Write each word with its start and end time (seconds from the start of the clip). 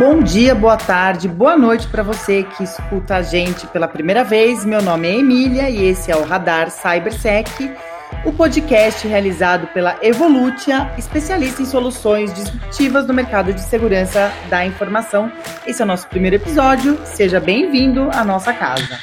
Bom 0.00 0.22
dia, 0.22 0.54
boa 0.54 0.78
tarde, 0.78 1.28
boa 1.28 1.58
noite 1.58 1.86
para 1.86 2.02
você 2.02 2.42
que 2.42 2.64
escuta 2.64 3.16
a 3.16 3.22
gente 3.22 3.66
pela 3.66 3.86
primeira 3.86 4.24
vez. 4.24 4.64
Meu 4.64 4.80
nome 4.80 5.06
é 5.06 5.18
Emília 5.18 5.68
e 5.68 5.84
esse 5.84 6.10
é 6.10 6.16
o 6.16 6.24
Radar 6.24 6.70
CyberSec, 6.70 7.70
o 8.24 8.32
podcast 8.32 9.06
realizado 9.06 9.66
pela 9.74 9.98
Evolutia, 10.00 10.90
especialista 10.96 11.60
em 11.60 11.66
soluções 11.66 12.32
disruptivas 12.32 13.06
no 13.06 13.12
mercado 13.12 13.52
de 13.52 13.60
segurança 13.60 14.32
da 14.48 14.64
informação. 14.64 15.30
Esse 15.66 15.82
é 15.82 15.84
o 15.84 15.88
nosso 15.88 16.08
primeiro 16.08 16.36
episódio. 16.36 16.98
Seja 17.04 17.38
bem-vindo 17.38 18.08
à 18.10 18.24
nossa 18.24 18.54
casa. 18.54 18.98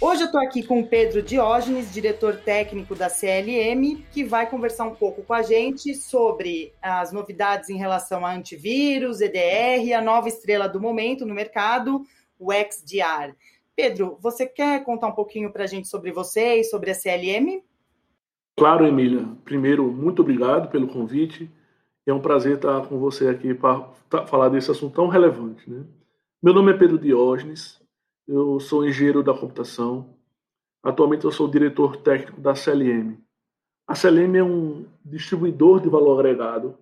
Hoje 0.00 0.22
eu 0.22 0.26
estou 0.26 0.40
aqui 0.40 0.64
com 0.64 0.80
o 0.80 0.86
Pedro 0.88 1.22
Diógenes, 1.22 1.94
diretor 1.94 2.38
técnico 2.38 2.96
da 2.96 3.08
CLM, 3.08 4.04
que 4.10 4.24
vai 4.24 4.50
conversar 4.50 4.86
um 4.86 4.96
pouco 4.96 5.22
com 5.22 5.32
a 5.32 5.42
gente 5.42 5.94
sobre 5.94 6.72
as 6.82 7.12
novidades 7.12 7.70
em 7.70 7.76
relação 7.76 8.26
a 8.26 8.34
antivírus, 8.34 9.20
EDR, 9.20 9.94
a 9.96 10.02
nova 10.02 10.26
estrela 10.26 10.68
do 10.68 10.80
momento 10.80 11.24
no 11.24 11.32
mercado, 11.32 12.04
o 12.36 12.52
XDR. 12.52 13.36
Pedro, 13.76 14.18
você 14.20 14.44
quer 14.44 14.82
contar 14.82 15.06
um 15.06 15.14
pouquinho 15.14 15.52
para 15.52 15.62
a 15.62 15.68
gente 15.68 15.86
sobre 15.86 16.10
você 16.10 16.56
e 16.56 16.64
sobre 16.64 16.90
a 16.90 16.94
CLM? 16.96 17.62
Claro, 18.58 18.84
Emília. 18.84 19.24
Primeiro, 19.44 19.84
muito 19.84 20.22
obrigado 20.22 20.68
pelo 20.68 20.88
convite. 20.88 21.48
É 22.04 22.12
um 22.12 22.20
prazer 22.20 22.56
estar 22.56 22.88
com 22.88 22.98
você 22.98 23.28
aqui 23.28 23.54
para 23.54 23.99
falar 24.26 24.48
desse 24.48 24.70
assunto 24.70 24.94
tão 24.94 25.08
relevante. 25.08 25.68
Né? 25.70 25.84
Meu 26.42 26.52
nome 26.52 26.72
é 26.72 26.76
Pedro 26.76 26.98
Diógenes, 26.98 27.80
eu 28.26 28.58
sou 28.60 28.86
engenheiro 28.86 29.22
da 29.22 29.34
computação. 29.34 30.16
Atualmente 30.82 31.24
eu 31.24 31.30
sou 31.30 31.48
diretor 31.48 31.96
técnico 31.98 32.40
da 32.40 32.54
CLM. 32.54 33.18
A 33.86 33.94
CLM 33.94 34.36
é 34.36 34.42
um 34.44 34.86
distribuidor 35.04 35.80
de 35.80 35.88
valor 35.88 36.18
agregado 36.18 36.78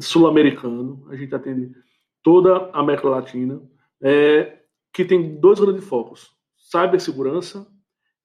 sul-americano. 0.00 1.06
A 1.08 1.16
gente 1.16 1.34
atende 1.34 1.74
toda 2.22 2.70
a 2.72 2.80
América 2.80 3.08
Latina, 3.08 3.62
é, 4.02 4.60
que 4.92 5.04
tem 5.04 5.36
dois 5.36 5.60
grandes 5.60 5.84
focos: 5.84 6.36
cibersegurança 6.56 7.66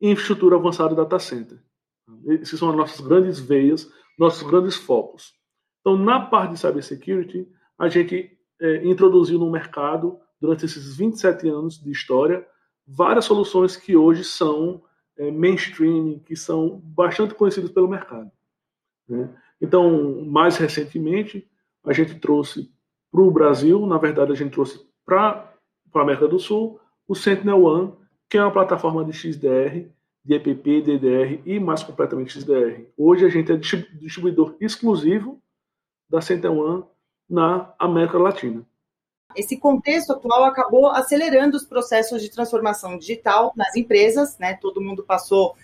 e 0.02 0.09
infraestrutura 0.09 0.55
avançada 0.55 0.95
data 0.95 1.19
center. 1.19 1.61
Esses 2.25 2.59
são 2.59 2.69
as 2.71 2.75
nossas 2.75 3.05
grandes 3.05 3.39
veias, 3.39 3.92
nossos 4.17 4.42
grandes 4.44 4.75
focos. 4.75 5.33
Então, 5.80 5.95
na 5.95 6.19
parte 6.19 6.53
de 6.53 6.59
cybersecurity, 6.59 7.47
a 7.80 7.88
gente 7.88 8.38
é, 8.59 8.85
introduziu 8.85 9.39
no 9.39 9.49
mercado, 9.49 10.19
durante 10.39 10.66
esses 10.66 10.97
27 10.97 11.47
anos 11.47 11.81
de 11.81 11.89
história, 11.89 12.45
várias 12.86 13.25
soluções 13.25 13.77
que 13.77 13.95
hoje 13.95 14.23
são 14.23 14.83
é, 15.17 15.31
mainstream, 15.31 16.19
que 16.19 16.36
são 16.36 16.80
bastante 16.83 17.33
conhecidas 17.33 17.71
pelo 17.71 17.88
mercado. 17.88 18.30
Né? 19.08 19.30
Então, 19.61 20.23
mais 20.25 20.58
recentemente, 20.58 21.49
a 21.86 21.94
gente 21.94 22.19
trouxe 22.19 22.69
para 23.11 23.21
o 23.21 23.31
Brasil, 23.31 23.86
na 23.86 23.97
verdade, 23.97 24.31
a 24.31 24.36
gente 24.36 24.52
trouxe 24.52 24.86
para 25.05 25.53
a 25.93 26.02
América 26.02 26.27
do 26.27 26.39
Sul, 26.39 26.80
o 27.08 27.16
Sentinel 27.16 27.64
One, 27.64 27.93
que 28.30 28.38
é 28.38 28.41
uma 28.41 28.52
plataforma 28.52 29.03
de 29.03 29.14
XDR, 29.14 29.89
de 30.23 30.36
EPP, 30.36 30.81
DDR 30.81 31.41
e 31.45 31.59
mais 31.59 31.81
completamente 31.81 32.31
XDR. 32.31 32.86
Hoje 32.95 33.25
a 33.25 33.30
gente 33.30 33.52
é 33.52 33.55
distribuidor 33.55 34.55
exclusivo 34.59 35.41
da 36.08 36.19
One 36.52 36.83
na 37.30 37.73
América 37.77 38.17
Latina. 38.17 38.66
Esse 39.35 39.58
contexto 39.58 40.13
atual 40.13 40.45
acabou 40.45 40.88
acelerando 40.88 41.55
os 41.55 41.66
processos 41.66 42.21
de 42.21 42.31
transformação 42.31 42.97
digital 42.97 43.53
nas 43.55 43.75
empresas, 43.75 44.38
né? 44.39 44.55
Todo 44.55 44.81
mundo 44.81 45.04
passou 45.04 45.55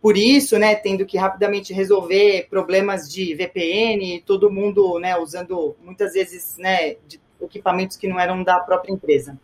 por 0.00 0.16
isso, 0.16 0.56
né? 0.56 0.76
Tendo 0.76 1.04
que 1.04 1.18
rapidamente 1.18 1.72
resolver 1.72 2.46
problemas 2.48 3.12
de 3.12 3.34
VPN, 3.34 4.22
todo 4.24 4.50
mundo, 4.50 5.00
né? 5.00 5.18
Usando 5.18 5.76
muitas 5.82 6.12
vezes, 6.12 6.56
né? 6.58 6.96
equipamentos 7.40 7.96
que 7.96 8.08
não 8.08 8.18
eram 8.18 8.42
da 8.42 8.60
própria 8.60 8.92
empresa. 8.92 9.38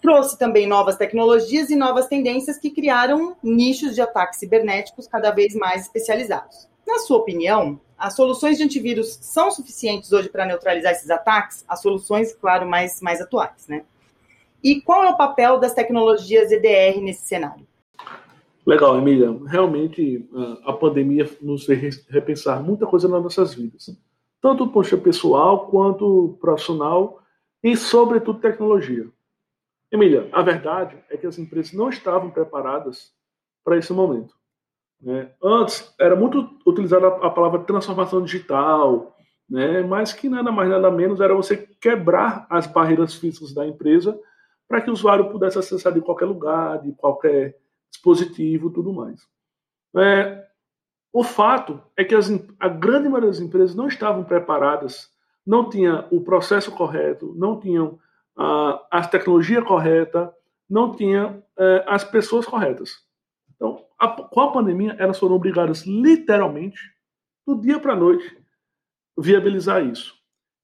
Trouxe 0.00 0.38
também 0.38 0.66
novas 0.66 0.96
tecnologias 0.96 1.70
e 1.70 1.76
novas 1.76 2.06
tendências 2.06 2.58
que 2.58 2.70
criaram 2.70 3.36
nichos 3.42 3.94
de 3.94 4.02
ataques 4.02 4.38
cibernéticos 4.38 5.06
cada 5.06 5.30
vez 5.30 5.54
mais 5.54 5.82
especializados. 5.82 6.68
Na 6.86 6.98
sua 6.98 7.18
opinião, 7.18 7.80
as 7.96 8.14
soluções 8.14 8.58
de 8.58 8.64
antivírus 8.64 9.18
são 9.20 9.50
suficientes 9.50 10.12
hoje 10.12 10.28
para 10.28 10.44
neutralizar 10.44 10.92
esses 10.92 11.10
ataques? 11.10 11.64
As 11.66 11.80
soluções, 11.80 12.34
claro, 12.34 12.66
mais, 12.68 13.00
mais 13.00 13.20
atuais, 13.20 13.66
né? 13.68 13.84
E 14.62 14.80
qual 14.80 15.04
é 15.04 15.10
o 15.10 15.16
papel 15.16 15.58
das 15.58 15.74
tecnologias 15.74 16.50
EDR 16.50 17.00
nesse 17.00 17.26
cenário? 17.26 17.66
Legal, 18.66 18.96
Emília. 18.96 19.30
Realmente, 19.46 20.26
a 20.64 20.72
pandemia 20.72 21.28
nos 21.40 21.66
fez 21.66 22.06
repensar 22.08 22.62
muita 22.62 22.86
coisa 22.86 23.06
nas 23.06 23.22
nossas 23.22 23.54
vidas. 23.54 23.94
Tanto 24.40 24.64
do 24.64 24.70
ponto 24.70 24.84
de 24.84 24.90
vista 24.90 25.04
pessoal, 25.04 25.66
quanto 25.68 26.36
profissional 26.40 27.22
e, 27.62 27.76
sobretudo, 27.76 28.40
tecnologia. 28.40 29.06
Emília, 29.92 30.28
a 30.32 30.42
verdade 30.42 30.96
é 31.10 31.16
que 31.16 31.26
as 31.26 31.38
empresas 31.38 31.72
não 31.72 31.88
estavam 31.88 32.30
preparadas 32.30 33.12
para 33.62 33.78
esse 33.78 33.92
momento. 33.92 34.34
Né? 35.04 35.30
Antes 35.42 35.94
era 36.00 36.16
muito 36.16 36.48
utilizada 36.66 37.06
a 37.08 37.28
palavra 37.28 37.60
transformação 37.60 38.22
digital, 38.22 39.14
né? 39.48 39.82
mas 39.82 40.14
que 40.14 40.30
nada 40.30 40.50
mais 40.50 40.70
nada 40.70 40.90
menos 40.90 41.20
era 41.20 41.34
você 41.34 41.56
quebrar 41.78 42.46
as 42.48 42.66
barreiras 42.66 43.14
físicas 43.14 43.52
da 43.52 43.66
empresa 43.66 44.18
para 44.66 44.80
que 44.80 44.88
o 44.88 44.94
usuário 44.94 45.30
pudesse 45.30 45.58
acessar 45.58 45.92
de 45.92 46.00
qualquer 46.00 46.24
lugar, 46.24 46.80
de 46.80 46.92
qualquer 46.92 47.58
dispositivo, 47.92 48.70
tudo 48.70 48.94
mais. 48.94 49.20
É, 49.94 50.42
o 51.12 51.22
fato 51.22 51.82
é 51.96 52.02
que 52.02 52.14
as, 52.14 52.30
a 52.58 52.68
grande 52.68 53.06
maioria 53.06 53.28
das 53.28 53.40
empresas 53.40 53.76
não 53.76 53.86
estavam 53.86 54.24
preparadas, 54.24 55.10
não 55.46 55.68
tinha 55.68 56.06
o 56.10 56.22
processo 56.22 56.72
correto, 56.72 57.34
não 57.36 57.60
tinham 57.60 57.98
a, 58.34 58.86
a 58.90 59.06
tecnologia 59.06 59.60
correta, 59.60 60.34
não 60.68 60.96
tinha 60.96 61.42
é, 61.58 61.84
as 61.86 62.02
pessoas 62.02 62.46
corretas. 62.46 63.04
Então, 63.54 63.84
a, 63.98 64.08
com 64.08 64.40
a 64.40 64.52
pandemia, 64.52 64.96
elas 64.98 65.18
foram 65.18 65.36
obrigadas, 65.36 65.86
literalmente, 65.86 66.80
do 67.46 67.60
dia 67.60 67.78
para 67.78 67.92
a 67.92 67.96
noite, 67.96 68.36
viabilizar 69.18 69.84
isso. 69.84 70.14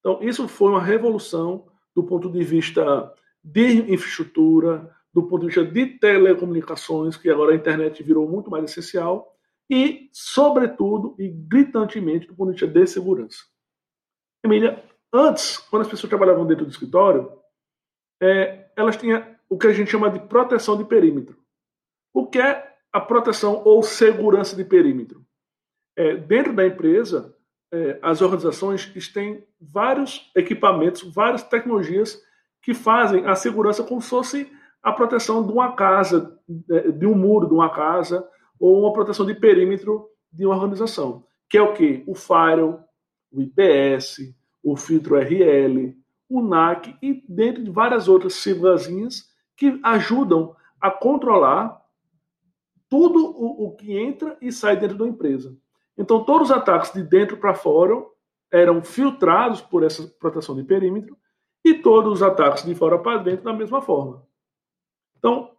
Então, 0.01 0.23
isso 0.23 0.49
foi 0.49 0.71
uma 0.71 0.83
revolução 0.83 1.67
do 1.95 2.03
ponto 2.03 2.31
de 2.31 2.43
vista 2.43 3.12
de 3.43 3.93
infraestrutura, 3.93 4.95
do 5.12 5.25
ponto 5.25 5.41
de 5.41 5.47
vista 5.47 5.65
de 5.65 5.87
telecomunicações, 5.99 7.17
que 7.17 7.31
agora 7.31 7.53
a 7.53 7.56
internet 7.56 8.03
virou 8.03 8.29
muito 8.29 8.50
mais 8.50 8.65
essencial, 8.65 9.37
e, 9.69 10.09
sobretudo, 10.12 11.15
e 11.19 11.29
gritantemente, 11.29 12.27
do 12.27 12.34
ponto 12.34 12.53
de 12.53 12.61
vista 12.61 12.67
de 12.67 12.87
segurança. 12.87 13.45
Emília, 14.45 14.84
antes, 15.12 15.59
quando 15.59 15.83
as 15.83 15.89
pessoas 15.89 16.09
trabalhavam 16.09 16.47
dentro 16.47 16.65
do 16.65 16.71
escritório, 16.71 17.33
é, 18.21 18.71
elas 18.77 18.97
tinham 18.97 19.25
o 19.49 19.59
que 19.59 19.67
a 19.67 19.73
gente 19.73 19.91
chama 19.91 20.11
de 20.11 20.19
proteção 20.21 20.77
de 20.77 20.84
perímetro. 20.84 21.39
O 22.12 22.27
que 22.27 22.41
é 22.41 22.69
a 22.93 23.01
proteção 23.01 23.62
ou 23.65 23.83
segurança 23.83 24.56
de 24.56 24.65
perímetro. 24.65 25.25
É, 25.97 26.17
dentro 26.17 26.53
da 26.53 26.67
empresa, 26.67 27.34
é, 27.73 27.99
as 28.03 28.21
organizações 28.21 28.93
têm 29.12 29.45
vários 29.61 30.31
equipamentos, 30.34 31.03
várias 31.15 31.43
tecnologias 31.43 32.21
que 32.62 32.75
fazem 32.75 33.27
a 33.27 33.34
segurança 33.34 33.84
como 33.84 34.03
se 34.03 34.09
fosse 34.09 34.53
a 34.83 34.93
proteção 34.93 35.47
de 35.47 35.53
uma 35.53 35.73
casa, 35.73 36.39
é, 36.71 36.91
de 36.91 37.06
um 37.06 37.15
muro 37.15 37.47
de 37.47 37.55
uma 37.55 37.71
casa, 37.71 38.27
ou 38.59 38.81
uma 38.81 38.93
proteção 38.93 39.25
de 39.25 39.34
perímetro 39.34 40.09
de 40.33 40.45
uma 40.45 40.56
organização. 40.56 41.25
Que 41.49 41.59
é 41.59 41.62
o 41.62 41.73
que? 41.73 42.03
O 42.06 42.15
firewall, 42.15 42.84
o 43.33 43.41
IPS, 43.41 44.34
o 44.62 44.77
filtro 44.77 45.17
RL, 45.17 45.97
o 46.29 46.43
NAC 46.43 46.97
e 47.03 47.25
dentro 47.29 47.64
de 47.64 47.70
várias 47.70 48.09
outras 48.09 48.35
siglazinhas 48.35 49.29
que 49.56 49.79
ajudam 49.82 50.55
a 50.81 50.91
controlar 50.91 51.80
tudo 52.90 53.25
o, 53.25 53.69
o 53.69 53.76
que 53.76 53.96
entra 53.96 54.37
e 54.42 54.52
sai 54.52 54.76
dentro 54.76 54.98
da 54.98 55.06
empresa. 55.06 55.56
Então, 55.96 56.25
todos 56.25 56.50
os 56.50 56.56
ataques 56.56 56.92
de 56.92 57.02
dentro 57.02 57.37
para 57.37 57.54
fora 57.54 57.94
eram 58.52 58.82
filtrados 58.82 59.60
por 59.60 59.84
essa 59.84 60.06
proteção 60.19 60.56
de 60.56 60.64
perímetro 60.64 61.16
e 61.64 61.75
todos 61.75 62.14
os 62.14 62.22
ataques 62.22 62.64
de 62.64 62.75
fora 62.75 62.98
para 62.98 63.19
dentro 63.19 63.44
da 63.44 63.52
mesma 63.52 63.81
forma. 63.81 64.26
Então, 65.16 65.52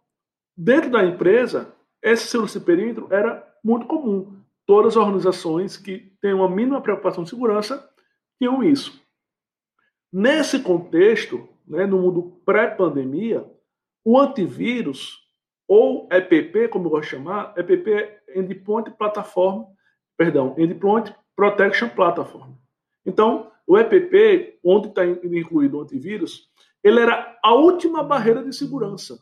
dentro 0.56 0.90
da 0.90 1.04
empresa, 1.04 1.74
esse 2.02 2.26
segurança 2.26 2.58
de 2.58 2.66
perímetro 2.66 3.08
era 3.10 3.48
muito 3.64 3.86
comum. 3.86 4.36
Todas 4.66 4.96
as 4.96 4.96
organizações 4.96 5.76
que 5.76 6.12
têm 6.20 6.34
uma 6.34 6.50
mínima 6.50 6.82
preocupação 6.82 7.24
de 7.24 7.30
segurança 7.30 7.88
tinham 8.38 8.62
isso. 8.62 9.00
Nesse 10.12 10.60
contexto, 10.60 11.48
né, 11.66 11.86
no 11.86 11.98
mundo 11.98 12.42
pré-pandemia, 12.44 13.48
o 14.04 14.18
antivírus 14.18 15.21
ou 15.74 16.06
EPP, 16.12 16.68
como 16.68 16.84
eu 16.84 16.90
gosto 16.90 17.04
de 17.04 17.10
chamar, 17.12 17.54
EPP 17.56 17.90
é 17.94 18.22
Endpoint 18.36 18.90
Platform, 18.90 19.64
perdão, 20.18 20.54
Endpoint 20.58 21.16
Protection 21.34 21.88
Platform. 21.88 22.52
Então, 23.06 23.50
o 23.66 23.78
EPP, 23.78 24.58
onde 24.62 24.88
está 24.88 25.06
incluído 25.06 25.78
o 25.78 25.80
antivírus, 25.80 26.50
ele 26.84 27.00
era 27.00 27.38
a 27.42 27.54
última 27.54 28.02
barreira 28.02 28.44
de 28.44 28.54
segurança. 28.54 29.18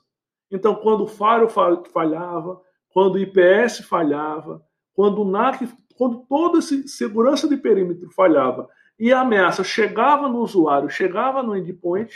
Então, 0.51 0.75
quando 0.75 1.05
o 1.05 1.07
Faro 1.07 1.49
falhava, 1.49 2.61
quando 2.93 3.15
o 3.15 3.19
IPS 3.21 3.85
falhava, 3.89 4.61
quando 4.93 5.23
o 5.23 5.31
NAC, 5.31 5.69
quando 5.95 6.27
toda 6.29 6.59
essa 6.59 6.75
segurança 6.89 7.47
de 7.47 7.57
perímetro 7.57 8.11
falhava 8.11 8.69
e 8.99 9.13
a 9.13 9.21
ameaça 9.21 9.63
chegava 9.63 10.29
no 10.29 10.41
usuário, 10.41 10.91
chegava 10.91 11.45
no 11.45 11.57
endpoint, 11.57 12.13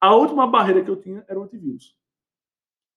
a 0.00 0.14
última 0.14 0.46
barreira 0.46 0.84
que 0.84 0.90
eu 0.90 1.00
tinha 1.00 1.24
era 1.26 1.40
o 1.40 1.42
antivírus. 1.42 1.95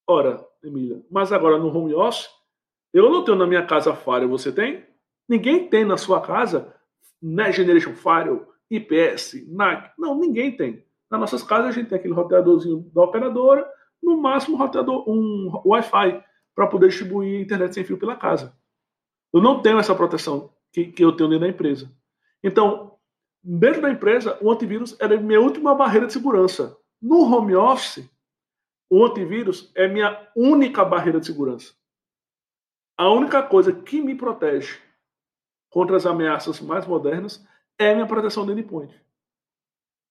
Ora, 0.10 0.44
Emília, 0.64 1.06
mas 1.12 1.32
agora 1.32 1.60
no 1.60 1.68
home 1.68 1.94
office, 1.94 2.28
eu 2.92 3.12
não 3.12 3.24
tenho 3.24 3.38
na 3.38 3.46
minha 3.46 3.64
casa 3.64 3.96
Firewall, 3.96 4.40
você 4.40 4.52
tem? 4.52 4.84
Ninguém 5.28 5.70
tem 5.70 5.86
na 5.86 5.98
sua 5.98 6.20
casa 6.20 6.74
Next 7.22 7.62
Generation 7.62 7.94
Firewall, 7.94 8.48
IPS, 8.72 9.48
NAC. 9.48 9.92
Não, 10.00 10.18
ninguém 10.18 10.58
tem. 10.58 10.84
Nas 11.12 11.20
nossas 11.20 11.44
casas 11.44 11.68
a 11.68 11.72
gente 11.74 11.90
tem 11.90 12.00
aquele 12.00 12.16
roteadorzinho 12.16 12.90
da 12.92 13.04
operadora, 13.04 13.72
no 14.02 14.20
máximo 14.20 14.56
um 14.56 14.60
roteador, 14.60 15.08
um 15.08 15.62
Wi-Fi, 15.64 16.24
para 16.56 16.66
poder 16.66 16.88
distribuir 16.88 17.42
internet 17.42 17.76
sem 17.76 17.84
fio 17.84 18.00
pela 18.00 18.16
casa. 18.16 18.58
Eu 19.32 19.44
não 19.44 19.62
tenho 19.62 19.78
essa 19.78 19.94
proteção 19.94 20.52
que, 20.74 20.86
que 20.86 21.06
eu 21.06 21.12
tenho 21.12 21.30
dentro 21.30 21.46
da 21.46 21.54
empresa. 21.54 21.88
Então, 22.44 22.96
dentro 23.44 23.84
da 23.84 23.92
empresa, 23.92 24.40
o 24.42 24.52
antivírus 24.52 25.00
era 25.00 25.16
a 25.16 25.22
minha 25.22 25.40
última 25.40 25.76
barreira 25.76 26.08
de 26.08 26.14
segurança. 26.14 26.76
No 27.00 27.32
home 27.32 27.56
office, 27.56 28.10
o 28.90 29.06
antivírus 29.06 29.72
é 29.76 29.88
minha 29.88 30.28
única 30.36 30.84
barreira 30.84 31.20
de 31.20 31.28
segurança. 31.28 31.74
A 32.98 33.10
única 33.10 33.42
coisa 33.44 33.72
que 33.72 34.02
me 34.02 34.16
protege 34.16 34.80
contra 35.70 35.96
as 35.96 36.06
ameaças 36.06 36.60
mais 36.60 36.86
modernas 36.86 37.46
é 37.78 37.94
minha 37.94 38.08
proteção 38.08 38.46
do 38.46 38.52
endpoint. 38.52 38.94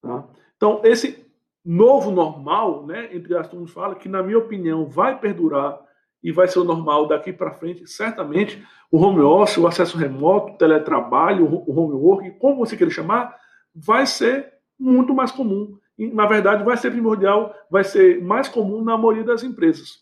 Tá? 0.01 0.27
Então, 0.57 0.81
esse 0.85 1.27
novo 1.65 2.11
normal, 2.11 2.87
né, 2.87 3.15
entre 3.15 3.37
as 3.37 3.49
turmas 3.49 3.71
fala 3.71 3.95
que, 3.95 4.09
na 4.09 4.23
minha 4.23 4.39
opinião, 4.39 4.87
vai 4.87 5.19
perdurar 5.19 5.79
e 6.23 6.33
vai 6.33 6.49
ser 6.49 6.61
o 6.61 6.65
normal 6.65 7.07
daqui 7.07 7.33
para 7.33 7.55
frente, 7.55 7.87
certamente, 7.87 8.65
o 8.91 8.99
home 8.99 9.21
office, 9.21 9.59
o 9.59 9.67
acesso 9.67 9.99
remoto, 9.99 10.53
o 10.53 10.57
teletrabalho, 10.57 11.45
o 11.45 11.79
home 11.79 11.95
work, 11.95 12.31
como 12.39 12.57
você 12.57 12.77
queira 12.77 12.93
chamar, 12.93 13.39
vai 13.75 14.07
ser 14.07 14.53
muito 14.79 15.13
mais 15.15 15.31
comum. 15.31 15.79
Na 15.99 16.27
verdade, 16.27 16.63
vai 16.63 16.77
ser 16.77 16.93
primordial, 16.93 17.55
vai 17.69 17.83
ser 17.83 18.23
mais 18.23 18.49
comum 18.49 18.83
na 18.83 18.97
maioria 18.97 19.25
das 19.25 19.43
empresas. 19.43 20.01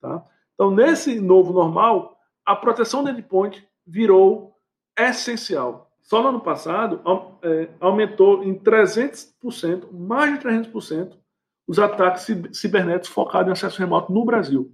Tá? 0.00 0.22
Então, 0.54 0.70
nesse 0.70 1.18
novo 1.20 1.52
normal, 1.52 2.18
a 2.44 2.54
proteção 2.54 3.02
do 3.02 3.10
endpoint 3.10 3.66
virou 3.86 4.54
essencial. 4.98 5.90
Só 6.02 6.22
no 6.22 6.28
ano 6.28 6.40
passado, 6.40 7.02
é, 7.42 7.68
aumentou 7.80 8.42
em 8.42 8.54
300%, 8.58 9.90
mais 9.92 10.32
de 10.32 10.46
300%, 10.46 11.16
os 11.66 11.78
ataques 11.78 12.26
cibernéticos 12.52 13.08
focados 13.08 13.48
em 13.48 13.52
acesso 13.52 13.78
remoto 13.78 14.12
no 14.12 14.24
Brasil. 14.24 14.72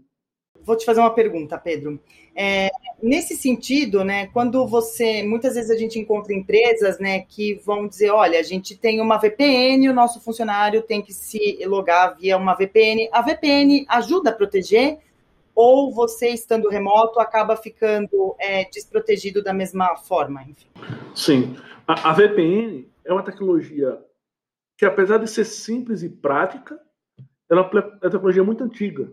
Vou 0.64 0.76
te 0.76 0.84
fazer 0.84 1.00
uma 1.00 1.14
pergunta, 1.14 1.58
Pedro. 1.58 2.00
É, 2.34 2.70
nesse 3.02 3.36
sentido, 3.36 4.02
né, 4.02 4.26
quando 4.28 4.66
você, 4.66 5.22
muitas 5.22 5.54
vezes 5.54 5.70
a 5.70 5.76
gente 5.76 5.98
encontra 5.98 6.32
empresas, 6.32 6.98
né, 6.98 7.20
que 7.20 7.54
vão 7.64 7.86
dizer, 7.86 8.10
olha, 8.10 8.40
a 8.40 8.42
gente 8.42 8.76
tem 8.76 9.00
uma 9.00 9.18
VPN, 9.18 9.88
o 9.88 9.94
nosso 9.94 10.20
funcionário 10.20 10.82
tem 10.82 11.02
que 11.02 11.12
se 11.12 11.58
logar 11.66 12.16
via 12.16 12.36
uma 12.36 12.54
VPN. 12.54 13.08
A 13.12 13.22
VPN 13.22 13.84
ajuda 13.88 14.30
a 14.30 14.32
proteger, 14.32 14.98
ou 15.54 15.92
você 15.92 16.30
estando 16.30 16.68
remoto 16.68 17.20
acaba 17.20 17.56
ficando 17.56 18.34
é, 18.40 18.64
desprotegido 18.64 19.42
da 19.42 19.52
mesma 19.52 19.94
forma? 19.96 20.42
Enfim. 20.42 20.66
Sim, 21.14 21.56
a, 21.86 22.10
a, 22.10 22.12
VPN 22.12 22.88
é 23.04 23.12
uma 23.12 23.22
tecnologia 23.22 23.98
que, 24.76 24.84
apesar 24.84 25.18
de 25.18 25.30
ser 25.30 25.44
simples 25.44 26.02
e 26.02 26.08
prática, 26.08 26.80
ela 27.48 27.60
é 27.60 27.64
uma 27.64 28.10
tecnologia 28.10 28.42
muito 28.42 28.64
antiga. 28.64 29.12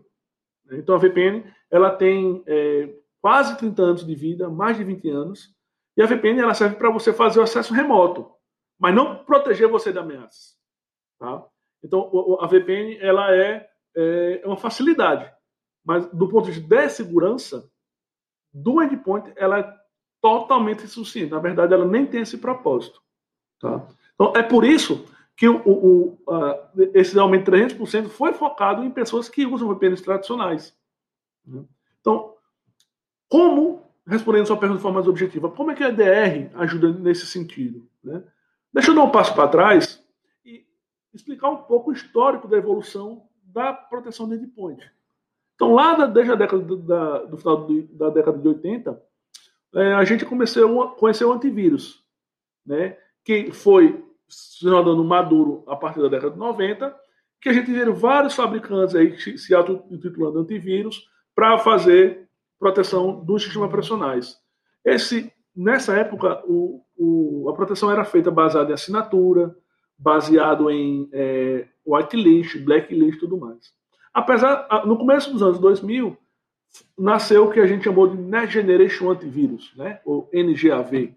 Então 0.72 0.96
a 0.96 0.98
VPN 0.98 1.44
ela 1.70 1.92
tem 1.92 2.44
é, 2.48 2.94
quase 3.22 3.58
30 3.58 3.82
anos 3.82 4.06
de 4.06 4.16
vida, 4.16 4.50
mais 4.50 4.78
de 4.78 4.84
20 4.84 5.10
anos, 5.10 5.54
e 5.98 6.02
a 6.02 6.06
VPN 6.06 6.40
ela 6.40 6.54
serve 6.54 6.76
para 6.76 6.90
você 6.90 7.12
fazer 7.12 7.40
o 7.40 7.44
acesso 7.44 7.74
remoto, 7.74 8.32
mas 8.80 8.96
não 8.96 9.24
proteger 9.24 9.68
você 9.68 9.92
de 9.92 10.00
ameaças. 10.00 10.58
Tá? 11.20 11.46
Então 11.84 12.38
a 12.40 12.48
VPN 12.48 12.98
ela 13.00 13.36
é, 13.36 13.70
é 13.96 14.42
uma 14.46 14.58
facilidade 14.58 15.32
mas 15.84 16.08
do 16.12 16.28
ponto 16.28 16.46
de 16.46 16.52
vista 16.52 16.68
de 16.68 16.90
segurança, 16.90 17.70
do 18.54 18.82
endpoint, 18.82 19.32
ela 19.36 19.60
é 19.60 19.78
totalmente 20.22 20.84
insuficiente. 20.84 21.32
Na 21.32 21.40
verdade, 21.40 21.74
ela 21.74 21.86
nem 21.86 22.06
tem 22.06 22.22
esse 22.22 22.38
propósito. 22.38 23.02
Tá? 23.60 23.88
Então, 24.14 24.34
é 24.36 24.44
por 24.44 24.64
isso 24.64 25.06
que 25.42 25.50
o, 25.50 25.60
o, 25.66 26.18
esse 26.94 27.18
aumento 27.18 27.50
de 27.50 27.58
300% 27.58 28.10
foi 28.10 28.32
focado 28.32 28.84
em 28.84 28.92
pessoas 28.92 29.28
que 29.28 29.44
usam 29.44 29.70
VPNs 29.70 30.04
tradicionais. 30.04 30.78
Então, 32.00 32.36
como, 33.28 33.82
respondendo 34.06 34.46
sua 34.46 34.58
pergunta 34.58 34.78
de 34.78 34.84
forma 34.84 35.00
mais 35.00 35.08
objetiva, 35.08 35.50
como 35.50 35.72
é 35.72 35.74
que 35.74 35.84
a 35.84 35.90
EDR 35.90 36.52
ajuda 36.54 36.94
nesse 36.94 37.26
sentido? 37.26 37.90
Né? 38.04 38.24
Deixa 38.72 38.92
eu 38.92 38.96
dar 38.96 39.02
um 39.02 39.10
passo 39.10 39.34
para 39.34 39.48
trás 39.48 40.06
e 40.46 40.64
explicar 41.12 41.50
um 41.50 41.58
pouco 41.58 41.90
o 41.90 41.94
histórico 41.94 42.48
da 42.48 42.58
evolução 42.58 43.24
da 43.44 43.74
proteção 43.74 44.30
do 44.30 44.36
endpoint. 44.36 44.92
Então, 45.56 45.74
lá 45.74 46.06
desde 46.06 46.34
a 46.34 46.36
década 46.36 46.62
do, 46.62 46.78
da, 46.78 47.18
do 47.24 47.38
final 47.38 47.68
da 47.94 48.12
década 48.12 48.38
de 48.38 48.48
80, 48.48 49.04
é, 49.74 49.94
a 49.94 50.04
gente 50.04 50.24
começou 50.24 50.84
a 50.84 50.92
conhecer 50.92 51.26
o 51.26 51.34
antivírus, 51.34 52.06
né? 52.64 52.96
que 53.24 53.52
foi 53.52 54.06
se 54.32 54.66
tornando 54.66 55.04
maduro 55.04 55.64
a 55.68 55.76
partir 55.76 56.02
da 56.02 56.08
década 56.08 56.32
de 56.32 56.40
90, 56.40 56.96
que 57.42 57.50
a 57.50 57.54
gente 57.54 57.72
viu 57.72 57.94
vários 57.94 58.36
fabricantes 58.36 58.96
aí 58.96 59.18
se 59.38 59.54
auto-intitulando 59.54 60.40
antivírus 60.40 61.08
para 61.36 61.58
fazer 61.58 62.30
proteção 62.60 63.24
dos 63.24 63.44
sistemas 63.44 63.68
operacionais. 63.68 64.38
Esse, 64.86 65.32
nessa 65.56 65.96
época, 65.96 66.44
o, 66.46 66.84
o, 66.96 67.50
a 67.50 67.54
proteção 67.54 67.92
era 67.92 68.06
feita 68.06 68.30
baseada 68.30 68.70
em 68.70 68.74
assinatura, 68.74 69.56
baseado 69.98 70.70
em 70.70 71.10
é, 71.12 71.68
whitelist, 71.86 72.58
blacklist 72.60 73.18
e 73.18 73.20
tudo 73.20 73.38
mais. 73.38 73.74
Apesar, 74.14 74.68
no 74.86 74.98
começo 74.98 75.32
dos 75.32 75.42
anos 75.42 75.60
2000, 75.60 76.18
nasceu 76.98 77.46
o 77.46 77.52
que 77.52 77.60
a 77.60 77.66
gente 77.66 77.84
chamou 77.84 78.08
de 78.08 78.18
Next 78.18 78.54
Generation 78.54 79.10
Antivirus, 79.10 79.74
né? 79.76 80.00
ou 80.06 80.30
NGAV, 80.34 81.16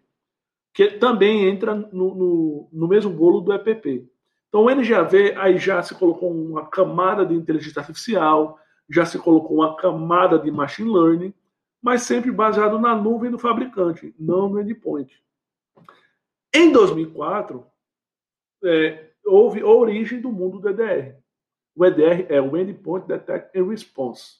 que 0.74 0.90
também 0.98 1.48
entra 1.48 1.74
no, 1.74 2.14
no, 2.14 2.68
no 2.72 2.88
mesmo 2.88 3.10
bolo 3.10 3.40
do 3.40 3.52
EPP. 3.54 4.10
Então, 4.48 4.64
o 4.64 4.70
NGAV 4.70 5.34
aí 5.36 5.56
já 5.56 5.82
se 5.82 5.94
colocou 5.94 6.30
uma 6.30 6.66
camada 6.66 7.24
de 7.24 7.32
inteligência 7.32 7.80
artificial, 7.80 8.58
já 8.90 9.06
se 9.06 9.18
colocou 9.18 9.58
uma 9.58 9.76
camada 9.76 10.38
de 10.38 10.50
machine 10.50 10.92
learning, 10.92 11.32
mas 11.80 12.02
sempre 12.02 12.30
baseado 12.30 12.78
na 12.78 12.94
nuvem 12.94 13.30
do 13.30 13.38
fabricante, 13.38 14.14
não 14.18 14.48
no 14.48 14.60
endpoint. 14.60 15.22
Em 16.52 16.72
2004, 16.72 17.64
é, 18.64 19.10
houve 19.24 19.60
a 19.60 19.66
origem 19.66 20.20
do 20.20 20.30
mundo 20.30 20.58
do 20.58 20.68
EDR. 20.68 21.16
O 21.76 21.84
EDR 21.84 22.26
é 22.28 22.40
o 22.40 22.56
Endpoint 22.56 23.06
Detect 23.06 23.58
and 23.58 23.68
Response. 23.68 24.38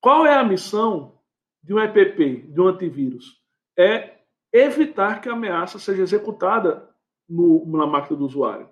Qual 0.00 0.26
é 0.26 0.34
a 0.34 0.44
missão 0.44 1.18
de 1.62 1.74
um 1.74 1.80
EPP, 1.80 2.48
de 2.48 2.60
um 2.60 2.68
antivírus? 2.68 3.42
É 3.76 4.13
evitar 4.54 5.20
que 5.20 5.28
a 5.28 5.32
ameaça 5.32 5.80
seja 5.80 6.02
executada 6.02 6.88
no, 7.28 7.66
na 7.66 7.86
máquina 7.86 8.16
do 8.16 8.24
usuário. 8.24 8.70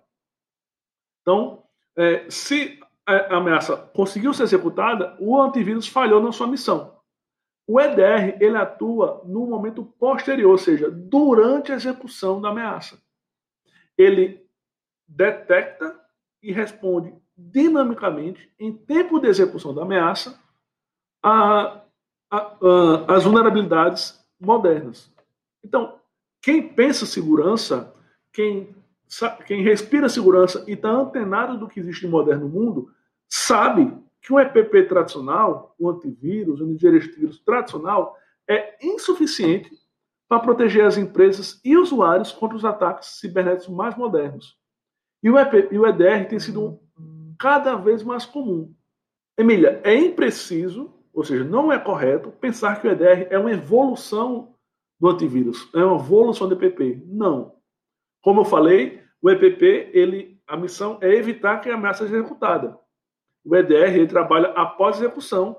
Então, 1.21 1.65
é, 1.97 2.31
se 2.31 2.79
a 3.05 3.37
ameaça 3.37 3.77
conseguiu 3.77 4.33
ser 4.33 4.45
executada, 4.45 5.17
o 5.19 5.37
antivírus 5.41 5.89
falhou 5.89 6.23
na 6.23 6.31
sua 6.31 6.47
missão. 6.47 6.97
O 7.67 7.81
EDR 7.81 8.37
ele 8.41 8.57
atua 8.57 9.23
no 9.25 9.47
momento 9.47 9.85
posterior, 9.85 10.53
ou 10.53 10.59
seja, 10.59 10.89
durante 10.91 11.73
a 11.73 11.75
execução 11.75 12.41
da 12.41 12.51
ameaça. 12.51 13.03
Ele 13.99 14.47
detecta 15.07 16.01
e 16.41 16.53
responde 16.53 17.15
dinamicamente, 17.37 18.53
em 18.59 18.73
tempo 18.73 19.19
de 19.19 19.27
execução 19.27 19.75
da 19.75 19.83
ameaça, 19.83 20.41
a, 21.23 21.83
a, 22.31 22.37
a, 22.37 23.17
as 23.17 23.25
vulnerabilidades 23.25 24.25
modernas. 24.41 25.12
Então, 25.64 25.99
quem 26.40 26.69
pensa 26.69 27.07
segurança, 27.07 27.95
quem, 28.33 28.75
quem 29.47 29.62
respira 29.62 30.09
segurança 30.09 30.64
e 30.66 30.73
está 30.73 30.90
antenado 30.90 31.59
do 31.59 31.69
que 31.69 31.81
existe 31.81 32.04
no 32.04 32.11
moderno 32.11 32.49
mundo, 32.49 32.90
sabe 33.28 33.97
que 34.21 34.33
um 34.33 34.38
EPP 34.38 34.85
tradicional, 34.85 35.75
um 35.78 35.88
antivírus, 35.88 36.61
um 36.61 36.71
antivírus 36.73 37.40
tradicional, 37.40 38.16
é 38.49 38.76
insuficiente 38.85 39.71
para 40.28 40.40
proteger 40.40 40.85
as 40.85 40.97
empresas 40.97 41.61
e 41.64 41.76
usuários 41.76 42.33
contra 42.33 42.57
os 42.57 42.64
ataques 42.64 43.21
cibernéticos 43.21 43.69
mais 43.69 43.97
modernos. 43.97 44.57
E 45.23 45.31
o, 45.31 45.38
EP, 45.38 45.71
e 45.71 45.78
o 45.78 45.87
EDR 45.87 46.28
tem 46.28 46.40
sido 46.40 46.81
cada 47.38 47.76
vez 47.76 48.02
mais 48.02 48.25
comum. 48.25 48.75
Emília, 49.37 49.81
é 49.85 49.95
impreciso, 49.95 50.92
ou 51.12 51.25
seja, 51.25 51.45
não 51.45 51.73
é 51.73 51.78
correto, 51.78 52.31
pensar 52.33 52.81
que 52.81 52.88
o 52.88 52.90
EDR 52.90 53.28
é 53.31 53.38
uma 53.38 53.52
evolução 53.52 54.54
do 55.03 55.09
antivírus, 55.09 55.69
é 55.75 55.85
uma 55.85 55.99
evolução 55.99 56.49
do 56.49 56.55
EPP. 56.55 57.03
Não. 57.07 57.57
Como 58.21 58.43
eu 58.43 58.45
falei, 58.45 59.03
o 59.21 59.29
EPP 59.29 59.91
ele 59.93 60.41
a 60.47 60.57
missão 60.57 60.99
é 61.01 61.13
evitar 61.13 61.61
que 61.61 61.69
a 61.69 61.75
ameaça 61.75 62.05
seja 62.05 62.19
executada. 62.19 62.79
O 63.45 63.57
EDR 63.57 63.97
ele 63.97 64.07
trabalha 64.07 64.51
após 64.51 64.97
a 64.97 65.07
execução, 65.07 65.57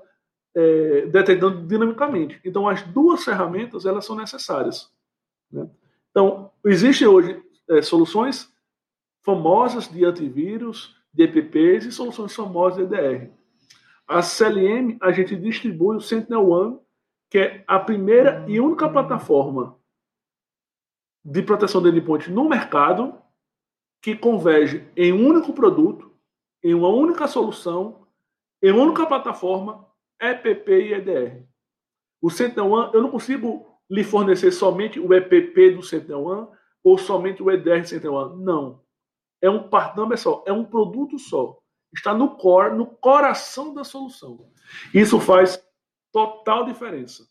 é, 0.54 1.06
detectando 1.06 1.66
dinamicamente. 1.66 2.40
Então, 2.42 2.66
as 2.66 2.82
duas 2.84 3.22
ferramentas 3.22 3.84
elas 3.84 4.06
são 4.06 4.16
necessárias. 4.16 4.90
Né? 5.52 5.68
Então, 6.10 6.50
existem 6.64 7.06
hoje 7.06 7.42
é, 7.68 7.82
soluções 7.82 8.50
famosas 9.22 9.88
de 9.88 10.04
antivírus, 10.04 10.96
de 11.12 11.24
EPPs 11.24 11.84
e 11.84 11.92
soluções 11.92 12.34
famosas 12.34 12.88
de 12.88 12.94
EDR. 12.94 13.30
A 14.06 14.22
CLM, 14.22 14.96
a 15.02 15.12
gente 15.12 15.36
distribui 15.36 15.96
o 15.96 16.00
SentinelOne, 16.00 16.78
que 17.34 17.38
é 17.38 17.64
a 17.66 17.80
primeira 17.80 18.44
e 18.46 18.60
única 18.60 18.88
plataforma 18.88 19.76
de 21.24 21.42
proteção 21.42 21.82
de 21.82 21.88
endpoint 21.88 22.30
no 22.30 22.48
mercado 22.48 23.20
que 24.00 24.14
converge 24.14 24.88
em 24.96 25.12
um 25.12 25.26
único 25.26 25.52
produto, 25.52 26.14
em 26.62 26.74
uma 26.74 26.86
única 26.90 27.26
solução, 27.26 28.06
em 28.62 28.70
uma 28.70 28.84
única 28.84 29.04
plataforma, 29.04 29.84
EPP 30.22 30.70
e 30.70 30.94
EDR. 30.94 31.44
O 32.22 32.30
SentinelOne, 32.30 32.94
eu 32.94 33.02
não 33.02 33.10
consigo 33.10 33.66
lhe 33.90 34.04
fornecer 34.04 34.52
somente 34.52 35.00
o 35.00 35.12
EPP 35.12 35.70
do 35.70 35.82
SentinelOne 35.82 36.46
ou 36.84 36.96
somente 36.96 37.42
o 37.42 37.50
EDR 37.50 37.80
do 37.80 37.88
SentinelOne. 37.88 38.44
Não. 38.44 38.80
É 39.42 39.50
um 39.50 39.68
partner 39.68 40.16
só, 40.16 40.44
é 40.46 40.52
um 40.52 40.64
produto 40.64 41.18
só. 41.18 41.58
Está 41.92 42.14
no 42.14 42.36
core, 42.36 42.76
no 42.76 42.86
coração 42.86 43.74
da 43.74 43.82
solução. 43.82 44.52
Isso 44.94 45.18
faz 45.18 45.60
total 46.14 46.64
diferença. 46.64 47.28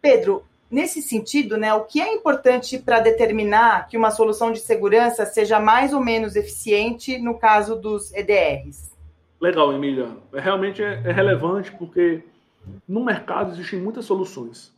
Pedro, 0.00 0.44
Nesse 0.70 1.02
sentido, 1.02 1.56
né, 1.56 1.74
o 1.74 1.84
que 1.84 2.00
é 2.00 2.14
importante 2.14 2.78
para 2.78 3.00
determinar 3.00 3.88
que 3.88 3.96
uma 3.96 4.12
solução 4.12 4.52
de 4.52 4.60
segurança 4.60 5.26
seja 5.26 5.58
mais 5.58 5.92
ou 5.92 6.00
menos 6.00 6.36
eficiente 6.36 7.18
no 7.18 7.36
caso 7.36 7.74
dos 7.74 8.14
EDRs? 8.14 8.96
Legal, 9.40 9.72
Emília. 9.72 10.16
É, 10.32 10.38
realmente 10.38 10.80
é, 10.80 11.02
é 11.04 11.10
relevante 11.10 11.72
porque 11.72 12.22
no 12.86 13.04
mercado 13.04 13.50
existem 13.50 13.80
muitas 13.80 14.04
soluções. 14.04 14.72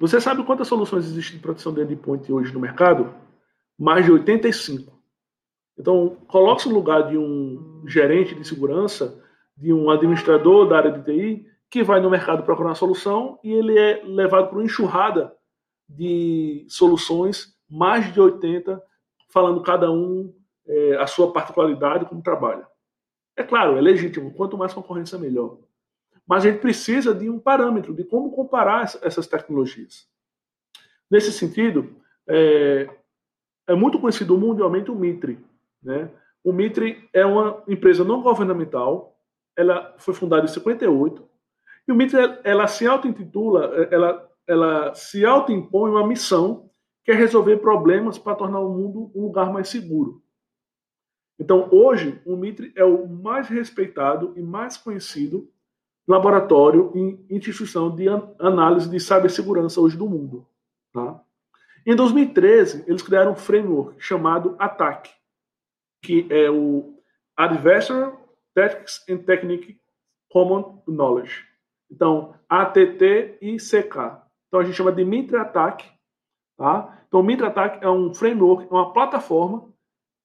Você 0.00 0.20
sabe 0.20 0.42
quantas 0.42 0.66
soluções 0.66 1.04
existem 1.04 1.36
de 1.36 1.42
proteção 1.42 1.72
de 1.72 1.82
endpoint 1.82 2.32
hoje 2.32 2.52
no 2.52 2.58
mercado? 2.58 3.14
Mais 3.78 4.04
de 4.04 4.10
85. 4.10 4.92
Então, 5.78 6.16
coloque-se 6.26 6.68
no 6.68 6.74
lugar 6.74 7.08
de 7.08 7.16
um 7.16 7.84
gerente 7.86 8.34
de 8.34 8.44
segurança, 8.44 9.22
de 9.56 9.72
um 9.72 9.88
administrador 9.88 10.68
da 10.68 10.78
área 10.78 10.90
de 10.90 11.04
TI, 11.04 11.46
que 11.72 11.82
vai 11.82 12.00
no 12.00 12.10
mercado 12.10 12.42
procurar 12.42 12.68
uma 12.68 12.74
solução 12.74 13.40
e 13.42 13.50
ele 13.50 13.78
é 13.78 14.02
levado 14.04 14.48
para 14.48 14.58
uma 14.58 14.64
enxurrada 14.64 15.34
de 15.88 16.66
soluções, 16.68 17.56
mais 17.66 18.12
de 18.12 18.20
80, 18.20 18.80
falando 19.30 19.62
cada 19.62 19.90
um 19.90 20.34
é, 20.66 20.96
a 20.96 21.06
sua 21.06 21.32
particularidade 21.32 22.04
como 22.04 22.22
trabalha. 22.22 22.68
É 23.34 23.42
claro, 23.42 23.78
é 23.78 23.80
legítimo, 23.80 24.34
quanto 24.34 24.58
mais 24.58 24.74
concorrência, 24.74 25.18
melhor. 25.18 25.56
Mas 26.26 26.44
a 26.44 26.50
gente 26.50 26.60
precisa 26.60 27.14
de 27.14 27.30
um 27.30 27.38
parâmetro 27.38 27.94
de 27.94 28.04
como 28.04 28.30
comparar 28.30 28.82
essas 29.00 29.26
tecnologias. 29.26 30.06
Nesse 31.10 31.32
sentido, 31.32 31.96
é, 32.28 32.86
é 33.66 33.74
muito 33.74 33.98
conhecido 33.98 34.36
mundialmente 34.36 34.90
o 34.90 34.94
Mitre. 34.94 35.42
Né? 35.82 36.10
O 36.44 36.52
Mitre 36.52 37.08
é 37.14 37.24
uma 37.24 37.62
empresa 37.66 38.04
não 38.04 38.20
governamental, 38.20 39.18
ela 39.56 39.94
foi 39.96 40.12
fundada 40.12 40.44
em 40.44 40.48
58, 40.48 41.31
e 41.86 41.92
o 41.92 41.94
mito, 41.94 42.16
ela 42.44 42.66
se 42.66 42.86
auto-intitula, 42.86 43.88
ela, 43.90 44.30
ela 44.46 44.94
se 44.94 45.24
auto-impõe 45.24 45.90
uma 45.90 46.06
missão 46.06 46.70
que 47.04 47.10
é 47.10 47.14
resolver 47.14 47.56
problemas 47.58 48.18
para 48.18 48.36
tornar 48.36 48.60
o 48.60 48.72
mundo 48.72 49.10
um 49.14 49.22
lugar 49.22 49.52
mais 49.52 49.68
seguro. 49.68 50.22
Então, 51.38 51.68
hoje, 51.72 52.20
o 52.24 52.36
Mitre 52.36 52.72
é 52.76 52.84
o 52.84 53.08
mais 53.08 53.48
respeitado 53.48 54.32
e 54.36 54.42
mais 54.42 54.76
conhecido 54.76 55.50
laboratório 56.06 56.92
e 56.94 57.34
instituição 57.36 57.94
de 57.94 58.06
análise 58.38 58.88
de 58.88 59.00
cibersegurança 59.00 59.80
hoje 59.80 59.96
do 59.96 60.08
mundo. 60.08 60.46
Tá? 60.92 61.20
Em 61.84 61.96
2013, 61.96 62.84
eles 62.86 63.02
criaram 63.02 63.32
um 63.32 63.36
framework 63.36 63.96
chamado 63.98 64.54
ATAC, 64.58 65.10
que 66.00 66.26
é 66.30 66.50
o 66.50 66.96
Adversarial 67.36 68.20
Tactics 68.54 69.04
and 69.08 69.18
Technique 69.18 69.80
Common 70.28 70.82
Knowledge. 70.86 71.51
Então, 71.92 72.34
ATT 72.48 73.36
e 73.42 73.56
CK. 73.58 74.22
Então, 74.48 74.60
a 74.60 74.64
gente 74.64 74.74
chama 74.74 74.90
de 74.90 75.04
Mitre 75.04 75.36
Attack. 75.36 75.86
Tá? 76.56 77.04
Então, 77.06 77.20
o 77.20 77.22
Mitre 77.22 77.46
Attack 77.46 77.84
é 77.84 77.90
um 77.90 78.14
framework, 78.14 78.64
é 78.64 78.74
uma 78.74 78.94
plataforma 78.94 79.70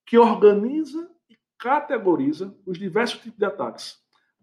que 0.06 0.16
organiza 0.16 1.10
e 1.28 1.36
categoriza 1.58 2.56
os 2.66 2.78
diversos 2.78 3.20
tipos 3.20 3.38
de 3.38 3.44
ataques, 3.44 3.98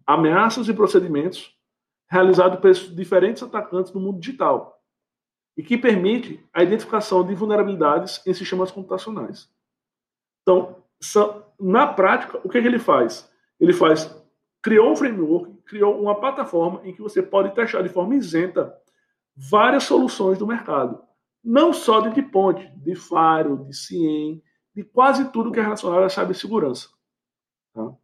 ameaças 0.06 0.68
e 0.68 0.74
procedimentos 0.74 1.52
realizados 2.08 2.60
por 2.60 2.94
diferentes 2.94 3.42
atacantes 3.42 3.92
no 3.92 4.00
mundo 4.00 4.20
digital 4.20 4.80
e 5.56 5.64
que 5.64 5.76
permite 5.76 6.46
a 6.52 6.62
identificação 6.62 7.26
de 7.26 7.34
vulnerabilidades 7.34 8.24
em 8.24 8.32
sistemas 8.32 8.70
computacionais. 8.70 9.50
Então, 10.42 10.80
na 11.58 11.88
prática, 11.88 12.38
o 12.44 12.48
que, 12.48 12.58
é 12.58 12.60
que 12.60 12.68
ele 12.68 12.78
faz? 12.78 13.28
Ele 13.58 13.72
faz 13.72 14.14
criou 14.66 14.90
um 14.90 14.96
framework, 14.96 15.52
criou 15.64 16.02
uma 16.02 16.18
plataforma 16.18 16.80
em 16.82 16.92
que 16.92 17.00
você 17.00 17.22
pode 17.22 17.54
testar 17.54 17.82
de 17.82 17.88
forma 17.88 18.16
isenta 18.16 18.76
várias 19.36 19.84
soluções 19.84 20.38
do 20.38 20.46
mercado. 20.46 21.00
Não 21.44 21.72
só 21.72 22.00
de 22.00 22.08
endpoint, 22.08 22.72
de 22.74 22.96
Fire, 22.96 23.64
de 23.64 23.72
CIEM, 23.72 24.42
de 24.74 24.82
quase 24.82 25.30
tudo 25.30 25.52
que 25.52 25.60
é 25.60 25.62
relacionado 25.62 26.02
à 26.02 26.08
cibersegurança. 26.08 26.88
Tá? 27.72 27.94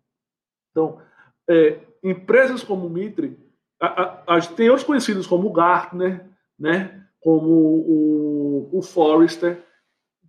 Então, 0.70 1.02
é, 1.50 1.80
empresas 2.00 2.62
como 2.62 2.86
o 2.86 2.90
Mitre, 2.90 3.36
a, 3.80 3.86
a, 3.86 4.36
a, 4.36 4.40
tem 4.40 4.68
outros 4.68 4.86
conhecidos 4.86 5.26
como 5.26 5.48
o 5.48 5.52
Gartner, 5.52 6.24
né, 6.56 7.04
como 7.18 7.48
o, 7.48 8.78
o 8.78 8.82
Forrester, 8.82 9.66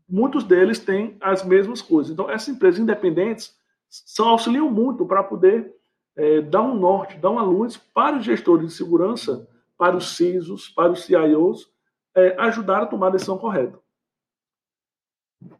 muitos 0.09 0.43
deles 0.43 0.79
têm 0.79 1.15
as 1.21 1.45
mesmas 1.45 1.79
coisas. 1.79 2.11
Então, 2.11 2.27
essas 2.27 2.47
empresas 2.47 2.79
independentes 2.79 3.55
são, 3.87 4.29
auxiliam 4.29 4.71
muito 4.71 5.05
para 5.05 5.23
poder 5.23 5.71
é, 6.15 6.41
dá 6.41 6.61
um 6.61 6.75
norte, 6.75 7.17
dá 7.17 7.29
uma 7.29 7.43
luz 7.43 7.77
para 7.77 8.17
os 8.17 8.25
gestores 8.25 8.67
de 8.67 8.73
segurança, 8.73 9.47
para 9.77 9.95
os 9.95 10.15
CISOs, 10.15 10.69
para 10.69 10.91
os 10.91 11.03
CIOs, 11.03 11.71
é, 12.15 12.35
ajudar 12.41 12.83
a 12.83 12.85
tomar 12.85 13.07
a 13.07 13.11
decisão 13.11 13.37
correta. 13.37 13.79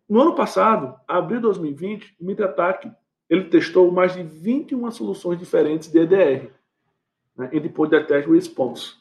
No 0.08 0.22
ano 0.22 0.36
passado, 0.36 1.00
abril 1.08 1.38
de 1.38 1.44
2020, 1.44 2.16
o 2.20 2.26
MitraTac 2.26 2.92
ele 3.30 3.50
testou 3.50 3.92
mais 3.92 4.14
de 4.14 4.24
21 4.24 4.90
soluções 4.92 5.40
diferentes 5.40 5.92
de 5.92 6.00
EDR, 6.00 6.52
né, 7.36 7.50
Endpoint 7.52 7.90
Detect 7.90 8.30
Response. 8.30 8.96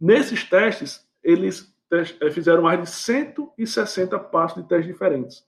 Nesses 0.00 0.44
testes, 0.44 1.08
eles 1.22 1.74
é, 1.90 2.30
fizeram 2.30 2.62
mais 2.62 2.80
de 2.80 2.90
160 2.90 4.18
passos 4.18 4.62
de 4.62 4.68
testes 4.68 4.92
diferentes. 4.92 5.46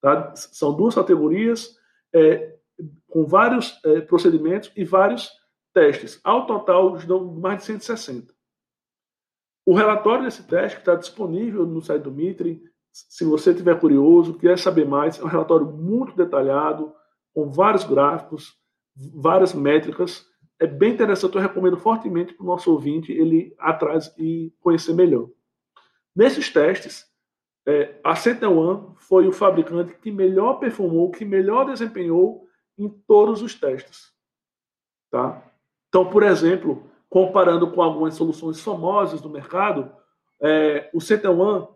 Tá? 0.00 0.34
São 0.34 0.74
duas 0.74 0.94
categorias, 0.94 1.78
é, 2.12 2.57
com 3.08 3.26
vários 3.26 3.78
é, 3.84 4.00
procedimentos 4.00 4.70
e 4.76 4.84
vários 4.84 5.30
testes. 5.72 6.20
Ao 6.24 6.46
total, 6.46 6.96
dão 6.98 7.24
mais 7.34 7.58
de 7.58 7.64
160. 7.64 8.34
O 9.66 9.74
relatório 9.74 10.24
desse 10.24 10.44
teste 10.44 10.78
está 10.78 10.94
disponível 10.94 11.66
no 11.66 11.82
site 11.82 12.02
do 12.02 12.10
Mitre. 12.10 12.62
Se 12.90 13.24
você 13.24 13.50
estiver 13.50 13.78
curioso, 13.78 14.38
quer 14.38 14.58
saber 14.58 14.86
mais, 14.86 15.18
é 15.18 15.22
um 15.22 15.28
relatório 15.28 15.66
muito 15.66 16.16
detalhado, 16.16 16.94
com 17.34 17.50
vários 17.50 17.84
gráficos, 17.84 18.56
várias 19.14 19.52
métricas. 19.52 20.26
É 20.58 20.66
bem 20.66 20.94
interessante, 20.94 21.36
eu 21.36 21.40
recomendo 21.40 21.76
fortemente 21.76 22.32
para 22.32 22.42
o 22.42 22.46
nosso 22.46 22.72
ouvinte 22.72 23.12
ele 23.12 23.54
atrás 23.58 24.12
e 24.18 24.52
conhecer 24.60 24.94
melhor. 24.94 25.28
Nesses 26.16 26.50
testes, 26.50 27.06
é, 27.66 28.00
a 28.02 28.16
Sentinel 28.16 28.96
foi 28.96 29.28
o 29.28 29.32
fabricante 29.32 29.94
que 30.00 30.10
melhor 30.10 30.54
performou, 30.54 31.10
que 31.10 31.24
melhor 31.24 31.66
desempenhou 31.66 32.47
em 32.78 32.88
todos 32.88 33.42
os 33.42 33.54
testes. 33.54 34.12
Tá? 35.10 35.42
Então, 35.88 36.08
por 36.08 36.22
exemplo, 36.22 36.88
comparando 37.08 37.70
com 37.70 37.82
algumas 37.82 38.14
soluções 38.14 38.60
famosas 38.60 39.20
do 39.20 39.30
mercado, 39.30 39.92
é, 40.40 40.90
o 40.94 41.00
SentinelOne, 41.00 41.66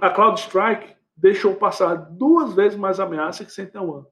a 0.00 0.10
CloudStrike 0.10 0.94
deixou 1.16 1.56
passar 1.56 1.94
duas 1.94 2.54
vezes 2.54 2.78
mais 2.78 3.00
ameaça 3.00 3.44
que 3.44 3.52
SentinelOne. 3.52 4.06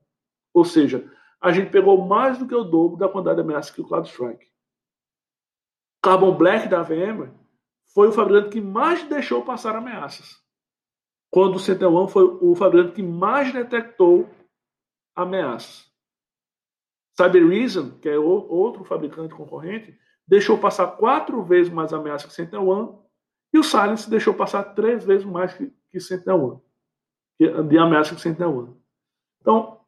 Ou 0.52 0.64
seja, 0.64 1.10
a 1.40 1.52
gente 1.52 1.70
pegou 1.70 2.06
mais 2.06 2.38
do 2.38 2.46
que 2.46 2.54
o 2.54 2.64
dobro 2.64 2.96
da 2.96 3.08
quantidade 3.08 3.36
de 3.36 3.42
ameaça 3.42 3.72
que 3.72 3.80
o 3.80 3.86
CloudStrike. 3.86 4.46
Carbon 6.02 6.34
Black 6.36 6.68
da 6.68 6.82
VM 6.82 7.30
foi 7.94 8.08
o 8.08 8.12
fabricante 8.12 8.50
que 8.50 8.60
mais 8.60 9.04
deixou 9.04 9.44
passar 9.44 9.76
ameaças. 9.76 10.42
Quando 11.30 11.56
o 11.56 11.58
SentinelOne 11.58 12.10
foi 12.10 12.24
o 12.24 12.54
fabricante 12.54 12.94
que 12.94 13.02
mais 13.02 13.52
detectou 13.52 14.28
ameaças. 15.14 15.93
CyberReason, 17.16 17.98
que 18.00 18.08
é 18.08 18.18
outro 18.18 18.84
fabricante 18.84 19.34
concorrente, 19.34 19.96
deixou 20.26 20.58
passar 20.58 20.86
quatro 20.88 21.42
vezes 21.42 21.72
mais 21.72 21.92
ameaça 21.92 22.26
que 22.26 22.34
SentinelOne 22.34 22.98
e 23.52 23.58
o 23.58 23.62
Silence 23.62 24.10
deixou 24.10 24.34
passar 24.34 24.62
três 24.74 25.04
vezes 25.04 25.24
mais 25.24 25.54
que, 25.54 25.72
que 25.90 26.00
SentinelOne, 26.00 26.60
de 27.38 27.78
ameaça 27.78 28.14
que 28.14 28.20
SentinelOne. 28.20 28.74
Então, 29.40 29.80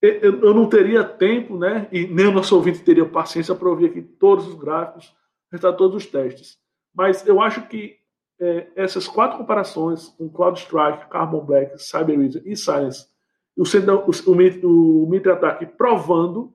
eu 0.00 0.54
não 0.54 0.68
teria 0.68 1.04
tempo, 1.04 1.58
né, 1.58 1.88
e 1.92 2.06
nem 2.06 2.26
o 2.26 2.32
nosso 2.32 2.54
ouvinte 2.54 2.82
teria 2.82 3.04
paciência 3.04 3.54
para 3.54 3.68
ouvir 3.68 3.86
aqui 3.86 4.02
todos 4.02 4.46
os 4.46 4.54
gráficos, 4.54 5.14
restar 5.50 5.76
todos 5.76 5.96
os 5.96 6.06
testes. 6.06 6.58
Mas 6.94 7.26
eu 7.26 7.40
acho 7.40 7.66
que 7.68 7.98
é, 8.40 8.68
essas 8.76 9.08
quatro 9.08 9.38
comparações 9.38 10.08
com 10.10 10.28
CloudStrike, 10.28 11.08
Carbon 11.10 11.44
Black, 11.44 11.78
CyberReason 11.82 12.40
e 12.44 12.56
Silence, 12.56 13.08
o, 13.58 13.64
o, 13.64 14.32
o, 14.32 15.04
o 15.04 15.10
Mitre 15.10 15.32
Attack 15.32 15.66
provando 15.66 16.54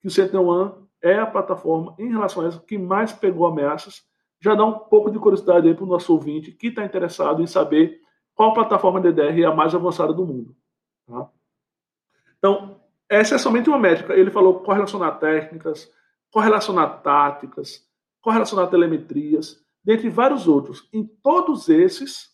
que 0.00 0.06
o 0.06 0.10
Sentinel-1 0.10 0.84
é 1.02 1.18
a 1.18 1.26
plataforma, 1.26 1.94
em 1.98 2.10
relação 2.10 2.44
a 2.44 2.48
isso, 2.48 2.60
que 2.60 2.78
mais 2.78 3.12
pegou 3.12 3.46
ameaças, 3.46 4.02
já 4.40 4.54
dá 4.54 4.64
um 4.64 4.78
pouco 4.78 5.10
de 5.10 5.18
curiosidade 5.18 5.66
aí 5.66 5.74
para 5.74 5.84
o 5.84 5.88
nosso 5.88 6.12
ouvinte 6.12 6.52
que 6.52 6.68
está 6.68 6.84
interessado 6.84 7.42
em 7.42 7.46
saber 7.46 8.00
qual 8.34 8.54
plataforma 8.54 9.00
DDR 9.00 9.42
é 9.42 9.44
a 9.44 9.54
mais 9.54 9.74
avançada 9.74 10.12
do 10.12 10.24
mundo. 10.24 10.56
Tá? 11.06 11.28
Então, 12.38 12.80
essa 13.08 13.34
é 13.34 13.38
somente 13.38 13.68
uma 13.68 13.78
métrica. 13.78 14.14
Ele 14.14 14.30
falou 14.30 14.60
correlacionar 14.60 15.18
técnicas, 15.18 15.90
correlacionar 16.30 17.02
táticas, 17.02 17.86
correlacionar 18.20 18.68
telemetrias, 18.68 19.64
dentre 19.82 20.08
vários 20.08 20.48
outros. 20.48 20.88
Em 20.92 21.04
todos 21.04 21.68
esses, 21.68 22.33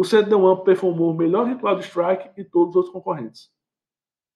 o 0.00 0.02
Sentinel-1 0.02 0.64
performou 0.64 1.12
melhor 1.12 1.46
que 1.46 1.60
CloudStrike 1.60 2.30
e 2.34 2.42
todos 2.42 2.70
os 2.70 2.76
outros 2.76 2.92
concorrentes. 2.94 3.50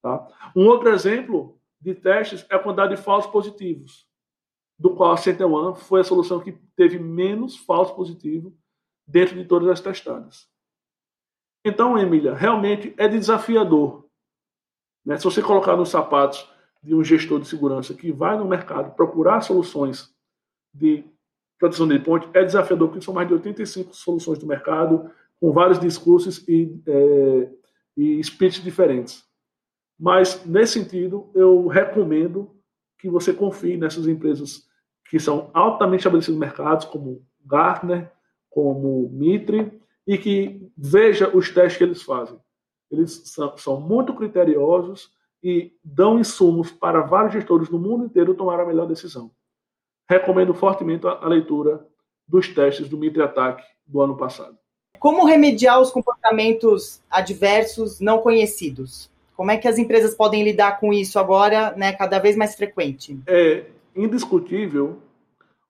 Tá? 0.03 0.29
Um 0.55 0.67
outro 0.67 0.91
exemplo 0.91 1.59
de 1.81 1.95
testes 1.95 2.45
é 2.51 2.55
a 2.55 2.59
quantidade 2.59 2.95
de 2.95 3.01
falsos 3.01 3.33
positivos, 3.33 4.07
do 4.79 4.95
qual 4.95 5.13
a 5.13 5.17
Sentinel-1 5.17 5.77
foi 5.77 6.03
a 6.03 6.05
solução 6.05 6.39
que 6.39 6.53
teve 6.77 6.99
menos 6.99 7.57
falsos 7.57 7.97
positivos 7.97 8.53
dentro 9.07 9.37
de 9.37 9.47
todas 9.47 9.67
as 9.71 9.81
testadas. 9.81 10.47
Então, 11.65 11.97
Emília, 11.97 12.35
realmente 12.35 12.95
é 12.99 13.09
desafiador. 13.09 14.07
Né? 15.03 15.17
Se 15.17 15.25
você 15.25 15.41
colocar 15.41 15.79
nos 15.79 15.89
sapatos 15.89 16.47
de 16.83 16.95
um 16.95 17.03
gestor 17.03 17.41
de 17.41 17.49
segurança 17.49 17.95
que 17.95 18.13
vai 18.13 18.37
no 18.37 18.45
mercado 18.45 18.95
procurar 18.95 19.41
soluções 19.41 20.15
de 20.75 21.07
proteção 21.59 21.89
de 21.89 21.99
ponte, 22.01 22.29
é 22.35 22.45
desafiador, 22.45 22.89
porque 22.89 23.03
são 23.03 23.15
mais 23.15 23.27
de 23.27 23.33
85 23.33 23.95
soluções 23.97 24.39
do 24.39 24.47
mercado, 24.47 25.11
com 25.45 25.53
vários 25.53 25.79
discursos 25.79 26.43
e, 26.49 26.75
é, 26.87 27.51
e 27.95 28.25
speeches 28.25 28.65
diferentes. 28.65 29.23
Mas, 30.01 30.43
nesse 30.47 30.81
sentido, 30.81 31.31
eu 31.35 31.67
recomendo 31.67 32.57
que 32.99 33.11
você 33.11 33.31
confie 33.31 33.77
nessas 33.77 34.07
empresas 34.07 34.67
que 35.07 35.21
são 35.21 35.51
altamente 35.53 36.01
estabelecidas 36.01 36.35
no 36.35 36.41
mercado, 36.41 36.91
como 36.91 37.23
Gartner, 37.45 38.11
como 38.49 39.11
Mitre, 39.11 39.79
e 40.07 40.17
que 40.17 40.67
veja 40.79 41.29
os 41.37 41.51
testes 41.51 41.77
que 41.77 41.85
eles 41.85 42.03
fazem. 42.03 42.41
Eles 42.91 43.25
são, 43.27 43.55
são 43.59 43.79
muito 43.79 44.15
criteriosos 44.15 45.11
e 45.43 45.77
dão 45.85 46.19
insumos 46.19 46.73
para 46.73 47.03
vários 47.03 47.35
gestores 47.35 47.69
no 47.69 47.79
mundo 47.79 48.07
inteiro 48.07 48.35
tomar 48.35 48.61
a 48.61 48.67
melhor 48.67 48.87
decisão. 48.87 49.31
Recomendo 50.09 50.55
fortemente 50.55 51.07
a, 51.07 51.11
a 51.11 51.29
leitura 51.29 51.87
dos 52.27 52.49
testes 52.49 52.89
do 52.89 52.97
Mitre 52.97 53.21
Attack 53.21 53.63
do 53.87 54.01
ano 54.01 54.17
passado. 54.17 54.64
Como 55.05 55.27
remediar 55.27 55.83
os 55.83 55.91
comportamentos 55.91 57.03
adversos 57.11 58.01
não 58.01 58.21
conhecidos? 58.21 59.11
Como 59.37 59.51
é 59.51 59.59
que 59.59 59.69
as 59.69 59.77
empresas 59.77 60.15
podem 60.15 60.43
lidar 60.43 60.81
com 60.81 60.95
isso 60.95 61.19
agora, 61.19 61.75
né, 61.77 61.93
cada 61.93 62.19
vez 62.19 62.35
mais 62.35 62.55
frequente? 62.55 63.21
É 63.27 63.67
indiscutível 63.95 65.03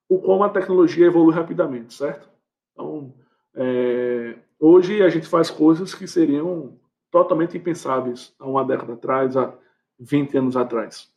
o 0.08 0.20
como 0.20 0.44
a 0.44 0.48
tecnologia 0.48 1.06
evolui 1.06 1.34
rapidamente, 1.34 1.94
certo? 1.94 2.28
Então, 2.72 3.12
é, 3.56 4.36
hoje 4.60 5.02
a 5.02 5.08
gente 5.08 5.26
faz 5.26 5.50
coisas 5.50 5.92
que 5.96 6.06
seriam 6.06 6.78
totalmente 7.10 7.58
impensáveis 7.58 8.32
há 8.38 8.46
uma 8.46 8.64
década 8.64 8.92
atrás, 8.92 9.36
há 9.36 9.52
20 9.98 10.38
anos 10.38 10.56
atrás. 10.56 11.10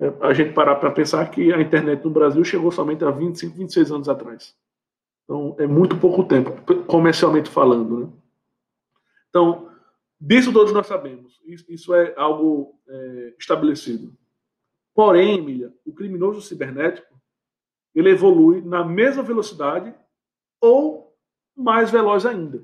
É, 0.00 0.12
a 0.20 0.34
gente 0.34 0.52
parar 0.52 0.74
para 0.74 0.90
pensar 0.90 1.30
que 1.30 1.52
a 1.52 1.60
internet 1.60 2.02
no 2.04 2.10
Brasil 2.10 2.42
chegou 2.42 2.72
somente 2.72 3.04
há 3.04 3.10
25, 3.12 3.56
26 3.56 3.92
anos 3.92 4.08
atrás. 4.08 4.52
Então, 5.26 5.56
é 5.58 5.66
muito 5.66 5.98
pouco 5.98 6.24
tempo, 6.24 6.50
comercialmente 6.86 7.50
falando. 7.50 8.00
Né? 8.00 8.12
Então, 9.28 9.66
Disso 10.20 10.52
todos 10.52 10.72
nós 10.72 10.86
sabemos. 10.86 11.40
Isso 11.44 11.94
é 11.94 12.14
algo 12.16 12.74
é, 12.88 13.34
estabelecido. 13.38 14.16
Porém, 14.94 15.38
Emília, 15.38 15.72
o 15.84 15.92
criminoso 15.92 16.40
cibernético 16.40 17.14
ele 17.94 18.10
evolui 18.10 18.60
na 18.62 18.84
mesma 18.84 19.22
velocidade 19.22 19.94
ou 20.60 21.14
mais 21.54 21.90
veloz 21.90 22.24
ainda. 22.26 22.62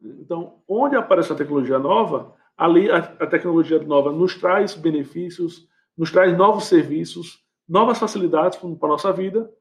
Então, 0.00 0.62
onde 0.68 0.96
aparece 0.96 1.32
a 1.32 1.36
tecnologia 1.36 1.78
nova, 1.78 2.34
ali 2.56 2.90
a, 2.90 2.98
a 2.98 3.26
tecnologia 3.26 3.80
nova 3.82 4.12
nos 4.12 4.34
traz 4.36 4.74
benefícios, 4.74 5.68
nos 5.96 6.10
traz 6.10 6.36
novos 6.36 6.64
serviços, 6.64 7.44
novas 7.68 7.98
facilidades 7.98 8.58
para 8.58 8.68
a 8.68 8.88
nossa 8.88 9.12
vida, 9.12 9.52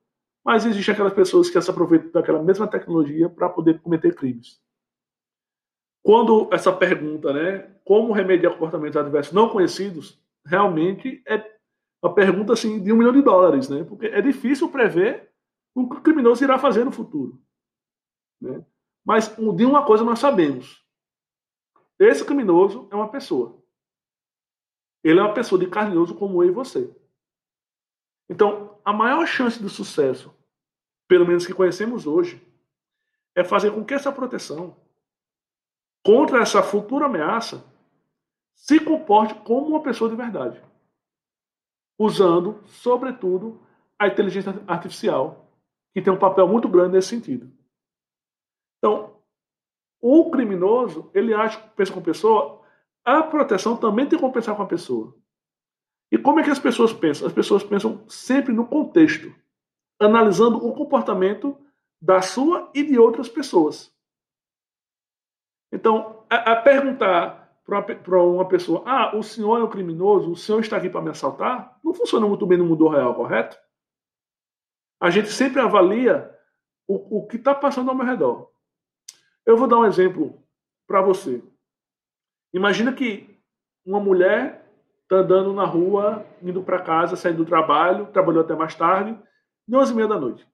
mas 0.46 0.64
existem 0.64 0.94
aquelas 0.94 1.14
pessoas 1.14 1.50
que 1.50 1.60
se 1.60 1.72
aproveitam 1.72 2.12
daquela 2.12 2.44
mesma 2.44 2.68
tecnologia 2.68 3.28
para 3.28 3.50
poder 3.50 3.82
cometer 3.82 4.14
crimes. 4.14 4.62
Quando 6.04 6.48
essa 6.54 6.72
pergunta, 6.72 7.34
né, 7.34 7.76
como 7.84 8.14
remediar 8.14 8.54
comportamentos 8.54 8.96
adversos 8.96 9.34
não 9.34 9.50
conhecidos, 9.50 10.22
realmente 10.46 11.24
é 11.28 11.56
uma 12.04 12.14
pergunta 12.14 12.54
assim 12.54 12.80
de 12.80 12.94
um 12.94 12.98
milhão 12.98 13.12
de 13.12 13.24
dólares, 13.24 13.68
né? 13.68 13.84
Porque 13.84 14.06
é 14.06 14.22
difícil 14.22 14.70
prever 14.70 15.32
o 15.74 15.90
que 15.90 15.98
o 15.98 16.02
criminoso 16.02 16.44
irá 16.44 16.60
fazer 16.60 16.84
no 16.84 16.92
futuro. 16.92 17.42
Né? 18.40 18.64
Mas 19.04 19.36
de 19.36 19.66
uma 19.66 19.84
coisa 19.84 20.04
nós 20.04 20.20
sabemos: 20.20 20.86
esse 21.98 22.24
criminoso 22.24 22.88
é 22.92 22.96
uma 22.96 23.10
pessoa. 23.10 23.60
Ele 25.04 25.20
é 25.20 25.24
uma 25.24 25.34
pessoa 25.34 25.60
de 25.60 25.68
carne 25.68 25.96
e 25.96 25.98
osso 25.98 26.14
como 26.14 26.44
eu 26.44 26.50
e 26.50 26.52
você. 26.52 26.96
Então, 28.30 28.80
a 28.84 28.92
maior 28.92 29.26
chance 29.26 29.62
de 29.62 29.70
sucesso, 29.70 30.34
pelo 31.08 31.28
menos 31.28 31.46
que 31.46 31.54
conhecemos 31.54 32.08
hoje, 32.08 32.42
é 33.36 33.44
fazer 33.44 33.72
com 33.72 33.84
que 33.84 33.94
essa 33.94 34.12
proteção 34.12 34.76
contra 36.04 36.40
essa 36.40 36.62
futura 36.62 37.08
ameaça, 37.08 37.66
se 38.54 38.80
comporte 38.80 39.34
como 39.44 39.70
uma 39.70 39.82
pessoa 39.82 40.10
de 40.10 40.16
verdade, 40.16 40.62
usando, 41.98 42.64
sobretudo, 42.68 43.60
a 43.98 44.08
inteligência 44.08 44.54
artificial, 44.68 45.52
que 45.94 46.02
tem 46.02 46.14
um 46.14 46.20
papel 46.20 46.48
muito 46.48 46.70
grande 46.70 46.94
nesse 46.94 47.10
sentido. 47.10 47.52
Então, 48.78 49.20
o 50.00 50.30
criminoso, 50.30 51.10
ele 51.14 51.34
acha 51.34 51.60
pensa 51.76 51.92
com 51.92 52.00
a 52.00 52.04
pessoa, 52.04 52.62
a 53.04 53.24
proteção 53.24 53.76
também 53.76 54.08
tem 54.08 54.20
que 54.20 54.24
compensar 54.24 54.56
com 54.56 54.62
a 54.62 54.68
pessoa. 54.68 55.16
E 56.16 56.18
como 56.18 56.40
é 56.40 56.44
que 56.44 56.50
as 56.50 56.60
pessoas 56.60 56.94
pensam? 56.94 57.28
As 57.28 57.34
pessoas 57.34 57.62
pensam 57.62 58.08
sempre 58.08 58.54
no 58.54 58.66
contexto, 58.66 59.36
analisando 60.00 60.66
o 60.66 60.74
comportamento 60.74 61.58
da 62.02 62.22
sua 62.22 62.72
e 62.74 62.84
de 62.84 62.98
outras 62.98 63.28
pessoas. 63.28 63.94
Então, 65.74 66.26
a, 66.30 66.54
a 66.54 66.62
perguntar 66.62 67.60
para 67.66 68.24
uma 68.24 68.48
pessoa: 68.48 68.82
ah, 68.86 69.14
o 69.14 69.22
senhor 69.22 69.60
é 69.60 69.64
um 69.66 69.70
criminoso, 69.70 70.32
o 70.32 70.38
senhor 70.38 70.62
está 70.62 70.78
aqui 70.78 70.90
para 70.90 71.02
me 71.02 71.10
assaltar, 71.10 71.78
não 71.84 71.94
funciona 71.94 72.26
muito 72.26 72.46
bem 72.46 72.60
no 72.60 72.66
mundo 72.66 72.88
real, 72.88 73.14
correto? 73.14 73.58
A 75.02 75.10
gente 75.10 75.28
sempre 75.28 75.60
avalia 75.60 76.34
o, 76.88 77.18
o 77.18 77.28
que 77.28 77.36
está 77.36 77.54
passando 77.54 77.90
ao 77.90 77.96
meu 77.96 78.06
redor. 78.06 78.50
Eu 79.46 79.58
vou 79.58 79.68
dar 79.68 79.80
um 79.80 79.86
exemplo 79.86 80.42
para 80.88 81.02
você. 81.02 81.44
Imagina 82.54 82.94
que 82.94 83.38
uma 83.86 84.00
mulher 84.00 84.65
está 85.06 85.18
andando 85.18 85.54
na 85.54 85.66
rua, 85.66 86.26
indo 86.42 86.62
para 86.64 86.82
casa, 86.82 87.16
saindo 87.16 87.38
do 87.38 87.46
trabalho, 87.46 88.08
trabalhou 88.08 88.42
até 88.42 88.56
mais 88.56 88.76
tarde, 88.76 89.18
de 89.68 89.76
11 89.76 89.92
e 89.92 89.96
meia 89.96 90.08
da 90.08 90.20
noite. 90.20 90.48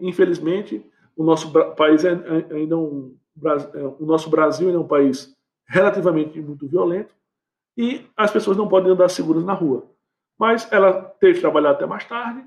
Infelizmente, 0.00 0.84
o 1.16 1.24
nosso 1.24 1.52
país 1.74 2.04
é, 2.04 2.12
é 2.12 2.54
ainda 2.54 2.78
um, 2.78 3.16
é, 3.74 3.78
o 3.98 4.06
nosso 4.06 4.30
Brasil 4.30 4.70
é 4.70 4.78
um 4.78 4.86
país 4.86 5.34
relativamente 5.66 6.40
muito 6.40 6.68
violento 6.68 7.14
e 7.76 8.06
as 8.16 8.30
pessoas 8.30 8.56
não 8.56 8.68
podem 8.68 8.92
andar 8.92 9.08
seguras 9.08 9.44
na 9.44 9.52
rua. 9.52 9.86
Mas 10.38 10.70
ela 10.72 11.02
teve 11.20 11.34
que 11.34 11.40
trabalhar 11.40 11.72
até 11.72 11.86
mais 11.86 12.04
tarde 12.04 12.44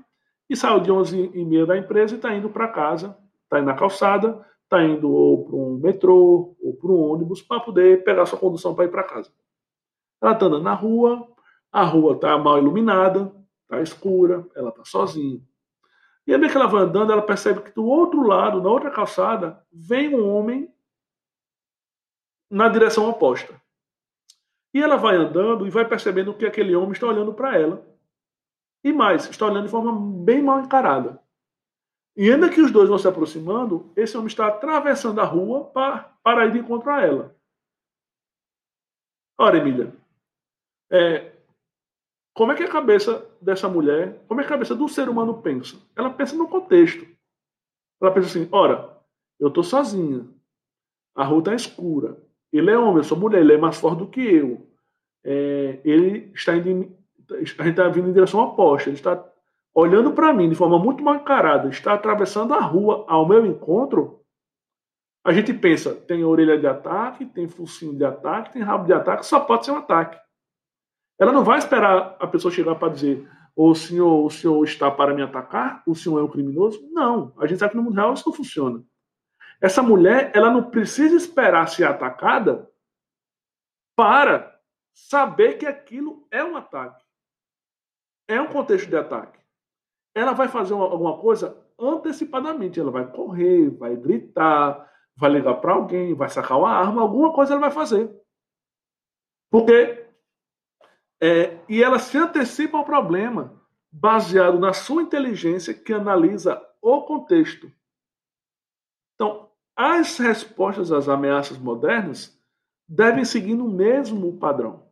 e 0.48 0.56
saiu 0.56 0.80
de 0.80 0.90
11 0.90 1.32
e 1.34 1.44
meia 1.44 1.66
da 1.66 1.76
empresa 1.76 2.14
e 2.14 2.16
está 2.16 2.34
indo 2.34 2.48
para 2.48 2.68
casa, 2.68 3.16
está 3.44 3.58
indo 3.58 3.66
na 3.66 3.74
calçada, 3.74 4.44
está 4.64 4.82
indo 4.82 5.10
ou 5.10 5.44
para 5.44 5.56
um 5.56 5.78
metrô 5.78 6.56
ou 6.62 6.74
para 6.74 6.90
um 6.90 7.12
ônibus 7.12 7.42
para 7.42 7.60
poder 7.60 8.04
pegar 8.04 8.26
sua 8.26 8.38
condução 8.38 8.74
para 8.74 8.86
ir 8.86 8.90
para 8.90 9.02
casa. 9.02 9.30
Ela 10.20 10.32
está 10.32 10.46
andando 10.46 10.62
na 10.62 10.74
rua, 10.74 11.28
a 11.70 11.84
rua 11.84 12.14
está 12.14 12.36
mal 12.38 12.58
iluminada, 12.58 13.32
está 13.62 13.80
escura, 13.80 14.46
ela 14.54 14.70
está 14.70 14.84
sozinha. 14.84 15.40
E 16.26 16.34
aí 16.34 16.40
que 16.40 16.56
ela 16.56 16.66
vai 16.66 16.82
andando, 16.82 17.12
ela 17.12 17.22
percebe 17.22 17.62
que 17.62 17.70
do 17.70 17.86
outro 17.86 18.22
lado, 18.22 18.60
na 18.60 18.68
outra 18.68 18.90
calçada, 18.90 19.64
vem 19.72 20.14
um 20.14 20.28
homem 20.28 20.72
na 22.50 22.68
direção 22.68 23.08
oposta. 23.08 23.60
E 24.74 24.82
ela 24.82 24.96
vai 24.96 25.16
andando 25.16 25.66
e 25.66 25.70
vai 25.70 25.86
percebendo 25.86 26.34
que 26.34 26.44
aquele 26.44 26.76
homem 26.76 26.92
está 26.92 27.06
olhando 27.06 27.32
para 27.32 27.56
ela. 27.56 27.86
E 28.84 28.92
mais, 28.92 29.28
está 29.28 29.46
olhando 29.46 29.64
de 29.64 29.70
forma 29.70 29.92
bem 30.24 30.42
mal 30.42 30.60
encarada. 30.60 31.20
E 32.16 32.30
ainda 32.30 32.50
que 32.50 32.60
os 32.60 32.70
dois 32.70 32.88
vão 32.88 32.98
se 32.98 33.08
aproximando, 33.08 33.92
esse 33.96 34.16
homem 34.16 34.26
está 34.26 34.48
atravessando 34.48 35.20
a 35.20 35.24
rua 35.24 35.64
para, 35.66 36.12
para 36.22 36.46
ir 36.46 36.64
a 36.86 37.00
ela. 37.00 37.36
Ora, 39.38 39.56
Emília, 39.56 39.94
é, 40.90 41.32
como 42.34 42.52
é 42.52 42.54
que 42.54 42.62
a 42.62 42.68
cabeça 42.68 43.26
dessa 43.40 43.68
mulher, 43.68 44.22
como 44.28 44.40
é 44.40 44.44
que 44.44 44.48
a 44.48 44.54
cabeça 44.54 44.74
do 44.74 44.88
ser 44.88 45.08
humano 45.08 45.42
pensa? 45.42 45.76
Ela 45.96 46.08
pensa 46.10 46.36
no 46.36 46.46
contexto. 46.46 47.04
Ela 48.00 48.12
pensa 48.12 48.28
assim: 48.28 48.48
ora, 48.52 48.96
eu 49.40 49.48
estou 49.48 49.64
sozinha, 49.64 50.24
a 51.16 51.24
rua 51.24 51.40
está 51.40 51.54
escura, 51.54 52.16
ele 52.52 52.70
é 52.70 52.78
homem, 52.78 52.98
eu 52.98 53.04
sou 53.04 53.18
mulher, 53.18 53.40
ele 53.40 53.54
é 53.54 53.58
mais 53.58 53.76
forte 53.76 53.98
do 53.98 54.06
que 54.06 54.20
eu. 54.20 54.66
É, 55.24 55.80
ele 55.84 56.30
está 56.34 56.56
indo, 56.56 56.96
a 57.30 57.38
gente 57.38 57.60
está 57.60 57.88
vindo 57.88 58.08
em 58.08 58.12
direção 58.12 58.40
oposta, 58.40 58.88
ele 58.88 58.96
está 58.96 59.22
olhando 59.74 60.12
para 60.12 60.32
mim 60.32 60.48
de 60.48 60.54
forma 60.54 60.78
muito 60.78 61.02
mal 61.02 61.16
encarada, 61.16 61.68
está 61.68 61.94
atravessando 61.94 62.54
a 62.54 62.60
rua 62.60 63.04
ao 63.08 63.28
meu 63.28 63.44
encontro. 63.44 64.20
A 65.24 65.32
gente 65.32 65.52
pensa, 65.52 65.94
tem 65.94 66.24
orelha 66.24 66.58
de 66.58 66.66
ataque, 66.66 67.26
tem 67.26 67.48
focinho 67.48 67.96
de 67.96 68.04
ataque, 68.04 68.52
tem 68.52 68.62
rabo 68.62 68.86
de 68.86 68.92
ataque, 68.92 69.26
só 69.26 69.40
pode 69.40 69.64
ser 69.64 69.72
um 69.72 69.76
ataque. 69.76 70.18
Ela 71.18 71.32
não 71.32 71.44
vai 71.44 71.58
esperar 71.58 72.16
a 72.20 72.26
pessoa 72.26 72.52
chegar 72.52 72.74
para 72.76 72.92
dizer 72.92 73.28
o 73.56 73.74
senhor, 73.74 74.24
o 74.24 74.30
senhor 74.30 74.62
está 74.64 74.88
para 74.88 75.12
me 75.12 75.20
atacar? 75.20 75.82
O 75.84 75.94
senhor 75.94 76.20
é 76.20 76.22
um 76.22 76.28
criminoso? 76.28 76.88
Não. 76.92 77.34
A 77.38 77.46
gente 77.46 77.58
sabe 77.58 77.72
que 77.72 77.76
no 77.76 77.82
mundo 77.82 77.96
real 77.96 78.14
isso 78.14 78.22
não 78.24 78.32
funciona. 78.32 78.84
Essa 79.60 79.82
mulher, 79.82 80.30
ela 80.32 80.48
não 80.48 80.70
precisa 80.70 81.16
esperar 81.16 81.66
ser 81.66 81.82
atacada 81.82 82.70
para 83.96 84.56
saber 84.94 85.54
que 85.54 85.66
aquilo 85.66 86.24
é 86.30 86.44
um 86.44 86.56
ataque. 86.56 87.04
É 88.28 88.40
um 88.40 88.46
contexto 88.46 88.88
de 88.88 88.96
ataque. 88.96 89.40
Ela 90.14 90.34
vai 90.34 90.46
fazer 90.46 90.74
alguma 90.74 91.18
coisa 91.18 91.60
antecipadamente. 91.76 92.78
Ela 92.78 92.92
vai 92.92 93.10
correr, 93.10 93.70
vai 93.70 93.96
gritar, 93.96 94.88
vai 95.16 95.30
ligar 95.32 95.54
para 95.54 95.72
alguém, 95.72 96.14
vai 96.14 96.28
sacar 96.28 96.58
uma 96.58 96.70
arma, 96.70 97.02
alguma 97.02 97.32
coisa 97.32 97.54
ela 97.54 97.60
vai 97.62 97.72
fazer. 97.72 98.08
Porque 99.50 99.97
é, 101.20 101.58
e 101.68 101.82
ela 101.82 101.98
se 101.98 102.16
antecipa 102.16 102.78
ao 102.78 102.84
problema 102.84 103.60
baseado 103.90 104.58
na 104.58 104.72
sua 104.72 105.02
inteligência 105.02 105.74
que 105.74 105.92
analisa 105.92 106.62
o 106.80 107.02
contexto. 107.02 107.70
Então, 109.14 109.50
as 109.74 110.18
respostas 110.18 110.92
às 110.92 111.08
ameaças 111.08 111.58
modernas 111.58 112.38
devem 112.88 113.24
seguir 113.24 113.54
o 113.54 113.68
mesmo 113.68 114.38
padrão. 114.38 114.86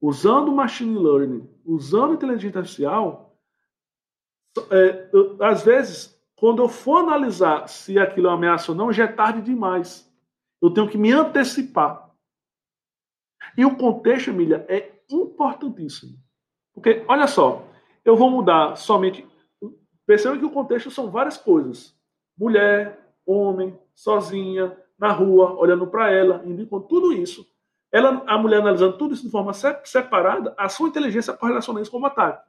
Usando 0.00 0.52
machine 0.52 0.98
learning, 0.98 1.48
usando 1.64 2.14
inteligência 2.14 2.58
artificial, 2.58 3.38
é, 4.70 5.10
às 5.40 5.62
vezes, 5.62 6.20
quando 6.34 6.62
eu 6.62 6.68
for 6.68 6.98
analisar 6.98 7.68
se 7.68 7.98
aquilo 7.98 8.26
é 8.26 8.30
uma 8.30 8.36
ameaça 8.36 8.72
ou 8.72 8.76
não, 8.76 8.92
já 8.92 9.04
é 9.04 9.08
tarde 9.08 9.40
demais. 9.40 10.12
Eu 10.60 10.70
tenho 10.70 10.88
que 10.88 10.98
me 10.98 11.12
antecipar. 11.12 12.10
E 13.56 13.64
o 13.64 13.76
contexto, 13.76 14.30
Emília, 14.30 14.66
é 14.68 15.01
importantíssimo. 15.12 16.16
Porque, 16.74 17.04
olha 17.06 17.26
só, 17.26 17.64
eu 18.04 18.16
vou 18.16 18.30
mudar 18.30 18.76
somente. 18.76 19.26
Perceba 20.06 20.36
que 20.36 20.44
o 20.44 20.50
contexto 20.50 20.90
são 20.90 21.10
várias 21.10 21.36
coisas: 21.36 21.96
mulher, 22.36 23.14
homem, 23.24 23.78
sozinha, 23.94 24.76
na 24.98 25.12
rua, 25.12 25.54
olhando 25.58 25.86
para 25.86 26.10
ela, 26.10 26.42
indicando 26.44 26.84
tudo 26.84 27.12
isso. 27.12 27.46
Ela, 27.90 28.22
a 28.26 28.38
mulher 28.38 28.60
analisando 28.60 28.96
tudo 28.96 29.14
isso 29.14 29.24
de 29.24 29.30
forma 29.30 29.52
separada, 29.52 30.54
a 30.56 30.68
sua 30.68 30.88
inteligência 30.88 31.34
correlaciona 31.34 31.80
isso 31.80 31.90
como 31.90 32.06
ataque. 32.06 32.48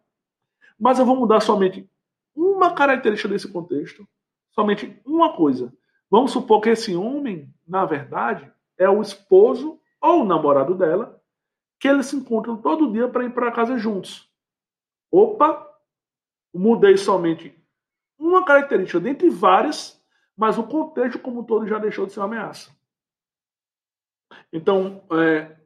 Mas 0.80 1.00
eu 1.00 1.06
vou 1.06 1.16
mudar 1.16 1.42
somente 1.42 1.90
uma 2.36 2.74
característica 2.74 3.30
desse 3.30 3.52
contexto, 3.52 4.08
somente 4.52 5.00
uma 5.06 5.34
coisa. 5.36 5.74
Vamos 6.10 6.32
supor 6.32 6.62
que 6.62 6.70
esse 6.70 6.96
homem, 6.96 7.52
na 7.68 7.86
verdade, 7.86 8.52
é 8.78 8.90
o 8.90 9.02
esposo 9.02 9.80
ou 10.02 10.22
o 10.22 10.26
namorado 10.26 10.76
dela, 10.76 11.22
que 11.84 11.88
eles 11.90 12.06
se 12.06 12.16
encontram 12.16 12.56
todo 12.56 12.94
dia 12.94 13.10
para 13.10 13.26
ir 13.26 13.34
para 13.34 13.52
casa 13.52 13.78
juntos. 13.78 14.32
Opa, 15.12 15.70
mudei 16.54 16.96
somente 16.96 17.54
uma 18.18 18.46
característica 18.46 19.02
dentre 19.02 19.30
várias, 19.30 20.02
mas 20.34 20.58
o 20.58 20.64
contexto 20.64 21.20
como 21.20 21.42
um 21.42 21.44
todo 21.44 21.68
já 21.68 21.78
deixou 21.78 22.06
de 22.06 22.14
ser 22.14 22.22
uma 22.22 22.28
ameaça. 22.28 22.72
Então, 24.54 25.04
é, 25.12 25.58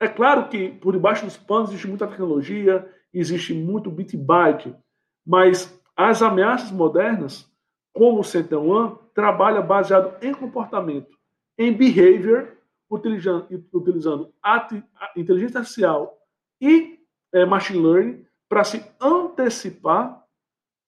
é 0.00 0.08
claro 0.08 0.48
que 0.48 0.70
por 0.70 0.94
debaixo 0.94 1.26
dos 1.26 1.36
panos 1.36 1.68
existe 1.68 1.86
muita 1.86 2.08
tecnologia, 2.08 2.90
existe 3.12 3.52
muito 3.52 3.90
bit 3.90 4.16
byte, 4.16 4.74
mas 5.22 5.78
as 5.94 6.22
ameaças 6.22 6.70
modernas, 6.70 7.46
como 7.92 8.20
o 8.20 8.24
Sentinel 8.24 9.10
trabalha 9.12 9.60
baseado 9.60 10.16
em 10.24 10.32
comportamento, 10.32 11.14
em 11.58 11.74
behavior 11.74 12.56
utilizando, 12.90 13.46
utilizando 13.72 14.32
inteligência 15.16 15.58
artificial 15.58 16.18
e 16.60 16.98
é, 17.32 17.44
machine 17.44 17.80
learning 17.80 18.24
para 18.48 18.64
se 18.64 18.82
antecipar 19.00 20.24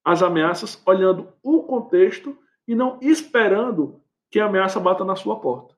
as 0.04 0.22
ameaças, 0.22 0.80
olhando 0.86 1.32
o 1.42 1.62
contexto 1.62 2.36
e 2.66 2.74
não 2.74 2.98
esperando 3.02 4.00
que 4.30 4.40
a 4.40 4.46
ameaça 4.46 4.80
bata 4.80 5.04
na 5.04 5.16
sua 5.16 5.38
porta. 5.38 5.74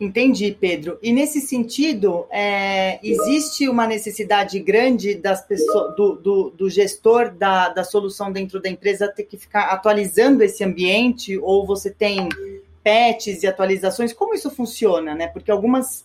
Entendi, 0.00 0.56
Pedro. 0.58 0.98
E 1.00 1.12
nesse 1.12 1.40
sentido, 1.40 2.26
é, 2.30 2.98
existe 3.06 3.68
uma 3.68 3.86
necessidade 3.86 4.58
grande 4.58 5.14
das 5.14 5.46
pessoas, 5.46 5.94
do, 5.94 6.16
do, 6.16 6.50
do 6.50 6.68
gestor 6.68 7.30
da, 7.30 7.68
da 7.68 7.84
solução 7.84 8.32
dentro 8.32 8.60
da 8.60 8.68
empresa 8.68 9.08
ter 9.08 9.22
que 9.22 9.36
ficar 9.36 9.66
atualizando 9.66 10.42
esse 10.42 10.64
ambiente, 10.64 11.38
ou 11.38 11.64
você 11.64 11.90
tem 11.90 12.28
patches 12.84 13.42
e 13.42 13.46
atualizações, 13.46 14.12
como 14.12 14.34
isso 14.34 14.50
funciona, 14.50 15.14
né? 15.14 15.26
Porque 15.26 15.50
algumas, 15.50 16.04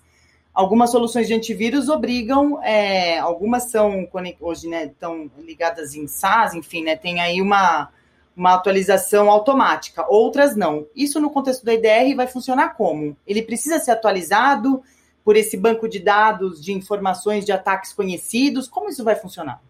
algumas 0.54 0.90
soluções 0.90 1.28
de 1.28 1.34
antivírus 1.34 1.90
obrigam, 1.90 2.64
é, 2.64 3.20
algumas 3.20 3.70
são 3.70 4.08
hoje, 4.40 4.68
né, 4.68 4.86
estão 4.86 5.30
ligadas 5.38 5.94
em 5.94 6.08
SaaS, 6.08 6.54
enfim, 6.54 6.84
né? 6.84 6.96
Tem 6.96 7.20
aí 7.20 7.42
uma, 7.42 7.90
uma 8.36 8.56
atualização 8.56 9.30
automática, 9.30 10.06
outras 10.08 10.56
não. 10.56 10.88
Isso 10.96 11.20
no 11.20 11.30
contexto 11.30 11.66
do 11.66 11.72
IDR 11.72 12.16
vai 12.16 12.28
funcionar 12.28 12.70
como? 12.70 13.18
Ele 13.28 13.42
precisa 13.42 13.78
ser 13.80 13.92
atualizado 13.92 14.82
por 15.24 15.36
esse 15.36 15.58
banco 15.58 15.88
de 15.88 16.00
dados 16.00 16.64
de 16.64 16.72
informações 16.72 17.46
de 17.46 17.52
ataques 17.52 17.92
conhecidos? 17.92 18.68
Como 18.68 18.90
isso 18.90 19.04
vai 19.04 19.16
funcionar? 19.16 19.62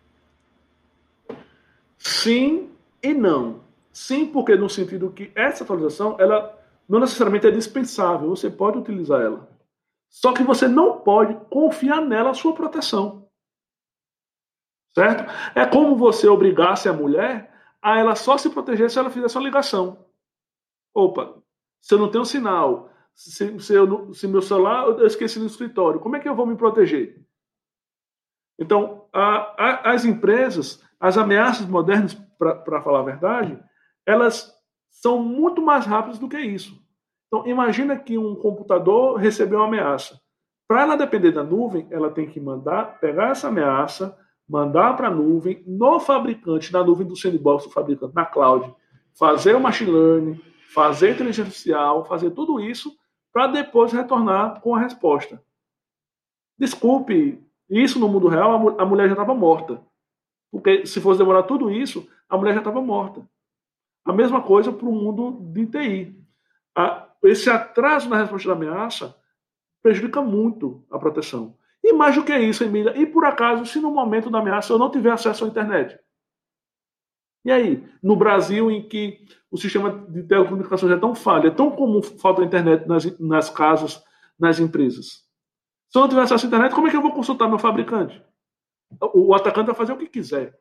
Sim 1.98 2.70
e 3.02 3.14
não. 3.14 3.62
Sim, 3.92 4.28
porque 4.28 4.56
no 4.56 4.70
sentido 4.70 5.10
que 5.10 5.32
essa 5.36 5.64
atualização 5.64 6.16
ela 6.20 6.59
não 6.90 7.00
necessariamente 7.00 7.46
é 7.46 7.52
dispensável, 7.52 8.30
você 8.30 8.50
pode 8.50 8.80
utilizar 8.80 9.22
ela. 9.22 9.48
Só 10.10 10.34
que 10.34 10.42
você 10.42 10.68
não 10.68 11.02
pode 11.02 11.36
confiar 11.52 12.02
nela 12.02 12.32
a 12.32 12.34
sua 12.34 12.56
proteção. 12.56 13.30
Certo? 14.96 15.32
É 15.54 15.68
como 15.68 15.96
você 15.96 16.28
obrigasse 16.28 16.90
a 16.90 16.94
mulher 16.94 17.54
a 17.80 18.00
ela 18.00 18.16
só 18.16 18.38
se 18.40 18.50
proteger 18.50 18.90
se 18.90 18.98
ela 18.98 19.12
fizesse 19.12 19.38
uma 19.38 19.44
ligação. 19.44 20.04
Opa, 20.92 21.40
se 21.80 21.94
eu 21.94 22.00
não 22.00 22.10
tenho 22.10 22.26
sinal, 22.26 22.92
se, 23.14 23.60
se, 23.60 23.74
eu, 23.74 24.12
se 24.14 24.28
meu 24.28 24.42
celular 24.42 24.88
eu 24.88 25.06
esqueci 25.06 25.40
no 25.40 25.46
escritório, 25.46 26.00
como 26.00 26.16
é 26.16 26.20
que 26.20 26.28
eu 26.28 26.36
vou 26.36 26.48
me 26.48 26.58
proteger? 26.58 27.24
Então, 28.58 29.08
a, 29.14 29.64
a, 29.64 29.92
as 29.94 30.06
empresas, 30.06 30.84
as 31.00 31.18
ameaças 31.18 31.68
modernas, 31.68 32.16
para 32.38 32.82
falar 32.82 33.02
a 33.02 33.04
verdade, 33.04 33.64
elas 34.06 34.59
são 35.02 35.24
muito 35.24 35.62
mais 35.62 35.86
rápidas 35.86 36.20
do 36.20 36.28
que 36.28 36.38
isso. 36.38 36.78
Então, 37.28 37.48
imagina 37.48 37.98
que 37.98 38.18
um 38.18 38.36
computador 38.36 39.16
recebeu 39.18 39.60
uma 39.60 39.68
ameaça. 39.68 40.20
Para 40.68 40.82
ela 40.82 40.98
depender 40.98 41.32
da 41.32 41.44
nuvem, 41.44 41.88
ela 41.90 42.12
tem 42.12 42.28
que 42.28 42.40
mandar, 42.40 43.00
pegar 43.00 43.30
essa 43.30 43.48
ameaça, 43.48 44.18
mandar 44.48 44.96
para 44.98 45.08
a 45.08 45.12
nuvem, 45.12 45.64
no 45.66 46.00
fabricante, 46.00 46.74
na 46.74 46.84
nuvem 46.84 47.08
do 47.08 47.16
sandbox 47.16 47.66
do 47.66 47.72
fabricante, 47.72 48.14
na 48.14 48.26
cloud, 48.26 48.74
fazer 49.18 49.56
o 49.56 49.60
machine 49.60 49.92
learning, 49.92 50.42
fazer 50.74 51.12
inteligência 51.12 51.44
artificial, 51.44 52.04
fazer 52.06 52.32
tudo 52.32 52.60
isso, 52.60 52.92
para 53.32 53.48
depois 53.48 53.94
retornar 53.94 54.60
com 54.60 54.76
a 54.76 54.80
resposta. 54.80 55.42
Desculpe, 56.58 57.42
isso 57.70 58.00
no 58.00 58.10
mundo 58.10 58.28
real, 58.28 58.80
a 58.80 58.86
mulher 58.86 59.08
já 59.08 59.14
estava 59.14 59.34
morta. 59.34 59.82
Porque 60.52 60.86
se 60.86 61.00
fosse 61.00 61.20
demorar 61.20 61.44
tudo 61.44 61.72
isso, 61.72 62.08
a 62.28 62.36
mulher 62.36 62.54
já 62.54 62.60
estava 62.60 62.82
morta. 62.82 63.26
A 64.06 64.14
mesma 64.14 64.42
coisa 64.42 64.72
para 64.72 64.88
o 64.88 64.92
mundo 64.92 65.40
de 65.54 65.66
TI. 65.66 66.16
esse 67.24 67.50
atraso 67.50 68.10
na 68.10 68.18
resposta 68.18 68.50
da 68.50 68.56
ameaça 68.56 69.16
prejudica 69.82 70.22
muito 70.22 70.86
a 70.90 70.98
proteção. 70.98 71.58
E 71.84 71.94
mais 71.94 72.16
do 72.16 72.24
que 72.24 72.38
isso, 72.38 72.64
Emília, 72.64 72.98
e 72.98 73.06
por 73.06 73.26
acaso, 73.26 73.66
se 73.66 73.80
no 73.80 73.92
momento 73.92 74.30
da 74.30 74.40
ameaça 74.40 74.74
eu 74.74 74.78
não 74.78 74.92
tiver 74.92 75.12
acesso 75.12 75.46
à 75.46 75.48
internet? 75.48 75.98
E 77.46 77.52
aí, 77.52 77.88
no 78.04 78.16
Brasil, 78.16 78.70
em 78.70 78.88
que 78.88 79.26
o 79.50 79.58
sistema 79.58 79.92
de 80.10 80.24
telecomunicações 80.24 80.92
é 80.92 80.98
tão 80.98 81.16
falho, 81.16 81.48
é 81.48 81.52
tão 81.52 81.72
comum 81.72 82.02
falta 82.02 82.42
de 82.42 82.48
internet 82.48 82.86
nas, 82.88 83.20
nas 83.20 83.50
casas, 83.50 84.04
nas 84.38 84.60
empresas. 84.60 85.26
Se 85.90 85.98
eu 85.98 86.02
não 86.02 86.10
tiver 86.10 86.22
acesso 86.22 86.46
à 86.46 86.48
internet, 86.48 86.76
como 86.76 86.88
é 86.88 86.92
que 86.92 86.98
eu 86.98 87.02
vou 87.02 87.14
consultar 87.14 87.48
meu 87.48 87.58
fabricante? 87.58 88.22
O, 89.02 89.30
o 89.30 89.34
atacante 89.34 89.68
vai 89.68 89.76
fazer 89.76 89.94
o 89.94 89.98
que 89.98 90.08
quiser. 90.08 90.60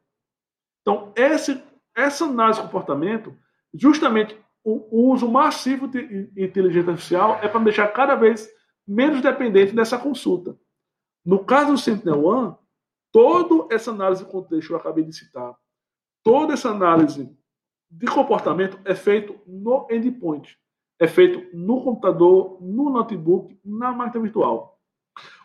Então, 0.80 1.12
esse 1.16 1.62
essa 1.98 2.24
análise 2.24 2.60
de 2.60 2.66
comportamento, 2.66 3.36
justamente 3.74 4.38
o, 4.64 5.10
uso 5.12 5.28
massivo 5.28 5.88
de 5.88 6.30
inteligência 6.36 6.90
artificial 6.90 7.38
é 7.42 7.48
para 7.48 7.60
deixar 7.60 7.88
cada 7.88 8.14
vez 8.14 8.48
menos 8.86 9.20
dependente 9.20 9.74
dessa 9.74 9.98
consulta. 9.98 10.56
No 11.24 11.44
caso 11.44 11.72
do 11.72 11.78
Sentinel-One, 11.78 12.54
toda 13.12 13.74
essa 13.74 13.90
análise 13.90 14.24
de 14.24 14.30
contexto 14.30 14.68
que 14.68 14.72
eu 14.74 14.78
acabei 14.78 15.04
de 15.04 15.12
citar, 15.12 15.54
toda 16.22 16.54
essa 16.54 16.70
análise 16.70 17.34
de 17.90 18.06
comportamento 18.06 18.78
é 18.84 18.94
feito 18.94 19.38
no 19.46 19.86
endpoint, 19.90 20.56
é 21.00 21.08
feito 21.08 21.56
no 21.56 21.82
computador, 21.82 22.58
no 22.60 22.90
notebook, 22.90 23.58
na 23.64 23.92
máquina 23.92 24.22
virtual. 24.22 24.78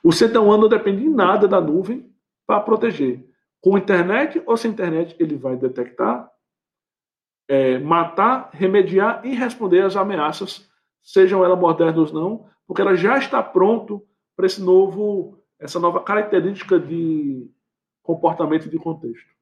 O 0.04 0.12
Sentinel-One 0.12 0.62
não 0.62 0.70
depende 0.70 1.02
de 1.02 1.10
nada 1.10 1.48
da 1.48 1.60
nuvem 1.60 2.13
para 2.46 2.62
proteger. 2.62 3.28
Com 3.62 3.78
internet 3.78 4.42
ou 4.46 4.58
sem 4.58 4.72
internet, 4.72 5.16
ele 5.20 5.38
vai 5.38 5.56
detectar, 5.56 6.30
é, 7.47 7.77
matar, 7.79 8.49
remediar 8.53 9.21
e 9.23 9.36
responder 9.36 9.82
às 9.84 9.95
ameaças, 9.95 10.67
sejam 11.01 11.43
elas 11.43 11.60
modernas 11.60 12.13
ou 12.13 12.21
não, 12.21 12.45
porque 12.67 12.82
ela 12.82 12.95
já 12.95 13.17
está 13.17 13.43
pronto 13.43 14.01
para 14.36 14.45
esse 14.45 14.62
novo, 14.62 15.38
essa 15.60 15.79
nova 15.79 15.99
característica 16.01 16.79
de 16.79 17.49
comportamento 18.01 18.65
e 18.67 18.69
de 18.69 18.77
contexto. 18.77 19.34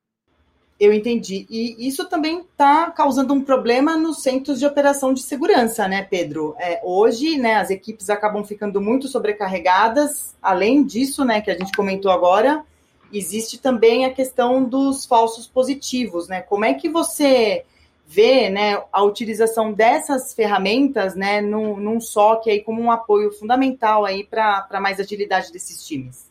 Eu 0.79 0.91
entendi. 0.91 1.45
E 1.47 1.87
isso 1.87 2.09
também 2.09 2.39
está 2.39 2.89
causando 2.89 3.35
um 3.35 3.43
problema 3.43 3.95
nos 3.95 4.23
centros 4.23 4.57
de 4.57 4.65
operação 4.65 5.13
de 5.13 5.21
segurança, 5.21 5.87
né, 5.87 6.01
Pedro? 6.01 6.55
É, 6.57 6.81
hoje, 6.83 7.37
né, 7.37 7.57
as 7.57 7.69
equipes 7.69 8.09
acabam 8.09 8.43
ficando 8.43 8.81
muito 8.81 9.07
sobrecarregadas. 9.07 10.35
Além 10.41 10.83
disso, 10.83 11.23
né, 11.23 11.39
que 11.39 11.51
a 11.51 11.53
gente 11.53 11.71
comentou 11.73 12.09
agora, 12.09 12.65
existe 13.13 13.59
também 13.59 14.05
a 14.05 14.13
questão 14.13 14.63
dos 14.63 15.05
falsos 15.05 15.45
positivos, 15.45 16.27
né? 16.27 16.41
Como 16.41 16.65
é 16.65 16.73
que 16.73 16.89
você 16.89 17.63
vê, 18.11 18.49
né, 18.49 18.83
a 18.91 19.03
utilização 19.03 19.71
dessas 19.71 20.33
ferramentas, 20.33 21.15
né, 21.15 21.39
num, 21.39 21.79
num 21.79 22.01
SOC 22.01 22.49
aí 22.49 22.61
como 22.61 22.81
um 22.81 22.91
apoio 22.91 23.31
fundamental 23.31 24.03
para 24.29 24.81
mais 24.81 24.99
agilidade 24.99 25.51
desses 25.51 25.85
times? 25.85 26.29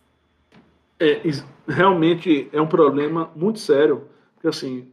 É, 1.01 1.23
realmente 1.67 2.51
é 2.53 2.61
um 2.61 2.67
problema 2.67 3.31
muito 3.35 3.59
sério, 3.59 4.09
porque 4.35 4.49
assim, 4.49 4.93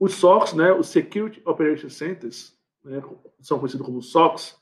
os 0.00 0.14
SOCs, 0.14 0.54
né, 0.54 0.72
os 0.72 0.88
Security 0.88 1.42
Operation 1.44 1.90
Centers, 1.90 2.54
né, 2.82 3.02
são 3.40 3.58
conhecidos 3.58 3.84
como 3.84 4.00
SOCs, 4.00 4.56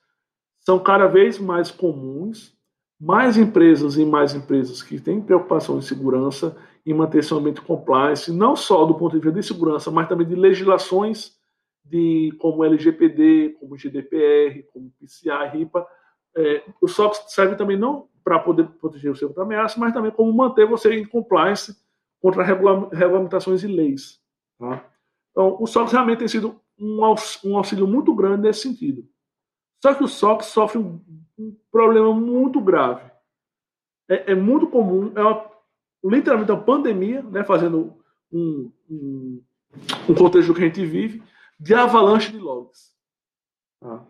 são 0.59 0.81
cada 0.81 1.07
vez 1.07 1.39
mais 1.39 1.71
comuns 1.71 2.57
mais 3.03 3.37
empresas 3.37 3.97
e 3.97 4.05
mais 4.05 4.33
empresas 4.33 4.81
que 4.81 5.01
têm 5.01 5.21
preocupação 5.21 5.77
em 5.77 5.83
segurança 5.83 6.57
e 6.87 6.95
manter 6.95 7.25
seu 7.25 7.37
ambiente 7.37 7.61
compliance, 7.61 8.31
não 8.31 8.55
só 8.55 8.85
do 8.85 8.95
ponto 8.95 9.19
de 9.19 9.19
vista 9.19 9.41
de 9.41 9.45
segurança, 9.45 9.91
mas 9.91 10.09
também 10.09 10.25
de 10.25 10.37
legislações 10.37 11.33
de 11.93 12.33
como 12.39 12.65
LGPD, 12.65 13.59
como 13.61 13.77
GDPR, 13.77 14.63
como 14.73 14.91
PCI, 14.99 15.49
RIPA. 15.53 15.87
É, 16.35 16.65
o 16.81 16.89
SOX 16.89 17.25
serve 17.29 17.55
também 17.55 17.77
não 17.77 18.09
para 18.25 18.39
poder 18.39 18.67
proteger 18.81 19.15
seu 19.15 19.29
contra 19.29 19.43
ameaça, 19.43 19.79
mas 19.79 19.93
também 19.93 20.11
como 20.11 20.33
manter 20.33 20.67
você 20.67 20.95
em 20.95 21.05
compliance 21.05 21.77
contra 22.19 22.43
regulamentações 22.43 23.63
e 23.63 23.67
leis. 23.67 24.19
Tá? 24.59 24.83
Então, 25.33 25.59
o 25.61 25.67
SOX 25.67 25.93
realmente 25.93 26.21
tem 26.21 26.29
sido 26.29 26.59
um 26.79 27.57
auxílio 27.57 27.87
muito 27.87 28.15
grande 28.15 28.43
nesse 28.43 28.63
sentido. 28.63 29.07
Só 29.83 29.93
que 29.93 30.03
o 30.03 30.09
SOX 30.09 30.47
sofre 30.47 30.79
um, 30.79 30.99
um 31.39 31.55
problema 31.71 32.15
muito 32.15 32.59
grave. 32.61 33.03
É, 34.09 34.33
é 34.33 34.35
muito 34.35 34.67
comum, 34.67 35.13
é 35.15 35.23
uma, 35.23 35.45
literalmente 36.05 36.53
uma 36.53 36.63
pandemia, 36.63 37.23
né, 37.23 37.45
fazendo 37.45 37.99
um, 38.33 38.73
um, 38.89 39.43
um, 40.09 40.15
contexto 40.15 40.55
que 40.55 40.63
a 40.63 40.67
gente 40.67 40.85
vive, 40.87 41.23
de 41.63 41.75
avalanche 41.75 42.33
de 42.33 42.39
logs. 42.39 42.93
Tá? 43.81 44.05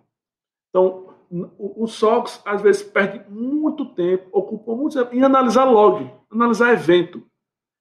Então, 0.70 1.14
o, 1.30 1.84
o 1.84 1.86
SOX 1.86 2.40
às 2.46 2.62
vezes 2.62 2.82
perde 2.82 3.28
muito 3.30 3.94
tempo, 3.94 4.30
ocupa 4.32 4.74
muito 4.74 4.98
tempo 4.98 5.14
em 5.14 5.22
analisar 5.22 5.64
log, 5.64 6.10
analisar 6.30 6.72
evento. 6.72 7.22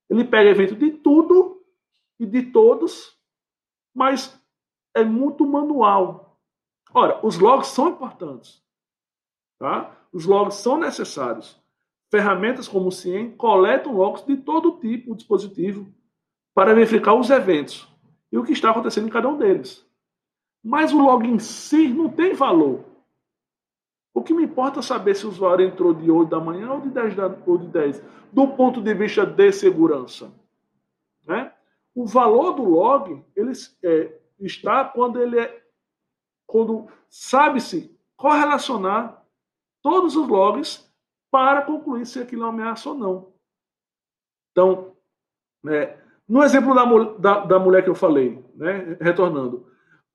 Ele 0.09 0.25
pega 0.25 0.49
evento 0.49 0.75
de 0.75 0.91
tudo 0.91 1.63
e 2.19 2.25
de 2.25 2.51
todos, 2.51 3.17
mas 3.95 4.37
é 4.93 5.05
muito 5.05 5.47
manual. 5.47 6.37
Ora, 6.93 7.25
os 7.25 7.39
logs 7.39 7.69
são 7.69 7.87
importantes. 7.87 8.61
Tá? 9.57 9.97
Os 10.11 10.25
logs 10.25 10.55
são 10.55 10.77
necessários. 10.77 11.57
Ferramentas 12.11 12.67
como 12.67 12.89
o 12.89 12.91
CIEM 12.91 13.37
coletam 13.37 13.95
logs 13.95 14.25
de 14.25 14.35
todo 14.35 14.79
tipo 14.81 15.11
de 15.11 15.17
dispositivo 15.19 15.87
para 16.53 16.73
verificar 16.73 17.13
os 17.13 17.29
eventos 17.29 17.89
e 18.31 18.37
o 18.37 18.43
que 18.43 18.53
está 18.53 18.71
acontecendo 18.71 19.07
em 19.07 19.11
cada 19.11 19.27
um 19.27 19.37
deles. 19.37 19.85
Mas 20.63 20.93
o 20.93 20.99
log 20.99 21.27
em 21.27 21.39
si 21.39 21.87
não 21.87 22.09
tem 22.09 22.33
valor. 22.33 22.85
O 24.13 24.21
que 24.21 24.33
me 24.33 24.43
importa 24.43 24.79
é 24.79 24.83
saber 24.83 25.15
se 25.15 25.25
o 25.25 25.29
usuário 25.29 25.65
entrou 25.65 25.93
de 25.93 26.09
8 26.09 26.29
da 26.29 26.39
manhã 26.39 26.71
ou 26.73 26.81
de 26.81 26.89
10, 26.89 27.15
da, 27.15 27.35
ou 27.45 27.57
de 27.57 27.67
10 27.67 28.03
do 28.31 28.47
ponto 28.49 28.81
de 28.81 28.93
vista 28.93 29.25
de 29.25 29.51
segurança. 29.51 30.31
Né? 31.25 31.53
O 31.93 32.05
valor 32.05 32.53
do 32.53 32.63
log 32.63 33.23
ele, 33.35 33.51
é, 33.83 34.19
está 34.39 34.85
quando 34.85 35.21
ele 35.21 35.39
é 35.39 35.61
quando 36.45 36.89
sabe-se 37.09 37.97
correlacionar 38.17 39.25
todos 39.81 40.17
os 40.17 40.27
logs 40.27 40.91
para 41.31 41.61
concluir 41.61 42.05
se 42.05 42.19
aquilo 42.19 42.43
é 42.43 42.45
uma 42.45 42.53
ameaça 42.53 42.89
ou 42.89 42.95
não. 42.95 43.33
Então, 44.51 44.97
né, 45.63 46.00
no 46.31 46.41
exemplo 46.43 46.73
da, 46.73 46.85
da, 47.17 47.45
da, 47.45 47.59
mulher 47.59 47.83
que 47.83 47.89
eu 47.89 47.95
falei, 47.95 48.41
né, 48.55 48.95
retornando, 49.01 49.67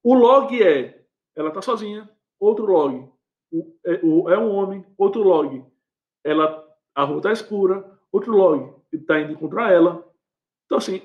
o 0.03 0.15
log 0.15 0.63
é 0.63 1.05
ela 1.37 1.51
está 1.51 1.61
sozinha, 1.61 2.09
outro 2.41 2.65
log 2.65 3.07
o, 3.53 3.77
é, 3.85 4.01
o, 4.03 4.31
é, 4.31 4.39
um 4.39 4.51
homem, 4.51 4.83
outro 4.97 5.23
log 5.23 5.63
ela 6.25 6.67
a 6.95 7.05
rua 7.05 7.19
está 7.19 7.33
escura, 7.33 7.85
outro 8.11 8.33
log 8.33 8.75
está 8.91 9.21
indo 9.21 9.33
encontrar 9.33 9.71
ela. 9.71 10.03
Então, 10.65 10.79
assim, 10.79 11.03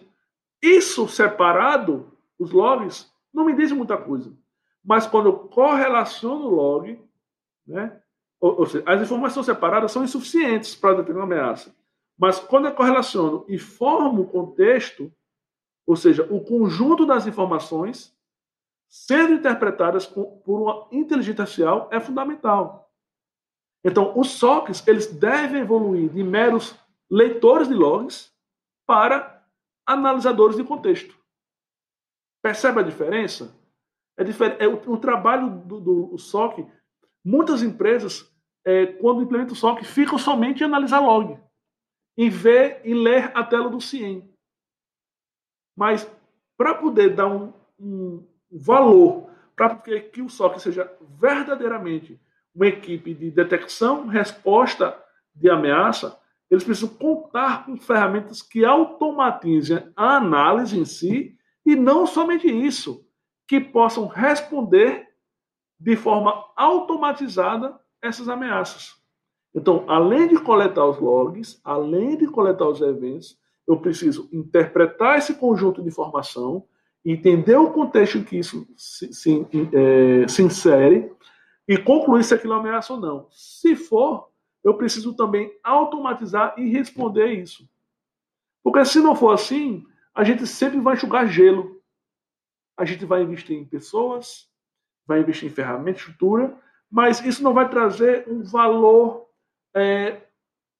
isso 0.63 1.05
separado, 1.09 2.17
os 2.39 2.51
logs, 2.53 3.11
não 3.33 3.43
me 3.43 3.53
diz 3.53 3.73
muita 3.73 3.97
coisa. 3.97 4.33
Mas 4.81 5.05
quando 5.05 5.25
eu 5.25 5.33
correlaciono 5.33 6.45
o 6.45 6.55
log, 6.55 6.97
né, 7.67 8.01
ou, 8.39 8.59
ou 8.59 8.65
seja, 8.65 8.85
as 8.87 9.01
informações 9.01 9.45
separadas 9.45 9.91
são 9.91 10.05
insuficientes 10.05 10.73
para 10.73 10.95
determinar 10.95 11.25
uma 11.25 11.35
ameaça. 11.35 11.75
Mas 12.21 12.37
quando 12.37 12.67
eu 12.67 12.75
correlaciono 12.75 13.43
e 13.47 13.57
formo 13.57 14.21
o 14.21 14.27
contexto, 14.27 15.11
ou 15.87 15.95
seja, 15.95 16.21
o 16.31 16.39
conjunto 16.39 17.03
das 17.03 17.25
informações 17.25 18.15
sendo 18.87 19.33
interpretadas 19.33 20.05
por 20.05 20.61
uma 20.61 20.87
inteligência 20.91 21.41
artificial 21.41 21.89
é 21.91 21.99
fundamental. 21.99 22.93
Então, 23.83 24.13
os 24.15 24.33
SOCs 24.33 24.87
eles 24.87 25.07
devem 25.07 25.61
evoluir 25.61 26.09
de 26.09 26.21
meros 26.21 26.75
leitores 27.09 27.67
de 27.67 27.73
logs 27.73 28.31
para 28.85 29.43
analisadores 29.83 30.57
de 30.57 30.63
contexto. 30.63 31.17
Percebe 32.43 32.81
a 32.81 32.83
diferença? 32.83 33.57
É. 34.15 34.23
É 34.63 34.67
o, 34.67 34.75
o 34.91 34.97
trabalho 34.97 35.49
do, 35.49 35.79
do 35.79 36.17
SOC, 36.19 36.67
muitas 37.25 37.63
empresas, 37.63 38.31
é, 38.63 38.85
quando 38.85 39.23
implementam 39.23 39.53
o 39.53 39.57
SOC, 39.57 39.83
ficam 39.83 40.19
somente 40.19 40.61
em 40.61 40.67
analisar 40.67 40.99
log, 40.99 41.41
em 42.17 42.29
ver 42.29 42.81
e 42.83 42.93
ler 42.93 43.31
a 43.35 43.43
tela 43.43 43.69
do 43.69 43.81
CIEM. 43.81 44.29
Mas 45.75 46.09
para 46.57 46.75
poder 46.75 47.15
dar 47.15 47.27
um, 47.27 47.53
um 47.79 48.27
valor, 48.51 49.29
para 49.55 49.75
que 49.75 50.21
o 50.21 50.29
SOC 50.29 50.59
seja 50.59 50.91
verdadeiramente 51.19 52.19
uma 52.53 52.67
equipe 52.67 53.13
de 53.13 53.31
detecção, 53.31 54.07
resposta 54.07 54.97
de 55.33 55.49
ameaça, 55.49 56.19
eles 56.49 56.63
precisam 56.63 56.89
contar 56.89 57.65
com 57.65 57.77
ferramentas 57.77 58.41
que 58.41 58.65
automatizem 58.65 59.91
a 59.95 60.17
análise 60.17 60.77
em 60.77 60.83
si 60.83 61.37
e 61.65 61.75
não 61.75 62.05
somente 62.05 62.47
isso, 62.47 63.07
que 63.47 63.59
possam 63.59 64.05
responder 64.07 65.07
de 65.79 65.95
forma 65.95 66.45
automatizada 66.55 67.79
essas 68.01 68.27
ameaças. 68.27 69.00
Então, 69.53 69.83
além 69.87 70.27
de 70.27 70.39
coletar 70.39 70.85
os 70.85 70.99
logs, 70.99 71.59
além 71.63 72.17
de 72.17 72.27
coletar 72.27 72.67
os 72.67 72.81
eventos, 72.81 73.37
eu 73.67 73.77
preciso 73.77 74.29
interpretar 74.31 75.17
esse 75.17 75.33
conjunto 75.33 75.81
de 75.81 75.89
informação, 75.89 76.65
entender 77.05 77.55
o 77.55 77.71
contexto 77.71 78.17
em 78.17 78.23
que 78.23 78.37
isso 78.37 78.67
se, 78.75 79.13
se, 79.13 79.47
é, 79.73 80.27
se 80.27 80.41
insere 80.41 81.11
e 81.67 81.77
concluir 81.77 82.23
se 82.23 82.33
aquilo 82.33 82.53
é 82.53 82.57
ameaça 82.57 82.93
ou 82.93 82.99
não. 82.99 83.27
Se 83.29 83.75
for, 83.75 84.29
eu 84.63 84.75
preciso 84.75 85.13
também 85.13 85.51
automatizar 85.63 86.55
e 86.57 86.69
responder 86.69 87.27
isso. 87.33 87.67
Porque 88.63 88.83
se 88.85 88.99
não 88.99 89.15
for 89.15 89.33
assim, 89.33 89.83
a 90.13 90.23
gente 90.23 90.45
sempre 90.47 90.79
vai 90.79 90.95
enxugar 90.95 91.27
gelo 91.27 91.81
a 92.81 92.85
gente 92.85 93.05
vai 93.05 93.21
investir 93.21 93.55
em 93.55 93.63
pessoas, 93.63 94.49
vai 95.05 95.19
investir 95.19 95.47
em 95.47 95.53
ferramentas, 95.53 96.01
estrutura, 96.01 96.57
mas 96.89 97.23
isso 97.23 97.43
não 97.43 97.53
vai 97.53 97.69
trazer 97.69 98.25
um 98.27 98.41
valor 98.43 99.27
é, 99.75 100.21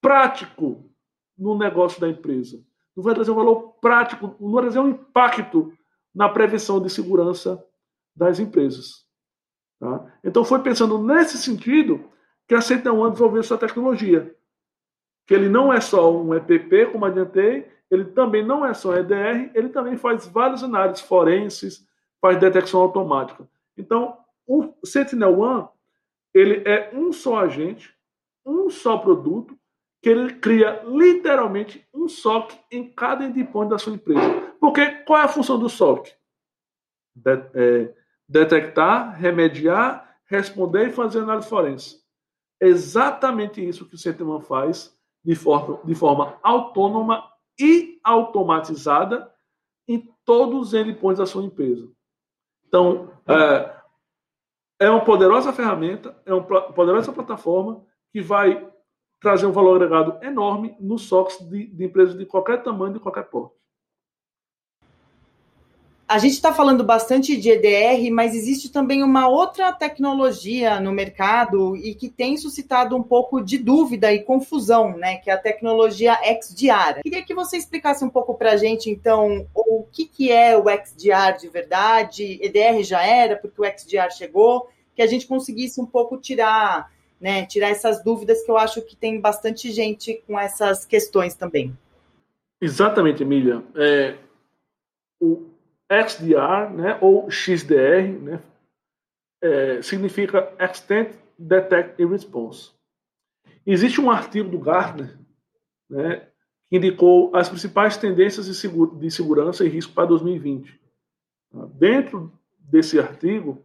prático 0.01 0.89
no 1.37 1.57
negócio 1.57 1.99
da 1.99 2.09
empresa. 2.09 2.63
Não 2.95 3.03
vai 3.03 3.13
trazer 3.13 3.31
um 3.31 3.35
valor 3.35 3.73
prático, 3.81 4.35
não 4.39 4.51
vai 4.51 4.63
trazer 4.63 4.79
um 4.79 4.89
impacto 4.89 5.73
na 6.13 6.27
prevenção 6.27 6.81
de 6.81 6.89
segurança 6.89 7.63
das 8.15 8.39
empresas. 8.39 9.05
Tá? 9.79 10.13
Então, 10.23 10.43
foi 10.43 10.61
pensando 10.61 10.97
nesse 10.97 11.37
sentido 11.37 12.09
que 12.47 12.53
a 12.53 12.61
Sentinel 12.61 13.09
desenvolveu 13.09 13.39
essa 13.39 13.57
tecnologia. 13.57 14.35
Que 15.25 15.33
ele 15.33 15.47
não 15.47 15.71
é 15.71 15.79
só 15.79 16.13
um 16.13 16.35
EPP, 16.35 16.87
como 16.91 17.05
adiantei, 17.05 17.71
ele 17.89 18.05
também 18.05 18.45
não 18.45 18.65
é 18.65 18.73
só 18.73 18.95
EDR, 18.95 19.51
ele 19.53 19.69
também 19.69 19.97
faz 19.97 20.25
várias 20.27 20.63
análises 20.63 21.01
forenses, 21.01 21.85
faz 22.21 22.39
detecção 22.39 22.81
automática. 22.81 23.47
Então, 23.77 24.17
o 24.47 24.73
Sentinel 24.83 25.39
One, 25.39 25.67
ele 26.33 26.63
é 26.65 26.91
um 26.93 27.11
só 27.11 27.39
agente, 27.39 27.93
um 28.45 28.69
só 28.69 28.97
produto, 28.97 29.57
que 30.01 30.09
ele 30.09 30.33
cria 30.35 30.81
literalmente 30.83 31.87
um 31.93 32.07
SOC 32.07 32.53
em 32.71 32.91
cada 32.91 33.23
endpoint 33.23 33.69
da 33.69 33.77
sua 33.77 33.93
empresa. 33.93 34.53
Porque 34.59 34.89
qual 35.03 35.19
é 35.19 35.23
a 35.23 35.27
função 35.27 35.59
do 35.59 35.69
SOC? 35.69 36.09
De, 37.15 37.33
é, 37.53 37.95
detectar, 38.27 39.15
remediar, 39.19 40.17
responder 40.25 40.87
e 40.87 40.93
fazer 40.93 41.19
análise 41.19 41.47
forense. 41.47 42.01
Exatamente 42.59 43.67
isso 43.67 43.87
que 43.87 43.95
o 43.95 43.97
Sentinel 43.97 44.39
faz 44.39 44.97
de 45.23 45.35
forma, 45.35 45.79
de 45.83 45.93
forma 45.93 46.39
autônoma 46.41 47.29
e 47.59 47.99
automatizada 48.03 49.31
em 49.87 50.09
todos 50.25 50.69
os 50.69 50.73
endpoints 50.73 51.19
da 51.19 51.25
sua 51.25 51.43
empresa. 51.43 51.91
Então, 52.67 53.11
é, 53.27 53.75
é 54.79 54.89
uma 54.89 55.03
poderosa 55.03 55.51
ferramenta, 55.51 56.17
é 56.25 56.33
uma 56.33 56.43
poderosa 56.43 57.11
plataforma 57.11 57.85
que 58.11 58.21
vai 58.21 58.67
trazer 59.19 59.45
um 59.45 59.51
valor 59.51 59.75
agregado 59.75 60.17
enorme 60.25 60.75
nos 60.79 61.03
SOCs 61.03 61.39
de, 61.47 61.67
de 61.67 61.85
empresas 61.85 62.17
de 62.17 62.25
qualquer 62.25 62.63
tamanho, 62.63 62.93
de 62.93 62.99
qualquer 62.99 63.23
porte. 63.25 63.61
A 66.11 66.17
gente 66.17 66.33
está 66.33 66.53
falando 66.53 66.83
bastante 66.83 67.37
de 67.37 67.49
EDR, 67.49 68.11
mas 68.11 68.35
existe 68.35 68.69
também 68.69 69.01
uma 69.01 69.29
outra 69.29 69.71
tecnologia 69.71 70.77
no 70.77 70.91
mercado 70.91 71.73
e 71.77 71.95
que 71.95 72.09
tem 72.09 72.35
suscitado 72.35 72.97
um 72.97 73.01
pouco 73.01 73.41
de 73.41 73.57
dúvida 73.57 74.11
e 74.11 74.21
confusão, 74.21 74.97
né? 74.97 75.15
Que 75.19 75.29
é 75.29 75.33
a 75.33 75.37
tecnologia 75.37 76.19
XDR. 76.21 77.01
Queria 77.01 77.23
que 77.23 77.33
você 77.33 77.55
explicasse 77.55 78.03
um 78.03 78.09
pouco 78.09 78.33
para 78.33 78.51
a 78.51 78.57
gente, 78.57 78.89
então, 78.89 79.47
o 79.55 79.85
que, 79.89 80.05
que 80.05 80.29
é 80.29 80.57
o 80.57 80.65
XDR 80.67 81.39
de 81.39 81.47
verdade. 81.47 82.39
EDR 82.41 82.83
já 82.83 83.01
era, 83.01 83.37
porque 83.37 83.61
o 83.61 83.63
XDR 83.63 84.11
chegou, 84.11 84.67
que 84.93 85.01
a 85.01 85.07
gente 85.07 85.25
conseguisse 85.25 85.79
um 85.79 85.85
pouco 85.85 86.17
tirar, 86.17 86.91
né? 87.21 87.45
Tirar 87.45 87.69
essas 87.69 88.03
dúvidas 88.03 88.43
que 88.43 88.49
eu 88.49 88.57
acho 88.57 88.81
que 88.81 88.95
tem 88.95 89.21
bastante 89.21 89.71
gente 89.71 90.21
com 90.25 90.39
essas 90.39 90.85
questões 90.85 91.35
também. 91.35 91.77
Exatamente, 92.59 93.21
Emília. 93.21 93.63
É, 93.75 94.17
o 95.19 95.45
XDR, 95.89 96.73
né, 96.73 96.97
ou 96.99 97.29
XDR, 97.29 98.19
né, 98.19 98.41
é, 99.41 99.81
significa 99.81 100.51
Extent 100.59 101.15
Detect 101.37 102.01
and 102.01 102.07
Response. 102.07 102.71
Existe 103.65 104.01
um 104.01 104.09
artigo 104.09 104.49
do 104.49 104.59
Gartner 104.59 105.17
né, 105.89 106.27
que 106.69 106.77
indicou 106.77 107.35
as 107.35 107.49
principais 107.49 107.97
tendências 107.97 108.47
de, 108.47 108.55
segura, 108.55 108.95
de 108.95 109.11
segurança 109.11 109.63
e 109.63 109.69
risco 109.69 109.93
para 109.93 110.07
2020. 110.07 110.79
Dentro 111.73 112.31
desse 112.59 112.97
artigo, 112.99 113.63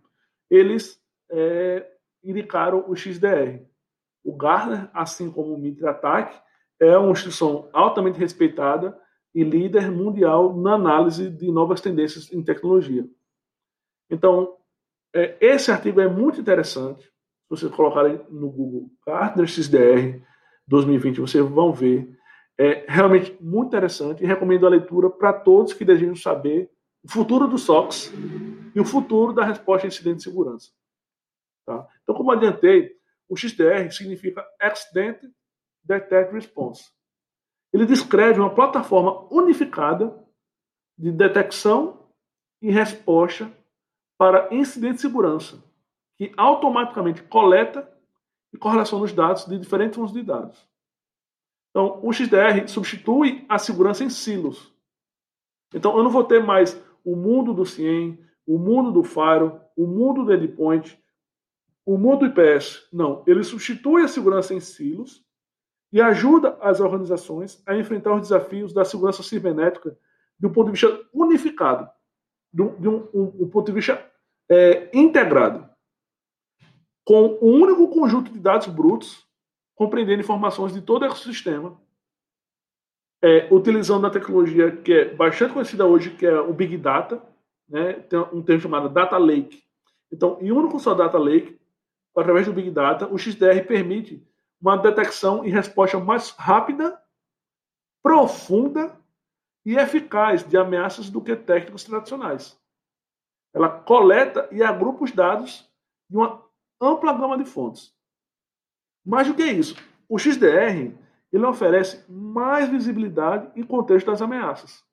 eles 0.51 1.01
é, 1.31 1.87
indicaram 2.31 2.85
o 2.89 2.97
XDR. 2.97 3.62
O 4.25 4.37
Gartner, 4.37 4.91
assim 4.93 5.31
como 5.31 5.55
o 5.55 5.59
Mitre 5.59 5.87
Attack, 5.87 6.37
é 6.81 6.97
uma 6.97 7.12
instituição 7.12 7.69
altamente 7.73 8.19
respeitada 8.19 8.99
e 9.35 9.45
líder 9.45 9.91
mundial 9.91 10.57
na 10.57 10.75
análise 10.75 11.31
de 11.31 11.51
novas 11.51 11.81
tendências 11.81 12.33
em 12.33 12.43
tecnologia. 12.43 13.07
Então, 14.11 14.57
é, 15.15 15.37
esse 15.41 15.71
artigo 15.71 16.01
é 16.01 16.09
muito 16.09 16.41
interessante. 16.41 17.05
Se 17.05 17.51
vocês 17.51 17.73
colocarem 17.73 18.21
no 18.31 18.51
Google 18.51 18.91
Gartner 19.07 19.47
XDR 19.47 20.21
2020, 20.67 21.21
vocês 21.21 21.47
vão 21.49 21.73
ver. 21.73 22.09
É 22.59 22.87
realmente 22.89 23.37
muito 23.41 23.69
interessante 23.69 24.25
e 24.25 24.27
recomendo 24.27 24.67
a 24.67 24.71
leitura 24.71 25.11
para 25.11 25.33
todos 25.33 25.75
que 25.75 25.85
desejam 25.85 26.17
saber 26.17 26.71
o 27.05 27.11
futuro 27.11 27.47
do 27.47 27.59
SOX 27.59 28.12
e 28.75 28.81
o 28.81 28.85
futuro 28.85 29.33
da 29.33 29.45
resposta 29.45 29.87
a 29.87 29.89
incidente 29.89 30.17
de 30.17 30.23
segurança. 30.25 30.71
Tá? 31.66 31.87
Então, 32.02 32.14
como 32.14 32.31
adiantei, 32.31 32.96
o 33.29 33.37
XDR 33.37 33.90
significa 33.90 34.46
Accident 34.61 35.18
Detect 35.85 36.33
Response 36.33 36.96
ele 37.76 37.85
descreve 37.85 38.40
uma 38.40 38.55
plataforma 38.55 39.26
unificada 39.31 40.16
de 40.96 41.12
detecção 41.12 42.09
e 42.62 42.70
resposta 42.70 43.52
para 44.18 44.48
incidentes 44.55 44.96
de 44.96 45.02
segurança, 45.02 45.62
que 46.16 46.33
automaticamente 46.38 47.22
coleta 47.22 47.87
e 48.50 48.57
correlaciona 48.57 49.05
os 49.05 49.12
dados 49.12 49.44
de 49.44 49.59
diferentes 49.59 49.96
fontes 49.96 50.14
de 50.14 50.22
dados. 50.22 50.66
Então, 51.70 52.00
o 52.02 52.11
XDR 52.11 52.66
substitui 52.66 53.44
a 53.46 53.59
segurança 53.59 54.02
em 54.02 54.09
silos. 54.09 54.72
Então, 55.74 55.94
eu 55.98 56.02
não 56.02 56.11
vou 56.11 56.24
ter 56.24 56.42
mais 56.42 56.83
o 57.05 57.14
mundo 57.14 57.52
do 57.52 57.66
CIEM, 57.66 58.18
o 58.46 58.59
mundo 58.59 58.90
do 58.90 59.05
Firewall, 59.05 59.61
o 59.76 59.87
mundo 59.87 60.24
do 60.24 60.33
Endpoint, 60.33 60.98
o 61.87 61.96
mundo 61.96 62.29
do 62.29 62.40
IPS. 62.40 62.88
Não, 62.92 63.22
ele 63.27 63.44
substitui 63.44 64.03
a 64.03 64.09
segurança 64.09 64.53
em 64.53 64.61
silos 64.61 65.25
e 65.92 66.03
ajuda 66.03 66.59
as 66.61 66.81
organizações 66.81 67.62
a 67.64 67.77
enfrentar 67.77 68.12
os 68.14 68.20
desafios 68.20 68.75
da 68.75 68.85
segurança 68.85 69.22
cibernética 69.22 69.96
um 70.44 70.53
ponto 70.53 70.66
de 70.66 70.72
vista 70.72 71.01
unificado, 71.14 71.88
um, 72.59 72.81
de 72.81 72.88
um, 72.88 73.09
um, 73.14 73.44
um 73.44 73.49
ponto 73.49 73.66
de 73.66 73.72
vista 73.72 74.05
é, 74.51 74.90
integrado, 74.92 75.68
com 77.05 77.38
um 77.40 77.62
único 77.62 77.88
conjunto 77.88 78.31
de 78.31 78.38
dados 78.38 78.66
brutos, 78.66 79.25
compreendendo 79.75 80.20
informações 80.20 80.75
de 80.75 80.83
todo 80.83 81.03
o 81.03 81.05
ecossistema, 81.07 81.81
é, 83.22 83.49
utilizando 83.51 84.07
a 84.07 84.11
tecnologia 84.11 84.77
que 84.77 84.92
é 84.92 85.14
bastante 85.14 85.53
conhecida 85.53 85.87
hoje, 85.87 86.11
que 86.11 86.27
é 86.27 86.38
o 86.38 86.53
Big 86.53 86.77
Data, 86.77 87.22
né? 87.68 87.94
tem 87.94 88.18
um 88.18 88.42
termo 88.42 88.61
chamado 88.61 88.88
Data 88.88 89.16
Lake. 89.16 89.62
Então, 90.12 90.38
em 90.40 90.53
um 90.53 90.59
único 90.59 90.79
só 90.79 90.94
Data 90.94 91.18
Lake, 91.18 91.59
através 92.16 92.46
do 92.46 92.52
Big 92.52 92.70
Data, 92.70 93.07
o 93.07 93.18
XDR 93.18 93.66
permite 93.66 94.26
uma 94.61 94.76
detecção 94.76 95.44
e 95.44 95.50
resposta 95.50 95.98
mais 95.98 96.31
rápida, 96.31 97.00
profunda 98.02 98.98
e 99.64 99.76
eficaz 99.76 100.42
de 100.42 100.57
ameaças 100.57 101.11
do 101.11 101.20
que 101.20 101.37
técnicos 101.37 101.85
tradicionais. 101.85 102.59
Ela 103.55 103.68
coleta 103.68 104.48
e 104.50 104.62
agrupa 104.62 105.05
os 105.05 105.12
dados 105.12 105.70
de 106.09 106.16
uma 106.16 106.42
ampla 106.81 107.12
gama 107.12 107.37
de 107.37 107.44
fontes. 107.44 107.94
Mais 109.05 109.26
do 109.26 109.35
que 109.35 109.44
isso, 109.44 109.76
o 110.09 110.18
XDR 110.18 110.94
ele 111.33 111.44
oferece 111.44 112.11
mais 112.11 112.68
visibilidade 112.68 113.50
e 113.55 113.64
contexto 113.64 114.07
das 114.07 114.22
ameaças. 114.22 114.85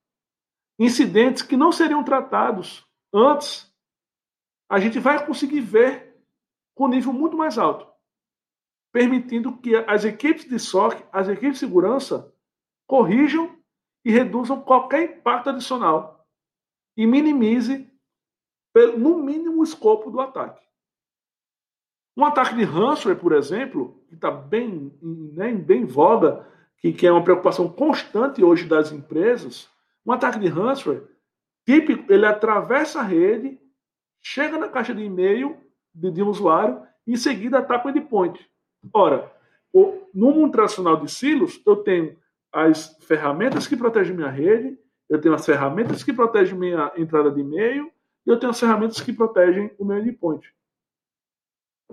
Incidentes 0.79 1.43
que 1.43 1.55
não 1.55 1.71
seriam 1.71 2.03
tratados 2.03 2.85
antes, 3.13 3.71
a 4.69 4.79
gente 4.79 4.99
vai 4.99 5.25
conseguir 5.25 5.61
ver 5.61 6.12
com 6.73 6.87
nível 6.87 7.13
muito 7.13 7.37
mais 7.37 7.57
alto 7.57 7.93
permitindo 8.93 9.57
que 9.57 9.75
as 9.75 10.05
equipes 10.05 10.47
de 10.47 10.59
SOC, 10.59 11.03
as 11.11 11.27
equipes 11.27 11.53
de 11.53 11.59
segurança, 11.65 12.31
corrijam 12.85 13.57
e 14.05 14.11
reduzam 14.11 14.61
qualquer 14.61 15.17
impacto 15.17 15.49
adicional 15.49 16.29
e 16.95 17.07
minimize, 17.07 17.91
no 18.97 19.17
mínimo, 19.17 19.61
o 19.61 19.63
escopo 19.63 20.11
do 20.11 20.21
ataque. 20.21 20.63
Um 22.15 22.23
ataque 22.23 22.55
de 22.55 22.63
ransomware, 22.63 23.19
por 23.19 23.33
exemplo, 23.33 24.03
que 24.07 24.13
está 24.13 24.29
bem, 24.29 24.95
né, 25.01 25.51
bem 25.53 25.81
em 25.81 25.85
voga, 25.85 26.47
que, 26.77 26.93
que 26.93 27.07
é 27.07 27.11
uma 27.11 27.23
preocupação 27.23 27.67
constante 27.67 28.43
hoje 28.43 28.67
das 28.67 28.91
empresas, 28.91 29.67
um 30.05 30.11
ataque 30.11 30.37
de 30.37 30.47
ransomware 30.47 31.07
típico, 31.65 32.11
ele 32.13 32.27
atravessa 32.27 32.99
a 32.99 33.03
rede, 33.03 33.59
chega 34.21 34.57
na 34.59 34.69
caixa 34.69 34.93
de 34.93 35.01
e-mail 35.01 35.57
de, 35.93 36.11
de 36.11 36.23
um 36.23 36.29
usuário 36.29 36.81
e 37.05 37.13
em 37.13 37.17
seguida 37.17 37.59
ataca 37.59 37.87
o 37.87 37.91
endpoint. 37.91 38.39
Ora, 38.93 39.31
no 40.13 40.31
mundo 40.31 40.51
tradicional 40.51 40.97
de 40.97 41.11
silos, 41.11 41.61
eu 41.65 41.77
tenho 41.77 42.17
as 42.51 42.95
ferramentas 43.01 43.67
que 43.67 43.75
protegem 43.75 44.15
minha 44.15 44.29
rede, 44.29 44.77
eu 45.09 45.19
tenho 45.19 45.33
as 45.33 45.45
ferramentas 45.45 46.03
que 46.03 46.13
protegem 46.13 46.57
minha 46.57 46.91
entrada 46.95 47.31
de 47.31 47.41
e-mail, 47.41 47.91
e 48.25 48.29
eu 48.29 48.39
tenho 48.39 48.51
as 48.51 48.59
ferramentas 48.59 49.01
que 49.01 49.11
protegem 49.11 49.71
o 49.77 49.83
meu 49.83 49.97
endpoint. 49.97 50.47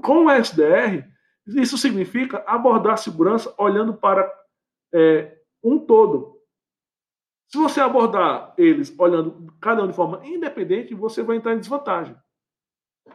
Com 0.02 0.26
o 0.26 0.30
SDR, 0.30 1.04
isso 1.46 1.76
significa 1.78 2.44
abordar 2.46 2.94
a 2.94 2.98
segurança 2.98 3.52
olhando 3.58 3.94
para 3.94 4.30
é, 4.92 5.38
um 5.62 5.78
todo. 5.78 6.38
Se 7.48 7.58
você 7.58 7.80
abordar 7.80 8.54
eles 8.56 8.94
olhando 8.98 9.52
cada 9.60 9.82
um 9.82 9.88
de 9.88 9.94
forma 9.94 10.24
independente, 10.24 10.94
você 10.94 11.22
vai 11.22 11.36
entrar 11.36 11.54
em 11.54 11.58
desvantagem. 11.58 12.16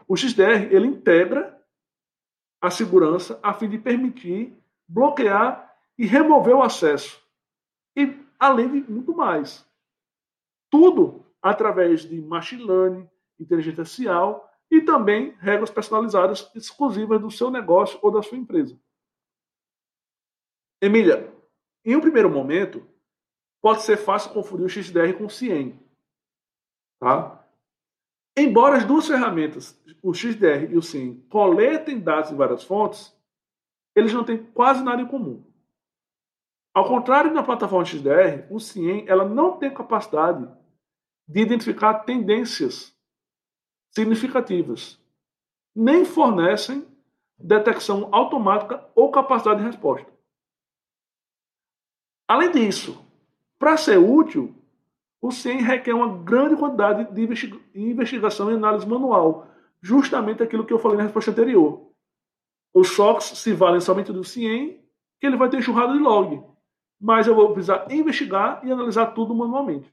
O 0.08 0.16
XDR 0.16 0.72
ele 0.72 0.88
integra 0.88 1.56
a 2.62 2.70
segurança 2.70 3.40
a 3.44 3.54
fim 3.54 3.70
de 3.70 3.78
permitir 3.78 4.58
bloquear 4.88 5.76
e 5.98 6.06
remover 6.06 6.56
o 6.56 6.64
acesso. 6.64 7.22
E 7.96 8.18
além 8.40 8.70
de 8.82 8.92
muito 8.92 9.14
mais. 9.16 9.66
Tudo 10.70 11.26
através 11.42 12.02
de 12.02 12.20
machine 12.22 12.64
learning, 12.64 13.10
inteligência 13.40 13.82
artificial 13.82 14.52
e 14.70 14.82
também 14.82 15.32
regras 15.40 15.70
personalizadas 15.70 16.52
exclusivas 16.56 17.22
do 17.22 17.30
seu 17.30 17.52
negócio 17.52 18.00
ou 18.02 18.12
da 18.12 18.22
sua 18.22 18.38
empresa. 18.38 18.78
Emília, 20.82 21.32
em 21.84 21.96
um 21.96 22.02
primeiro 22.02 22.30
momento, 22.30 22.86
pode 23.62 23.84
ser 23.84 23.98
fácil 23.98 24.32
confundir 24.32 24.66
o 24.66 24.70
XDR 24.70 25.14
com 25.18 25.26
o 25.26 25.30
CIEM. 25.30 25.80
Tá? 27.00 27.45
Embora 28.38 28.78
as 28.78 28.86
duas 28.86 29.08
ferramentas, 29.08 29.80
o 30.02 30.14
XDR 30.14 30.72
e 30.72 30.78
o 30.78 30.82
CIEM, 30.82 31.22
coletem 31.30 32.00
dados 32.00 32.32
em 32.32 32.36
várias 32.36 32.64
fontes, 32.64 33.16
eles 33.96 34.14
não 34.14 34.26
têm 34.26 34.44
quase 34.44 34.84
nada 34.84 35.02
em 35.02 35.08
comum. 35.08 35.44
Ao 36.74 36.86
contrário 36.86 37.34
da 37.34 37.42
plataforma 37.42 37.86
XDR, 37.86 38.46
o 38.50 38.60
CIEM 38.60 39.06
ela 39.08 39.24
não 39.24 39.58
tem 39.58 39.74
capacidade 39.74 40.46
de 41.26 41.40
identificar 41.40 42.00
tendências 42.00 42.94
significativas, 43.92 45.00
nem 45.74 46.04
fornecem 46.04 46.86
detecção 47.38 48.14
automática 48.14 48.86
ou 48.94 49.10
capacidade 49.10 49.62
de 49.62 49.66
resposta. 49.66 50.12
Além 52.28 52.52
disso, 52.52 53.06
para 53.58 53.78
ser 53.78 53.98
útil, 53.98 54.54
o 55.28 55.32
CIEM 55.32 55.62
requer 55.62 55.94
uma 55.94 56.18
grande 56.24 56.56
quantidade 56.56 57.12
de 57.12 57.28
investigação 57.74 58.52
e 58.52 58.54
análise 58.54 58.88
manual, 58.88 59.48
justamente 59.82 60.44
aquilo 60.44 60.64
que 60.64 60.72
eu 60.72 60.78
falei 60.78 60.98
na 60.98 61.04
resposta 61.04 61.32
anterior. 61.32 61.90
Os 62.72 62.90
SOCs 62.90 63.40
se 63.40 63.52
valem 63.54 63.82
somente 63.82 64.14
do 64.14 64.24
CIEM, 64.24 64.80
que 65.20 65.26
ele 65.26 65.36
vai 65.36 65.50
ter 65.50 65.58
enxurrada 65.58 65.94
de 65.94 66.00
log, 66.00 66.44
mas 67.02 67.26
eu 67.26 67.34
vou 67.34 67.54
precisar 67.54 67.88
investigar 67.90 68.62
e 68.64 68.72
analisar 68.72 69.08
tudo 69.08 69.34
manualmente. 69.34 69.92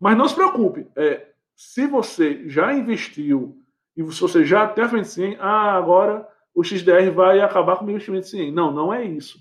Mas 0.00 0.16
não 0.16 0.26
se 0.26 0.34
preocupe, 0.34 0.86
é, 0.96 1.30
se 1.54 1.86
você 1.86 2.48
já 2.48 2.72
investiu 2.72 3.62
e 3.94 4.02
se 4.10 4.20
você 4.22 4.42
já 4.42 4.66
tem 4.66 4.84
a 4.84 4.88
frente 4.88 5.08
100, 5.08 5.36
ah, 5.38 5.72
agora 5.72 6.26
o 6.54 6.64
XDR 6.64 7.10
vai 7.14 7.40
acabar 7.40 7.76
com 7.76 7.84
o 7.84 7.90
investimento 7.90 8.26
100. 8.26 8.52
Não, 8.52 8.72
não 8.72 8.94
é 8.94 9.04
isso. 9.04 9.38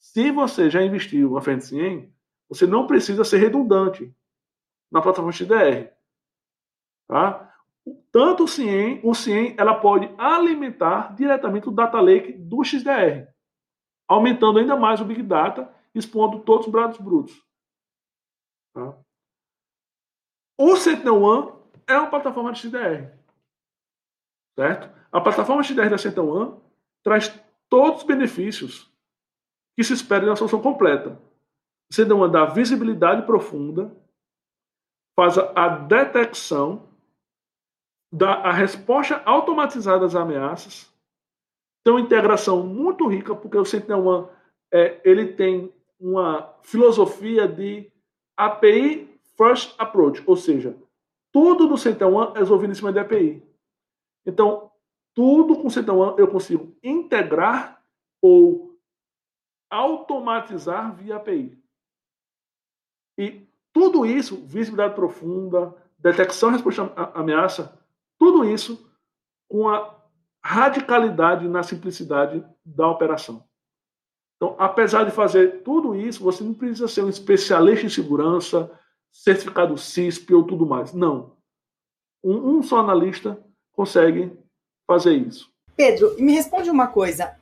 Se 0.00 0.32
você 0.32 0.68
já 0.68 0.82
investiu 0.82 1.38
a 1.38 1.40
frente 1.40 1.66
100, 1.66 2.13
você 2.54 2.66
não 2.66 2.86
precisa 2.86 3.24
ser 3.24 3.38
redundante 3.38 4.14
na 4.90 5.02
plataforma 5.02 5.32
XDR. 5.32 5.92
Tá? 7.08 7.54
Tanto 8.10 8.44
o 8.44 8.48
CIEM, 8.48 9.00
o 9.04 9.14
CIEM 9.14 9.54
ela 9.58 9.78
pode 9.78 10.08
alimentar 10.16 11.14
diretamente 11.14 11.68
o 11.68 11.72
data 11.72 12.00
lake 12.00 12.32
do 12.32 12.64
XDR, 12.64 13.28
aumentando 14.08 14.58
ainda 14.58 14.76
mais 14.76 15.00
o 15.00 15.04
Big 15.04 15.22
Data, 15.22 15.72
expondo 15.94 16.40
todos 16.40 16.66
os 16.66 16.72
dados 16.72 16.98
brutos. 16.98 17.44
Tá? 18.72 18.96
O 20.58 20.76
SentinelOne 20.76 21.52
é 21.86 21.98
uma 21.98 22.08
plataforma 22.08 22.52
de 22.52 22.60
XDR. 22.60 23.12
Certo? 24.56 24.88
A 25.10 25.20
plataforma 25.20 25.62
XDR 25.62 25.90
da 25.90 25.98
SentinelOne 25.98 26.60
traz 27.02 27.28
todos 27.68 28.02
os 28.02 28.06
benefícios 28.06 28.92
que 29.76 29.82
se 29.82 29.92
espera 29.92 30.24
na 30.24 30.36
solução 30.36 30.62
completa. 30.62 31.20
SentinelOne 31.94 32.32
dá 32.32 32.44
visibilidade 32.44 33.24
profunda, 33.24 33.94
faz 35.14 35.38
a 35.38 35.68
detecção, 35.68 36.88
dá 38.12 38.34
a 38.34 38.52
resposta 38.52 39.22
automatizada 39.24 40.04
às 40.04 40.14
ameaças, 40.14 40.92
tem 41.84 41.92
uma 41.92 42.00
integração 42.00 42.66
muito 42.66 43.06
rica, 43.06 43.34
porque 43.34 43.56
o 43.56 43.64
SentinelOne 43.64 44.28
é, 44.72 45.00
ele 45.04 45.34
tem 45.34 45.72
uma 46.00 46.52
filosofia 46.62 47.46
de 47.46 47.90
API 48.36 49.08
First 49.36 49.74
Approach, 49.78 50.22
ou 50.26 50.36
seja, 50.36 50.76
tudo 51.32 51.68
do 51.68 51.78
SentinelOne 51.78 52.34
é 52.34 52.38
resolvido 52.40 52.72
em 52.72 52.74
cima 52.74 52.92
de 52.92 52.98
API. 52.98 53.42
Então, 54.26 54.70
tudo 55.14 55.56
com 55.60 55.70
SentinelOne 55.70 56.18
eu 56.18 56.26
consigo 56.26 56.76
integrar 56.82 57.80
ou 58.20 58.76
automatizar 59.70 60.94
via 60.96 61.16
API. 61.16 61.63
E 63.18 63.46
tudo 63.72 64.06
isso, 64.06 64.44
visibilidade 64.46 64.94
profunda, 64.94 65.74
detecção 65.98 66.50
e 66.50 66.52
resposta 66.52 66.92
à 66.96 67.20
ameaça, 67.20 67.78
tudo 68.18 68.44
isso 68.44 68.90
com 69.48 69.68
a 69.68 69.94
radicalidade 70.44 71.48
na 71.48 71.62
simplicidade 71.62 72.44
da 72.64 72.88
operação. 72.88 73.44
Então, 74.36 74.56
apesar 74.58 75.04
de 75.04 75.10
fazer 75.10 75.62
tudo 75.62 75.94
isso, 75.94 76.22
você 76.22 76.44
não 76.44 76.52
precisa 76.52 76.88
ser 76.88 77.02
um 77.02 77.08
especialista 77.08 77.86
em 77.86 77.88
segurança, 77.88 78.70
certificado 79.10 79.78
CISP 79.78 80.34
ou 80.34 80.44
tudo 80.44 80.66
mais. 80.66 80.92
Não. 80.92 81.36
Um, 82.22 82.58
um 82.58 82.62
só 82.62 82.78
analista 82.78 83.42
consegue 83.72 84.36
fazer 84.86 85.14
isso. 85.14 85.50
Pedro, 85.76 86.14
me 86.18 86.34
responde 86.34 86.70
uma 86.70 86.88
coisa. 86.88 87.36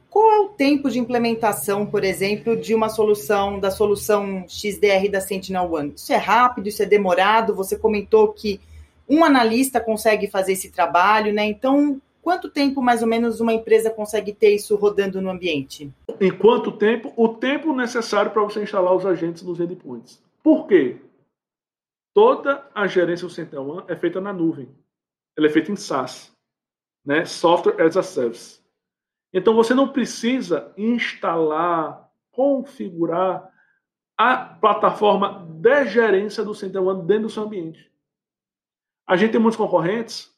Tempo 0.62 0.88
de 0.88 1.00
implementação, 1.00 1.84
por 1.84 2.04
exemplo, 2.04 2.56
de 2.56 2.72
uma 2.72 2.88
solução, 2.88 3.58
da 3.58 3.68
solução 3.68 4.44
XDR 4.46 5.10
da 5.10 5.20
Sentinel 5.20 5.72
One? 5.72 5.92
Isso 5.96 6.12
é 6.12 6.16
rápido, 6.16 6.68
isso 6.68 6.80
é 6.80 6.86
demorado? 6.86 7.52
Você 7.56 7.76
comentou 7.76 8.32
que 8.32 8.60
um 9.08 9.24
analista 9.24 9.80
consegue 9.80 10.28
fazer 10.28 10.52
esse 10.52 10.70
trabalho, 10.70 11.32
né? 11.34 11.44
Então, 11.46 12.00
quanto 12.22 12.48
tempo 12.48 12.80
mais 12.80 13.02
ou 13.02 13.08
menos 13.08 13.40
uma 13.40 13.52
empresa 13.52 13.90
consegue 13.90 14.32
ter 14.32 14.54
isso 14.54 14.76
rodando 14.76 15.20
no 15.20 15.30
ambiente? 15.30 15.92
Em 16.20 16.30
quanto 16.30 16.70
tempo? 16.70 17.12
O 17.16 17.30
tempo 17.30 17.74
necessário 17.74 18.30
para 18.30 18.44
você 18.44 18.62
instalar 18.62 18.94
os 18.94 19.04
agentes 19.04 19.42
nos 19.42 19.58
endpoints. 19.58 20.22
Por 20.44 20.68
quê? 20.68 20.96
Toda 22.14 22.64
a 22.72 22.86
gerência 22.86 23.26
do 23.26 23.34
Sentinel 23.34 23.68
One 23.68 23.84
é 23.88 23.96
feita 23.96 24.20
na 24.20 24.32
nuvem. 24.32 24.68
Ela 25.36 25.48
é 25.48 25.50
feita 25.50 25.72
em 25.72 25.76
SaaS, 25.76 26.30
né? 27.04 27.24
Software 27.24 27.84
as 27.84 27.96
a 27.96 28.02
Service. 28.04 28.61
Então 29.32 29.54
você 29.54 29.74
não 29.74 29.88
precisa 29.88 30.72
instalar, 30.76 32.08
configurar 32.30 33.50
a 34.16 34.36
plataforma 34.36 35.46
de 35.48 35.86
gerência 35.86 36.44
do 36.44 36.54
Sentinel 36.54 36.86
One 36.86 37.06
dentro 37.06 37.24
do 37.24 37.30
seu 37.30 37.44
ambiente. 37.44 37.90
A 39.06 39.16
gente 39.16 39.32
tem 39.32 39.40
muitos 39.40 39.56
concorrentes, 39.56 40.30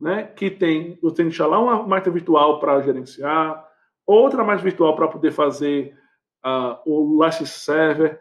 né, 0.00 0.24
que 0.24 0.50
tem, 0.50 0.98
você 1.02 1.16
tem 1.16 1.26
que 1.26 1.32
instalar 1.32 1.62
uma 1.62 1.82
máquina 1.86 2.12
virtual 2.12 2.58
para 2.58 2.80
gerenciar, 2.82 3.66
outra 4.06 4.44
mais 4.44 4.62
virtual 4.62 4.96
para 4.96 5.08
poder 5.08 5.32
fazer 5.32 5.96
uh, 6.44 6.78
o 6.86 7.24
License 7.24 7.60
Server, 7.60 8.20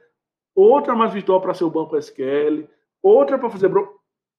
outra 0.55 0.95
mais 0.95 1.13
virtual 1.13 1.39
para 1.39 1.53
ser 1.53 1.63
o 1.63 1.69
banco 1.69 1.97
SQL, 1.97 2.67
outra 3.01 3.37
para 3.37 3.49
fazer 3.49 3.71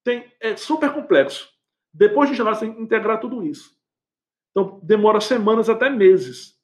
tem 0.05 0.31
é 0.41 0.57
super 0.57 0.93
complexo. 0.93 1.49
Depois 1.93 2.29
de 2.29 2.35
instalar, 2.35 2.55
você 2.55 2.67
tem 2.67 2.75
que 2.75 2.83
integrar 2.83 3.21
tudo 3.21 3.43
isso. 3.45 3.78
Então 4.59 4.81
demora 4.83 5.21
semanas 5.21 5.71
até 5.71 5.89
meses. 5.89 6.57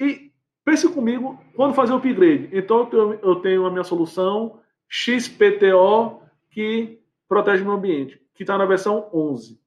E 0.00 0.32
pense 0.64 0.88
comigo 0.88 1.38
quando 1.54 1.74
fazer 1.74 1.92
o 1.92 1.96
upgrade. 1.96 2.48
Então 2.50 2.88
eu 3.22 3.36
tenho 3.36 3.66
a 3.66 3.70
minha 3.70 3.84
solução 3.84 4.58
XPTO 4.88 6.22
que 6.50 6.98
protege 7.28 7.62
meu 7.62 7.74
ambiente, 7.74 8.18
que 8.34 8.42
está 8.42 8.56
na 8.56 8.64
versão 8.64 9.10
11. 9.12 9.60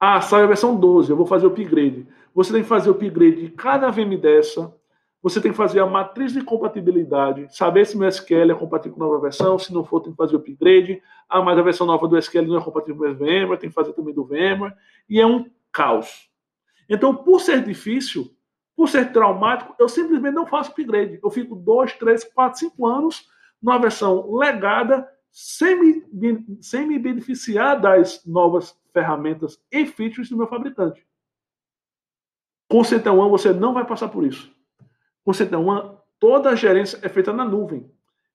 Ah, 0.00 0.20
sai 0.22 0.44
a 0.44 0.46
versão 0.46 0.74
12, 0.74 1.10
eu 1.10 1.16
vou 1.16 1.26
fazer 1.26 1.46
o 1.46 1.50
upgrade. 1.50 2.08
Você 2.34 2.52
tem 2.52 2.62
que 2.62 2.68
fazer 2.68 2.88
o 2.88 2.92
upgrade 2.92 3.42
de 3.42 3.50
cada 3.50 3.90
VM 3.90 4.16
dessa, 4.18 4.74
você 5.22 5.40
tem 5.40 5.52
que 5.52 5.56
fazer 5.56 5.78
a 5.78 5.86
matriz 5.86 6.32
de 6.32 6.42
compatibilidade, 6.42 7.46
saber 7.54 7.86
se 7.86 7.96
meu 7.96 8.08
SQL 8.08 8.50
é 8.50 8.54
compatível 8.54 8.96
com 8.96 9.04
a 9.04 9.06
nova 9.06 9.20
versão, 9.20 9.58
se 9.58 9.72
não 9.72 9.84
for, 9.84 10.00
tem 10.00 10.12
que 10.12 10.16
fazer 10.16 10.34
o 10.34 10.38
upgrade. 10.38 11.00
Ah, 11.28 11.42
mas 11.42 11.58
a 11.58 11.62
versão 11.62 11.86
nova 11.86 12.08
do 12.08 12.16
SQL 12.16 12.46
não 12.46 12.58
é 12.58 12.64
compatível 12.64 12.96
com 12.96 13.04
o 13.04 13.14
VMware, 13.14 13.58
tem 13.58 13.68
que 13.68 13.74
fazer 13.74 13.92
também 13.92 14.14
do 14.14 14.24
VMware. 14.24 14.74
E 15.08 15.20
é 15.20 15.26
um 15.26 15.48
caos. 15.70 16.31
Então, 16.88 17.14
por 17.14 17.40
ser 17.40 17.62
difícil, 17.64 18.34
por 18.76 18.88
ser 18.88 19.12
traumático, 19.12 19.74
eu 19.78 19.88
simplesmente 19.88 20.34
não 20.34 20.46
faço 20.46 20.70
upgrade. 20.70 21.18
Eu 21.22 21.30
fico 21.30 21.54
dois, 21.54 21.92
três, 21.94 22.24
quatro, 22.24 22.58
cinco 22.58 22.86
anos 22.86 23.26
numa 23.62 23.78
versão 23.78 24.34
legada, 24.34 25.08
sem 25.30 25.78
me, 25.78 26.58
sem 26.60 26.86
me 26.86 26.98
beneficiar 26.98 27.80
das 27.80 28.24
novas 28.26 28.76
ferramentas 28.92 29.58
e 29.70 29.86
features 29.86 30.28
do 30.28 30.36
meu 30.36 30.46
fabricante. 30.46 31.06
Com 32.68 32.80
o 32.80 32.84
Centão 32.84 33.28
você 33.30 33.52
não 33.52 33.72
vai 33.72 33.86
passar 33.86 34.08
por 34.08 34.24
isso. 34.24 34.50
Você 35.24 35.46
tem 35.46 35.58
uma, 35.58 36.02
toda 36.18 36.50
a 36.50 36.54
gerência 36.54 36.98
é 37.02 37.08
feita 37.08 37.32
na 37.32 37.44
nuvem. 37.44 37.90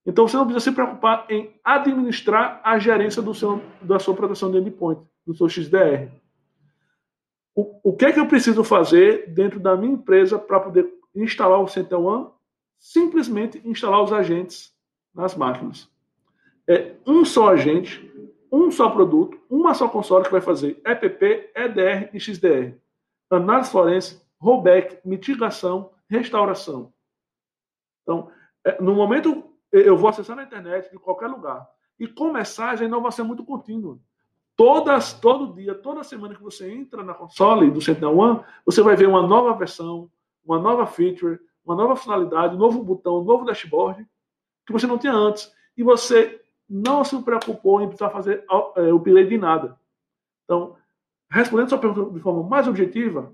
Então 0.05 0.27
você 0.27 0.37
não 0.37 0.45
precisa 0.45 0.71
se 0.71 0.75
preocupar 0.75 1.25
em 1.29 1.53
administrar 1.63 2.61
a 2.63 2.79
gerência 2.79 3.21
do 3.21 3.33
seu, 3.33 3.61
da 3.81 3.99
sua 3.99 4.15
proteção 4.15 4.49
de 4.49 4.57
endpoint, 4.57 5.01
do 5.25 5.35
seu 5.35 5.49
XDR. 5.49 6.09
O, 7.57 7.89
o 7.89 7.95
que 7.95 8.05
é 8.05 8.13
que 8.13 8.19
eu 8.19 8.27
preciso 8.27 8.63
fazer 8.63 9.33
dentro 9.33 9.59
da 9.59 9.75
minha 9.75 9.93
empresa 9.93 10.37
para 10.37 10.59
poder 10.59 10.87
instalar 11.15 11.59
o 11.59 11.67
Sentinel 11.67 12.03
One? 12.03 12.29
Simplesmente 12.77 13.59
instalar 13.67 14.03
os 14.03 14.13
agentes 14.13 14.71
nas 15.11 15.33
máquinas. 15.33 15.89
É 16.69 16.93
um 17.03 17.25
só 17.25 17.49
agente, 17.49 18.13
um 18.51 18.69
só 18.69 18.91
produto, 18.91 19.41
uma 19.49 19.73
só 19.73 19.89
console 19.89 20.23
que 20.23 20.31
vai 20.31 20.39
fazer 20.39 20.79
EPP, 20.85 21.51
EDR 21.55 22.11
e 22.13 22.19
XDR. 22.19 22.75
Análise 23.27 23.71
forense, 23.71 24.21
rollback, 24.39 24.99
mitigação, 25.03 25.89
restauração. 26.07 26.93
Então, 28.03 28.29
é, 28.63 28.79
no 28.79 28.93
momento, 28.93 29.51
eu 29.71 29.97
vou 29.97 30.11
acessar 30.11 30.35
na 30.35 30.43
internet, 30.43 30.91
de 30.91 30.99
qualquer 30.99 31.27
lugar. 31.27 31.67
E 31.99 32.07
com 32.07 32.31
mensagem, 32.31 32.85
a 32.85 32.87
inovação 32.87 33.25
é 33.25 33.27
muito 33.27 33.43
contínua. 33.43 33.97
Todas, 34.57 35.13
todo 35.13 35.53
dia, 35.53 35.75
toda 35.75 36.03
semana 36.03 36.35
que 36.35 36.41
você 36.41 36.69
entra 36.69 37.03
na 37.03 37.13
console 37.13 37.69
do 37.69 37.79
Sentinel 37.79 38.17
One, 38.17 38.43
você 38.65 38.81
vai 38.81 38.95
ver 38.95 39.07
uma 39.07 39.25
nova 39.25 39.53
versão, 39.53 40.11
uma 40.43 40.59
nova 40.59 40.87
feature, 40.87 41.39
uma 41.63 41.75
nova 41.75 41.95
funcionalidade, 41.95 42.55
um 42.55 42.59
novo 42.59 42.83
botão, 42.83 43.19
um 43.19 43.23
novo 43.23 43.45
dashboard 43.45 44.05
que 44.65 44.73
você 44.73 44.87
não 44.87 44.97
tinha 44.97 45.13
antes. 45.13 45.49
E 45.77 45.83
você 45.83 46.41
não 46.67 47.03
se 47.03 47.21
preocupou 47.21 47.81
em 47.81 47.87
precisar 47.87 48.09
fazer 48.09 48.43
é, 48.49 48.91
o 48.91 48.97
upgrade 48.97 49.29
de 49.29 49.37
nada. 49.37 49.79
Então, 50.43 50.75
respondendo 51.29 51.69
sua 51.69 51.77
pergunta 51.77 52.11
de 52.11 52.19
forma 52.19 52.41
mais 52.41 52.67
objetiva, 52.67 53.31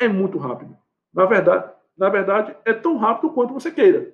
é 0.00 0.08
muito 0.08 0.38
rápido. 0.38 0.76
Na 1.12 1.26
verdade, 1.26 1.70
na 1.96 2.08
verdade, 2.08 2.56
é 2.64 2.72
tão 2.72 2.96
rápido 2.96 3.32
quanto 3.32 3.52
você 3.52 3.70
queira. 3.70 4.12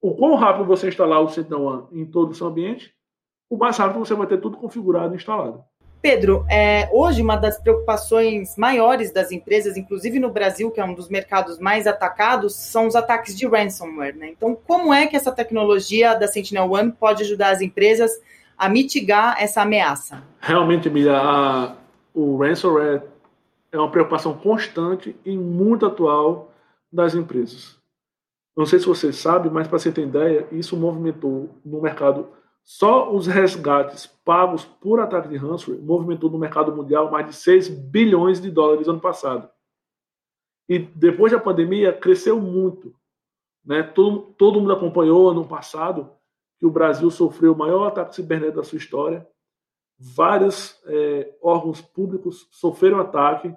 O 0.00 0.14
quão 0.16 0.34
rápido 0.36 0.64
você 0.64 0.88
instalar 0.88 1.20
o 1.20 1.28
Sentinel 1.28 1.62
One 1.62 1.88
em 1.92 2.06
todo 2.06 2.30
o 2.30 2.34
seu 2.34 2.46
ambiente, 2.46 2.95
o 3.48 3.56
mais 3.56 3.76
rápido 3.76 3.98
você 3.98 4.14
vai 4.14 4.26
ter 4.26 4.40
tudo 4.40 4.56
configurado 4.56 5.14
e 5.14 5.16
instalado. 5.16 5.64
Pedro, 6.02 6.44
é, 6.48 6.88
hoje 6.92 7.20
uma 7.20 7.36
das 7.36 7.58
preocupações 7.58 8.56
maiores 8.56 9.12
das 9.12 9.32
empresas, 9.32 9.76
inclusive 9.76 10.20
no 10.20 10.30
Brasil, 10.30 10.70
que 10.70 10.80
é 10.80 10.84
um 10.84 10.94
dos 10.94 11.08
mercados 11.08 11.58
mais 11.58 11.86
atacados, 11.86 12.54
são 12.54 12.86
os 12.86 12.94
ataques 12.94 13.36
de 13.36 13.46
ransomware. 13.46 14.16
Né? 14.16 14.28
Então, 14.28 14.56
como 14.66 14.92
é 14.92 15.06
que 15.06 15.16
essa 15.16 15.32
tecnologia 15.32 16.14
da 16.14 16.28
Sentinel 16.28 16.70
One 16.70 16.92
pode 16.92 17.24
ajudar 17.24 17.50
as 17.50 17.60
empresas 17.60 18.12
a 18.56 18.68
mitigar 18.68 19.36
essa 19.42 19.62
ameaça? 19.62 20.22
Realmente, 20.40 20.88
Emília, 20.88 21.16
a, 21.16 21.74
o 22.14 22.36
ransomware 22.36 23.02
é 23.72 23.78
uma 23.78 23.90
preocupação 23.90 24.34
constante 24.34 25.16
e 25.24 25.36
muito 25.36 25.86
atual 25.86 26.52
das 26.92 27.14
empresas. 27.14 27.76
Não 28.56 28.64
sei 28.64 28.78
se 28.78 28.86
você 28.86 29.12
sabe, 29.12 29.50
mas 29.50 29.66
para 29.66 29.78
você 29.78 29.90
ter 29.90 30.02
ideia, 30.02 30.46
isso 30.52 30.76
movimentou 30.76 31.50
no 31.64 31.82
mercado 31.82 32.28
só 32.68 33.14
os 33.14 33.28
resgates 33.28 34.08
pagos 34.24 34.64
por 34.64 34.98
ataque 34.98 35.28
de 35.28 35.36
ransomware 35.36 35.80
movimentou 35.80 36.28
no 36.28 36.36
mercado 36.36 36.74
mundial 36.74 37.08
mais 37.08 37.24
de 37.28 37.32
6 37.32 37.68
bilhões 37.68 38.40
de 38.40 38.50
dólares 38.50 38.88
ano 38.88 38.98
passado. 38.98 39.48
E 40.68 40.80
depois 40.80 41.30
da 41.30 41.38
pandemia 41.38 41.92
cresceu 41.92 42.40
muito. 42.40 42.92
Né? 43.64 43.84
Todo, 43.84 44.34
todo 44.36 44.60
mundo 44.60 44.72
acompanhou 44.72 45.30
ano 45.30 45.46
passado 45.46 46.10
que 46.58 46.66
o 46.66 46.70
Brasil 46.70 47.08
sofreu 47.08 47.52
o 47.52 47.56
maior 47.56 47.86
ataque 47.86 48.16
cibernético 48.16 48.56
da 48.56 48.64
sua 48.64 48.78
história. 48.78 49.24
Vários 49.96 50.76
é, 50.86 51.36
órgãos 51.40 51.80
públicos 51.80 52.48
sofreram 52.50 52.98
ataque. 52.98 53.54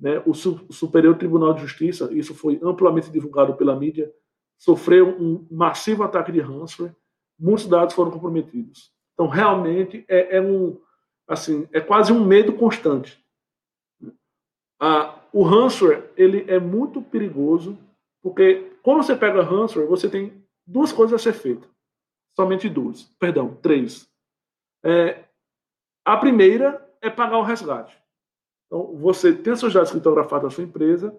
Né? 0.00 0.18
O, 0.20 0.30
o 0.30 0.72
Superior 0.72 1.14
Tribunal 1.18 1.52
de 1.52 1.60
Justiça, 1.60 2.08
isso 2.10 2.34
foi 2.34 2.58
amplamente 2.62 3.10
divulgado 3.10 3.54
pela 3.54 3.76
mídia, 3.76 4.10
sofreu 4.56 5.10
um 5.20 5.46
massivo 5.50 6.02
ataque 6.02 6.32
de 6.32 6.40
ransomware 6.40 6.96
muitos 7.38 7.66
dados 7.66 7.94
foram 7.94 8.10
comprometidos. 8.10 8.92
Então, 9.14 9.26
realmente, 9.26 10.04
é, 10.08 10.36
é 10.36 10.40
um, 10.40 10.78
assim, 11.26 11.68
é 11.72 11.80
quase 11.80 12.12
um 12.12 12.24
medo 12.24 12.52
constante. 12.52 13.22
O 15.32 15.42
ransomware 15.42 16.10
ele 16.16 16.44
é 16.48 16.58
muito 16.58 17.00
perigoso, 17.00 17.78
porque 18.22 18.72
quando 18.82 19.02
você 19.02 19.16
pega 19.16 19.42
ransomware, 19.42 19.88
você 19.88 20.08
tem 20.08 20.44
duas 20.66 20.92
coisas 20.92 21.14
a 21.14 21.22
ser 21.22 21.32
feitas. 21.32 21.68
Somente 22.34 22.68
duas. 22.68 23.04
Perdão, 23.18 23.54
três. 23.62 24.08
É, 24.84 25.24
a 26.04 26.16
primeira 26.16 26.86
é 27.00 27.08
pagar 27.08 27.38
o 27.38 27.42
resgate. 27.42 27.96
Então, 28.66 28.96
você 28.96 29.32
tem 29.32 29.56
seus 29.56 29.72
dados 29.72 29.90
criptografados 29.90 30.44
na 30.44 30.50
sua 30.50 30.64
empresa, 30.64 31.16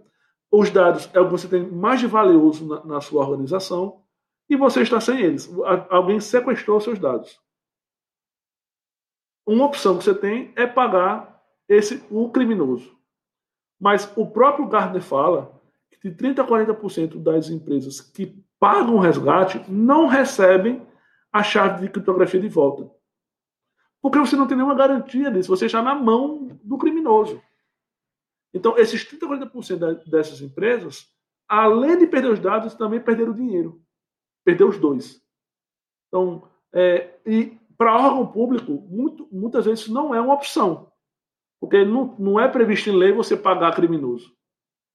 os 0.51 0.69
dados 0.69 1.09
é 1.13 1.19
o 1.19 1.25
que 1.25 1.31
você 1.31 1.47
tem 1.47 1.65
mais 1.65 1.99
de 1.99 2.07
valioso 2.07 2.65
na, 2.65 2.85
na 2.85 3.01
sua 3.01 3.21
organização, 3.21 4.01
e 4.49 4.55
você 4.55 4.81
está 4.81 4.99
sem 4.99 5.19
eles. 5.19 5.49
Alguém 5.89 6.19
sequestrou 6.19 6.79
seus 6.79 6.99
dados. 6.99 7.39
Uma 9.45 9.65
opção 9.65 9.97
que 9.97 10.03
você 10.03 10.13
tem 10.13 10.53
é 10.55 10.65
pagar 10.65 11.41
esse 11.67 12.03
o 12.09 12.29
criminoso. 12.29 12.97
Mas 13.79 14.11
o 14.15 14.25
próprio 14.25 14.67
Gardner 14.67 15.01
fala 15.01 15.61
que 15.89 16.09
de 16.09 16.15
30 16.15 16.41
a 16.41 16.47
40% 16.47 17.21
das 17.21 17.49
empresas 17.49 18.01
que 18.01 18.43
pagam 18.59 18.95
o 18.95 18.99
resgate 18.99 19.63
não 19.69 20.07
recebem 20.07 20.85
a 21.31 21.43
chave 21.43 21.81
de 21.81 21.91
criptografia 21.91 22.39
de 22.39 22.49
volta. 22.49 22.89
Porque 24.01 24.19
você 24.19 24.35
não 24.35 24.47
tem 24.47 24.57
nenhuma 24.57 24.75
garantia 24.75 25.29
disso, 25.29 25.49
você 25.49 25.65
está 25.65 25.81
na 25.81 25.93
mão 25.93 26.59
do 26.63 26.77
criminoso. 26.77 27.41
Então, 28.53 28.77
esses 28.77 29.03
30 29.03 29.25
a 29.25 29.29
40% 29.29 30.09
dessas 30.09 30.41
empresas, 30.41 31.07
além 31.47 31.97
de 31.97 32.07
perder 32.07 32.31
os 32.31 32.39
dados, 32.39 32.73
também 32.73 32.99
perderam 32.99 33.33
dinheiro 33.33 33.81
perdeu 34.47 34.69
os 34.69 34.79
dois. 34.79 35.21
Então, 36.07 36.47
é, 36.73 37.19
e 37.25 37.59
para 37.77 37.93
órgão 37.93 38.25
público, 38.31 38.71
muito, 38.89 39.27
muitas 39.29 39.65
vezes 39.65 39.81
isso 39.81 39.93
não 39.93 40.15
é 40.15 40.21
uma 40.21 40.33
opção, 40.33 40.89
porque 41.59 41.83
não, 41.83 42.15
não 42.17 42.39
é 42.39 42.47
previsto 42.47 42.89
em 42.89 42.95
lei 42.95 43.11
você 43.11 43.35
pagar 43.35 43.75
criminoso. 43.75 44.33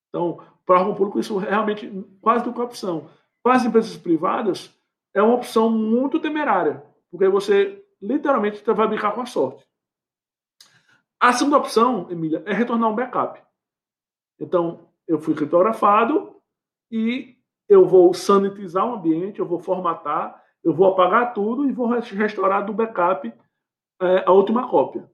Então, 0.08 0.42
para 0.64 0.80
órgão 0.80 0.94
público, 0.94 1.20
isso 1.20 1.36
realmente 1.36 1.86
quase 2.22 2.46
não 2.46 2.54
é 2.54 2.64
opção. 2.64 3.10
Para 3.42 3.56
as 3.56 3.64
empresas 3.66 3.94
privadas, 3.94 4.74
é 5.12 5.20
uma 5.20 5.34
opção 5.34 5.68
muito 5.68 6.18
temerária, 6.18 6.82
porque 7.10 7.28
você 7.28 7.84
literalmente 8.00 8.64
vai 8.64 8.88
brincar 8.88 9.12
com 9.12 9.20
a 9.20 9.26
sorte. 9.26 9.66
A 11.20 11.30
segunda 11.34 11.58
opção, 11.58 12.10
Emília, 12.10 12.42
é 12.46 12.54
retornar 12.54 12.90
um 12.90 12.94
backup. 12.94 13.38
Então, 14.40 14.88
eu 15.06 15.20
fui 15.20 15.34
criptografado 15.34 16.40
e 16.90 17.36
eu 17.72 17.86
vou 17.86 18.12
sanitizar 18.12 18.86
o 18.86 18.94
ambiente, 18.94 19.40
eu 19.40 19.46
vou 19.46 19.58
formatar, 19.58 20.42
eu 20.62 20.74
vou 20.74 20.86
apagar 20.86 21.32
tudo 21.32 21.68
e 21.68 21.72
vou 21.72 21.86
restaurar 21.86 22.64
do 22.64 22.72
backup 22.72 23.32
é, 24.00 24.24
a 24.26 24.32
última 24.32 24.68
cópia. 24.68 25.08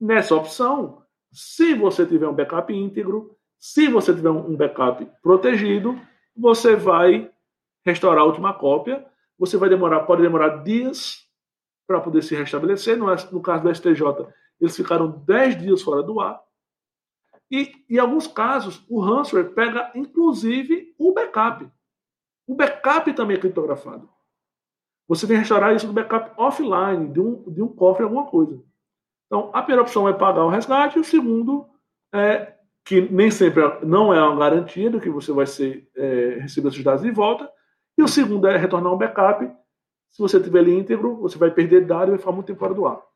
Nessa 0.00 0.34
opção, 0.34 1.02
se 1.32 1.74
você 1.74 2.06
tiver 2.06 2.28
um 2.28 2.34
backup 2.34 2.72
íntegro, 2.72 3.36
se 3.58 3.88
você 3.88 4.14
tiver 4.14 4.30
um 4.30 4.56
backup 4.56 5.06
protegido, 5.22 5.98
você 6.36 6.76
vai 6.76 7.30
restaurar 7.84 8.22
a 8.22 8.26
última 8.26 8.54
cópia. 8.54 9.04
Você 9.38 9.56
vai 9.56 9.68
demorar, 9.68 10.00
pode 10.00 10.22
demorar 10.22 10.62
dias 10.62 11.26
para 11.86 12.00
poder 12.00 12.22
se 12.22 12.34
restabelecer. 12.34 12.96
No, 12.96 13.06
no 13.06 13.40
caso 13.40 13.64
do 13.64 13.74
STJ, 13.74 14.02
eles 14.60 14.76
ficaram 14.76 15.10
10 15.10 15.60
dias 15.60 15.82
fora 15.82 16.02
do 16.02 16.20
ar. 16.20 16.40
E, 17.52 17.84
em 17.90 17.98
alguns 17.98 18.26
casos, 18.26 18.82
o 18.88 18.98
ransomware 18.98 19.52
pega, 19.52 19.92
inclusive, 19.94 20.94
o 20.98 21.12
backup. 21.12 21.70
O 22.46 22.54
backup 22.54 23.12
também 23.12 23.36
é 23.36 23.40
criptografado. 23.40 24.08
Você 25.06 25.26
tem 25.26 25.36
que 25.36 25.40
restaurar 25.40 25.76
isso 25.76 25.86
do 25.86 25.92
backup 25.92 26.32
offline, 26.40 27.12
de 27.12 27.20
um, 27.20 27.42
de 27.52 27.62
um 27.62 27.68
cofre, 27.68 28.04
alguma 28.04 28.24
coisa. 28.24 28.58
Então, 29.26 29.50
a 29.52 29.60
primeira 29.60 29.82
opção 29.82 30.08
é 30.08 30.14
pagar 30.14 30.46
o 30.46 30.48
resgate, 30.48 30.96
e 30.96 31.00
o 31.02 31.04
segundo 31.04 31.68
é 32.14 32.54
que 32.86 33.02
nem 33.02 33.30
sempre 33.30 33.62
não 33.84 34.14
é 34.14 34.22
uma 34.22 34.38
garantia 34.38 34.88
de 34.90 34.98
que 34.98 35.10
você 35.10 35.30
vai 35.30 35.46
ser, 35.46 35.86
é, 35.94 36.38
receber 36.40 36.68
esses 36.68 36.82
dados 36.82 37.02
de 37.02 37.10
volta. 37.10 37.50
E 37.98 38.02
o 38.02 38.08
segundo 38.08 38.46
é 38.46 38.56
retornar 38.56 38.94
um 38.94 38.98
backup. 38.98 39.44
Se 40.10 40.18
você 40.22 40.40
tiver 40.40 40.60
ele 40.60 40.74
íntegro, 40.74 41.16
você 41.16 41.36
vai 41.36 41.50
perder 41.50 41.86
dados 41.86 42.08
e 42.08 42.10
vai 42.12 42.18
ficar 42.18 42.32
muito 42.32 42.46
tempo 42.46 42.60
fora 42.60 42.72
do 42.72 42.86
ar. 42.86 43.11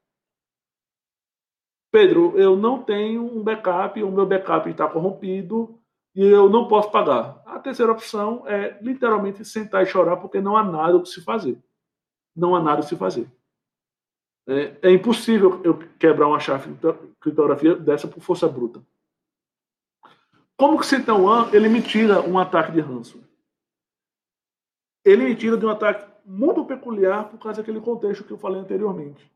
Pedro, 1.90 2.38
eu 2.38 2.56
não 2.56 2.82
tenho 2.82 3.24
um 3.24 3.42
backup, 3.42 4.02
o 4.02 4.10
meu 4.10 4.26
backup 4.26 4.68
está 4.68 4.88
corrompido 4.88 5.80
e 6.14 6.24
eu 6.24 6.48
não 6.48 6.68
posso 6.68 6.90
pagar. 6.90 7.42
A 7.46 7.58
terceira 7.58 7.92
opção 7.92 8.46
é 8.46 8.78
literalmente 8.82 9.44
sentar 9.44 9.82
e 9.82 9.86
chorar 9.86 10.16
porque 10.16 10.40
não 10.40 10.56
há 10.56 10.64
nada 10.64 10.96
o 10.96 11.02
que 11.02 11.08
se 11.08 11.22
fazer. 11.22 11.58
Não 12.34 12.54
há 12.54 12.62
nada 12.62 12.80
o 12.80 12.82
que 12.82 12.88
se 12.88 12.96
fazer. 12.96 13.30
É, 14.48 14.88
é 14.88 14.92
impossível 14.92 15.60
eu 15.64 15.78
quebrar 15.98 16.28
uma 16.28 16.38
chave 16.38 16.72
de 16.72 16.92
criptografia 17.20 17.74
dessa 17.74 18.06
por 18.06 18.20
força 18.20 18.48
bruta. 18.48 18.82
Como 20.56 20.80
que 20.80 21.10
One 21.10 21.54
ele 21.54 21.68
me 21.68 21.82
tira 21.82 22.20
um 22.22 22.38
ataque 22.38 22.72
de 22.72 22.80
ransom? 22.80 23.20
Ele 25.04 25.24
me 25.24 25.36
tira 25.36 25.56
de 25.56 25.66
um 25.66 25.68
ataque 25.68 26.10
muito 26.24 26.64
peculiar 26.64 27.28
por 27.28 27.38
causa 27.38 27.60
daquele 27.60 27.80
contexto 27.80 28.24
que 28.24 28.32
eu 28.32 28.38
falei 28.38 28.60
anteriormente. 28.60 29.30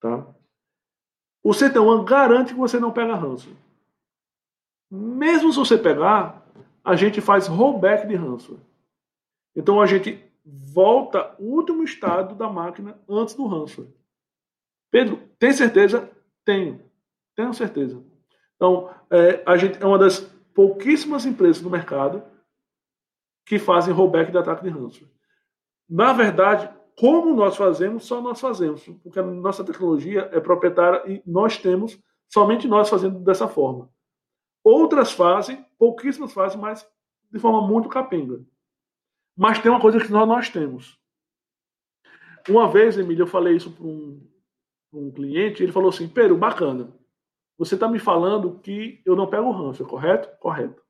Tá? 0.00 0.26
O 1.44 1.50
CT1 1.50 2.04
garante 2.04 2.54
que 2.54 2.58
você 2.58 2.80
não 2.80 2.90
pega 2.90 3.14
ransomware. 3.14 3.62
Mesmo 4.90 5.52
se 5.52 5.58
você 5.58 5.76
pegar, 5.76 6.42
a 6.82 6.96
gente 6.96 7.20
faz 7.20 7.46
rollback 7.46 8.06
de 8.08 8.14
ransomware. 8.14 8.64
Então 9.54 9.78
a 9.78 9.86
gente 9.86 10.24
volta 10.42 11.34
o 11.38 11.44
último 11.54 11.84
estado 11.84 12.34
da 12.34 12.48
máquina 12.48 12.98
antes 13.06 13.34
do 13.34 13.46
ransomware. 13.46 13.92
Pedro, 14.90 15.16
tem 15.38 15.52
certeza? 15.52 16.10
Tenho. 16.46 16.80
Tenho 17.36 17.52
certeza. 17.52 18.02
Então, 18.56 18.90
é, 19.10 19.42
a 19.44 19.56
gente 19.58 19.82
é 19.82 19.86
uma 19.86 19.98
das 19.98 20.20
pouquíssimas 20.54 21.26
empresas 21.26 21.60
no 21.60 21.68
mercado 21.68 22.22
que 23.44 23.58
fazem 23.58 23.92
rollback 23.92 24.30
de 24.30 24.38
ataque 24.38 24.62
de 24.62 24.70
ransomware. 24.70 25.12
Na 25.88 26.14
verdade, 26.14 26.70
como 26.98 27.34
nós 27.34 27.56
fazemos, 27.56 28.04
só 28.04 28.20
nós 28.20 28.40
fazemos, 28.40 28.84
porque 29.02 29.18
a 29.18 29.22
nossa 29.22 29.64
tecnologia 29.64 30.28
é 30.32 30.40
proprietária 30.40 31.02
e 31.10 31.22
nós 31.26 31.58
temos 31.58 31.98
somente 32.32 32.68
nós 32.68 32.88
fazendo 32.88 33.18
dessa 33.20 33.48
forma. 33.48 33.90
Outras 34.62 35.12
fazem, 35.12 35.64
pouquíssimas 35.78 36.32
fazem, 36.32 36.60
mas 36.60 36.86
de 37.30 37.38
forma 37.38 37.66
muito 37.66 37.88
capenga. 37.88 38.44
Mas 39.36 39.58
tem 39.60 39.70
uma 39.70 39.80
coisa 39.80 39.98
que 39.98 40.10
nós, 40.10 40.26
nós 40.26 40.48
temos. 40.48 40.98
Uma 42.48 42.68
vez, 42.68 42.96
Emília, 42.96 43.22
eu 43.22 43.26
falei 43.26 43.56
isso 43.56 43.70
para 43.72 43.84
um, 43.84 44.20
um 44.92 45.10
cliente, 45.10 45.62
ele 45.62 45.72
falou 45.72 45.88
assim: 45.88 46.08
Pedro, 46.08 46.36
bacana. 46.36 46.92
Você 47.58 47.74
está 47.74 47.88
me 47.88 47.98
falando 47.98 48.58
que 48.60 49.00
eu 49.04 49.14
não 49.14 49.28
pego 49.28 49.50
ransomware, 49.50 49.90
correto? 49.90 50.38
Correto. 50.38 50.82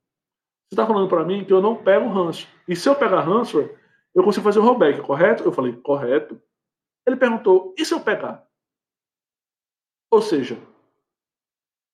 Você 0.66 0.74
está 0.74 0.86
falando 0.86 1.08
para 1.08 1.24
mim 1.24 1.44
que 1.44 1.52
eu 1.52 1.60
não 1.60 1.76
pego 1.76 2.08
ransomware. 2.08 2.48
E 2.68 2.76
se 2.76 2.88
eu 2.88 2.94
pegar 2.94 3.20
ransomware, 3.20 3.74
eu 4.14 4.22
consigo 4.22 4.44
fazer 4.44 4.60
o 4.60 4.62
rollback, 4.62 5.00
correto? 5.02 5.42
Eu 5.42 5.52
falei, 5.52 5.74
correto. 5.76 6.40
Ele 7.06 7.16
perguntou, 7.16 7.74
e 7.76 7.84
se 7.84 7.92
eu 7.92 8.00
pegar? 8.00 8.46
Ou 10.10 10.22
seja, 10.22 10.56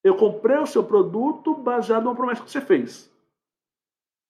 eu 0.04 0.16
comprei 0.16 0.58
o 0.58 0.66
seu 0.66 0.84
produto 0.84 1.54
baseado 1.54 2.04
numa 2.04 2.14
promessa 2.14 2.42
que 2.42 2.50
você 2.50 2.60
fez. 2.60 3.10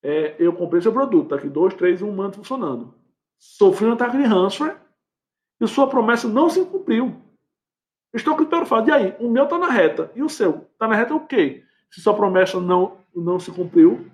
É, 0.03 0.37
eu 0.39 0.53
comprei 0.53 0.79
o 0.79 0.83
seu 0.83 0.93
produto, 0.93 1.29
tá 1.29 1.37
aqui 1.37 1.49
dois, 1.49 1.75
três, 1.75 2.01
um 2.01 2.13
manto 2.13 2.37
funcionando. 2.37 2.95
Sofri 3.39 3.87
um 3.87 3.93
ataque 3.93 4.17
de 4.17 4.25
ransomware 4.25 4.81
e 5.61 5.67
sua 5.67 5.89
promessa 5.89 6.29
não 6.29 6.49
se 6.49 6.65
cumpriu. 6.65 7.21
Estou 8.15 8.35
aqui 8.35 8.47
para 8.47 8.67
falar, 8.67 8.89
e 8.89 8.93
aí? 8.93 9.17
O 9.21 9.31
meu 9.31 9.45
está 9.45 9.59
na 9.59 9.69
reta. 9.69 10.11
E 10.15 10.23
o 10.23 10.29
seu? 10.29 10.69
Está 10.73 10.89
na 10.89 10.97
reta 10.97 11.15
o 11.15 11.27
quê? 11.27 11.65
Se 11.91 12.01
sua 12.01 12.15
promessa 12.15 12.59
não, 12.61 12.99
não 13.15 13.39
se 13.39 13.53
cumpriu, 13.53 14.11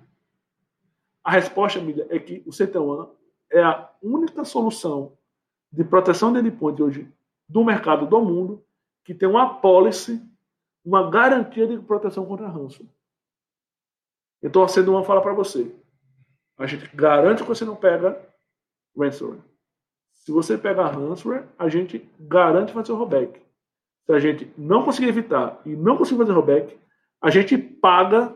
a 1.23 1.31
resposta, 1.31 1.79
amiga, 1.79 2.07
é 2.09 2.19
que 2.19 2.43
o 2.45 2.51
CT1 2.51 3.09
é 3.51 3.61
a 3.61 3.89
única 4.01 4.43
solução 4.43 5.17
de 5.71 5.83
proteção 5.83 6.31
de 6.31 6.39
endpoint 6.39 6.81
hoje 6.81 7.13
do 7.47 7.63
mercado 7.63 8.05
do 8.07 8.21
mundo 8.21 8.63
que 9.03 9.13
tem 9.13 9.27
uma 9.27 9.59
policy, 9.61 10.21
uma 10.83 11.09
garantia 11.09 11.67
de 11.67 11.77
proteção 11.79 12.25
contra 12.25 12.47
ransomware. 12.47 12.93
Então 14.43 14.63
a 14.63 14.67
C1 14.67 15.05
fala 15.05 15.21
para 15.21 15.33
você, 15.33 15.73
a 16.57 16.65
gente 16.65 16.93
garante 16.95 17.43
que 17.43 17.49
você 17.49 17.63
não 17.63 17.75
pega 17.75 18.21
ransomware. 18.97 19.41
Se 20.13 20.31
você 20.31 20.57
pegar 20.57 20.91
ransomware, 20.91 21.47
a 21.57 21.69
gente 21.69 21.99
garante 22.19 22.73
fazer 22.73 22.91
o 22.91 22.95
rollback 22.95 23.47
se 24.07 24.13
a 24.13 24.19
gente 24.19 24.49
não 24.57 24.85
conseguir 24.85 25.09
evitar 25.09 25.61
e 25.65 25.75
não 25.75 25.97
conseguir 25.97 26.19
fazer 26.19 26.31
rollback, 26.31 26.79
a 27.21 27.29
gente 27.29 27.57
paga 27.57 28.33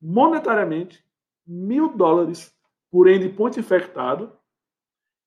monetariamente 0.00 1.04
mil 1.46 1.94
dólares 1.94 2.57
por 2.90 3.08
endpoint 3.08 3.58
infectado 3.58 4.32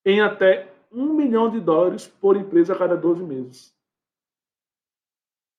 em 0.06 0.22
até 0.22 0.74
um 0.92 1.14
milhão 1.14 1.50
de 1.50 1.60
dólares 1.60 2.08
por 2.08 2.36
empresa 2.36 2.74
a 2.74 2.78
cada 2.78 2.98
12 2.98 3.24
meses. 3.24 3.74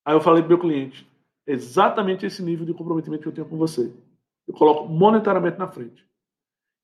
Aí 0.05 0.15
eu 0.15 0.21
falei 0.21 0.43
para 0.43 0.49
meu 0.49 0.59
cliente, 0.59 1.09
exatamente 1.47 2.27
esse 2.27 2.43
nível 2.43 2.67
de 2.67 2.75
comprometimento 2.75 3.23
que 3.23 3.29
eu 3.29 3.33
tenho 3.33 3.49
com 3.49 3.57
você. 3.57 3.93
Eu 4.47 4.55
coloco 4.55 4.89
monetariamente 4.89 5.59
na 5.59 5.69
frente. 5.69 6.07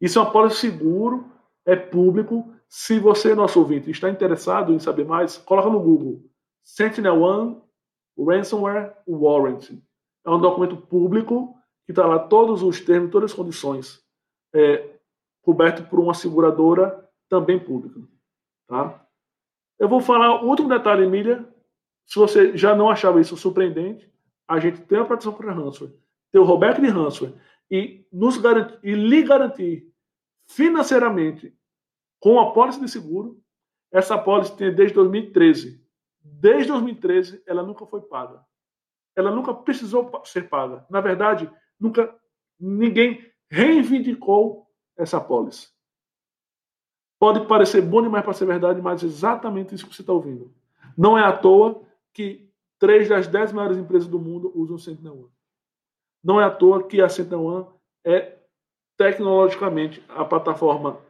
Isso 0.00 0.18
é 0.18 0.22
uma 0.22 0.30
policy 0.30 0.60
seguro, 0.60 1.30
é 1.66 1.74
público. 1.74 2.54
Se 2.68 3.00
você, 3.00 3.34
nosso 3.34 3.58
ouvinte, 3.58 3.90
está 3.90 4.08
interessado 4.08 4.72
em 4.72 4.78
saber 4.78 5.04
mais, 5.04 5.36
coloca 5.36 5.68
no 5.68 5.80
Google 5.80 6.22
Sentinel-1 6.64 7.60
Ransomware 8.18 8.94
Warranty. 9.06 9.82
É 10.24 10.30
um 10.30 10.40
documento 10.40 10.76
público 10.76 11.56
que 11.84 11.92
está 11.92 12.06
lá 12.06 12.18
todos 12.18 12.62
os 12.62 12.80
termos, 12.80 13.10
todas 13.10 13.30
as 13.30 13.36
condições, 13.36 14.04
é, 14.54 14.97
coberto 15.42 15.84
por 15.84 16.00
uma 16.00 16.14
seguradora 16.14 17.08
também 17.28 17.58
pública. 17.58 18.00
Tá? 18.66 19.06
Eu 19.78 19.88
vou 19.88 20.00
falar 20.00 20.42
último 20.42 20.68
detalhe, 20.68 21.04
Emília. 21.04 21.46
Se 22.06 22.18
você 22.18 22.56
já 22.56 22.74
não 22.74 22.88
achava 22.88 23.20
isso 23.20 23.36
surpreendente, 23.36 24.10
a 24.46 24.58
gente 24.58 24.80
tem 24.82 24.98
a 24.98 25.04
proteção 25.04 25.32
contra 25.32 25.52
ransomware, 25.52 25.94
tem 26.32 26.40
o 26.40 26.44
rollback 26.44 26.80
de 26.80 26.88
ransomware 26.88 27.38
e, 27.70 28.06
nos 28.10 28.38
garantir, 28.38 28.78
e 28.82 28.94
lhe 28.94 29.22
garantir 29.22 29.92
financeiramente 30.48 31.54
com 32.18 32.40
a 32.40 32.52
pólice 32.52 32.80
de 32.80 32.88
seguro. 32.88 33.40
Essa 33.92 34.16
pólice 34.16 34.56
tem 34.56 34.74
desde 34.74 34.94
2013 34.94 35.86
Desde 36.40 36.68
2013, 36.68 37.42
ela 37.46 37.62
nunca 37.62 37.86
foi 37.86 38.00
paga. 38.02 38.44
Ela 39.16 39.30
nunca 39.30 39.54
precisou 39.54 40.10
ser 40.24 40.48
paga. 40.48 40.86
Na 40.90 41.00
verdade, 41.00 41.50
nunca 41.80 42.14
ninguém 42.60 43.32
reivindicou 43.50 44.67
essa 44.98 45.20
pólice. 45.20 45.68
Pode 47.18 47.46
parecer 47.46 47.80
bom 47.80 48.02
demais 48.02 48.24
para 48.24 48.32
ser 48.32 48.46
verdade, 48.46 48.82
mas 48.82 49.02
é 49.02 49.06
exatamente 49.06 49.74
isso 49.74 49.86
que 49.86 49.94
você 49.94 50.02
está 50.02 50.12
ouvindo. 50.12 50.52
Não 50.96 51.16
é 51.16 51.24
à 51.24 51.32
toa 51.32 51.82
que 52.12 52.48
três 52.78 53.08
das 53.08 53.26
dez 53.26 53.52
maiores 53.52 53.78
empresas 53.78 54.08
do 54.08 54.18
mundo 54.18 54.52
usam 54.54 54.76
o 54.76 54.78
Sentinel-1. 54.78 55.28
Não 56.22 56.40
é 56.40 56.44
à 56.44 56.50
toa 56.50 56.86
que 56.86 57.00
a 57.00 57.08
Sentinel-1 57.08 57.66
é 58.04 58.38
tecnologicamente 58.96 60.04
a 60.08 60.24
plataforma 60.24 61.00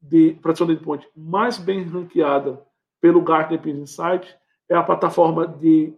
de 0.00 0.32
proteção 0.40 0.66
de 0.66 0.74
endpoint 0.74 1.08
mais 1.14 1.58
bem 1.58 1.82
ranqueada 1.82 2.62
pelo 3.00 3.22
Gartner 3.22 3.60
Peace 3.60 3.78
Insight 3.78 4.36
é 4.68 4.74
a 4.74 4.82
plataforma 4.82 5.46
de 5.46 5.94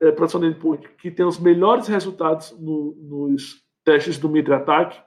é, 0.00 0.10
produção 0.12 0.40
de 0.40 0.46
endpoint 0.46 0.88
que 0.98 1.10
tem 1.10 1.26
os 1.26 1.38
melhores 1.38 1.88
resultados 1.88 2.52
no, 2.58 2.94
nos 2.94 3.64
testes 3.84 4.18
do 4.18 4.28
MitraAttack. 4.28 5.00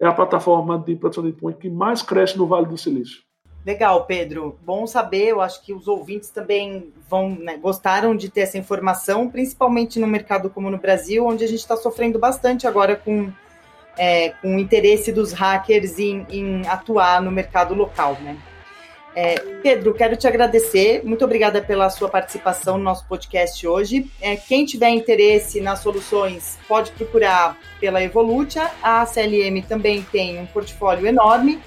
É 0.00 0.06
a 0.06 0.12
plataforma 0.12 0.78
de 0.78 0.94
produção 0.94 1.24
de 1.24 1.30
endpoint 1.30 1.58
que 1.58 1.68
mais 1.68 2.02
cresce 2.02 2.38
no 2.38 2.46
Vale 2.46 2.66
do 2.66 2.78
Silício. 2.78 3.22
Legal, 3.66 4.06
Pedro. 4.06 4.58
Bom 4.64 4.86
saber. 4.86 5.28
Eu 5.28 5.40
acho 5.40 5.62
que 5.62 5.74
os 5.74 5.88
ouvintes 5.88 6.30
também 6.30 6.92
vão 7.08 7.30
né, 7.30 7.56
gostaram 7.56 8.16
de 8.16 8.30
ter 8.30 8.42
essa 8.42 8.56
informação, 8.56 9.28
principalmente 9.28 9.98
no 9.98 10.06
mercado 10.06 10.48
como 10.48 10.70
no 10.70 10.78
Brasil, 10.78 11.26
onde 11.26 11.44
a 11.44 11.46
gente 11.46 11.58
está 11.58 11.76
sofrendo 11.76 12.18
bastante 12.18 12.66
agora 12.66 12.96
com, 12.96 13.30
é, 13.98 14.30
com 14.30 14.56
o 14.56 14.58
interesse 14.58 15.12
dos 15.12 15.32
hackers 15.32 15.98
em, 15.98 16.26
em 16.30 16.66
atuar 16.66 17.20
no 17.20 17.30
mercado 17.30 17.74
local, 17.74 18.16
né? 18.22 18.38
É, 19.20 19.34
Pedro, 19.64 19.92
quero 19.94 20.16
te 20.16 20.28
agradecer. 20.28 21.04
Muito 21.04 21.24
obrigada 21.24 21.60
pela 21.60 21.90
sua 21.90 22.08
participação 22.08 22.78
no 22.78 22.84
nosso 22.84 23.04
podcast 23.08 23.66
hoje. 23.66 24.08
É, 24.20 24.36
quem 24.36 24.64
tiver 24.64 24.90
interesse 24.90 25.60
nas 25.60 25.80
soluções, 25.80 26.56
pode 26.68 26.92
procurar 26.92 27.58
pela 27.80 28.00
Evolutia. 28.00 28.70
A 28.80 29.04
CLM 29.04 29.60
também 29.68 30.02
tem 30.02 30.38
um 30.38 30.46
portfólio 30.46 31.04
enorme 31.04 31.58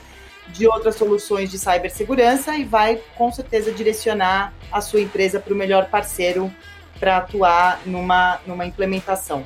de 0.48 0.66
outras 0.66 0.96
soluções 0.96 1.52
de 1.52 1.60
cibersegurança 1.60 2.56
e 2.56 2.64
vai 2.64 3.02
com 3.18 3.30
certeza 3.30 3.70
direcionar 3.70 4.54
a 4.72 4.80
sua 4.80 5.02
empresa 5.02 5.38
para 5.38 5.54
o 5.54 5.58
melhor 5.58 5.90
parceiro 5.90 6.50
para 7.02 7.18
atuar 7.18 7.82
numa, 7.86 8.40
numa 8.48 8.66
implementação. 8.66 9.44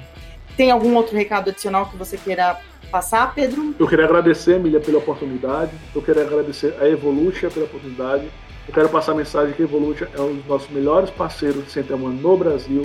Tem 0.56 0.70
algum 0.70 0.94
outro 0.96 1.18
recado 1.18 1.50
adicional 1.50 1.88
que 1.88 1.98
você 1.98 2.18
queira 2.18 2.62
passar, 2.96 3.36
Pedro? 3.36 3.76
Eu 3.78 3.88
queria 3.90 4.06
agradecer, 4.06 4.56
Emília, 4.56 4.80
pela 4.80 5.00
oportunidade. 5.00 5.72
Eu 5.94 6.02
queria 6.02 6.24
agradecer 6.24 6.74
a 6.80 6.88
Evolution 6.88 7.50
pela 7.50 7.66
oportunidade. 7.66 8.32
Eu 8.66 8.74
quero 8.74 8.88
passar 8.88 9.12
a 9.12 9.16
mensagem 9.16 9.54
que 9.54 9.62
a 9.62 9.66
Evolution 9.66 10.06
é 10.14 10.22
um 10.22 10.36
dos 10.36 10.46
nossos 10.46 10.70
melhores 10.70 11.10
parceiros 11.10 11.66
de 11.66 11.72
centro 11.72 11.98
no 11.98 12.38
Brasil. 12.38 12.84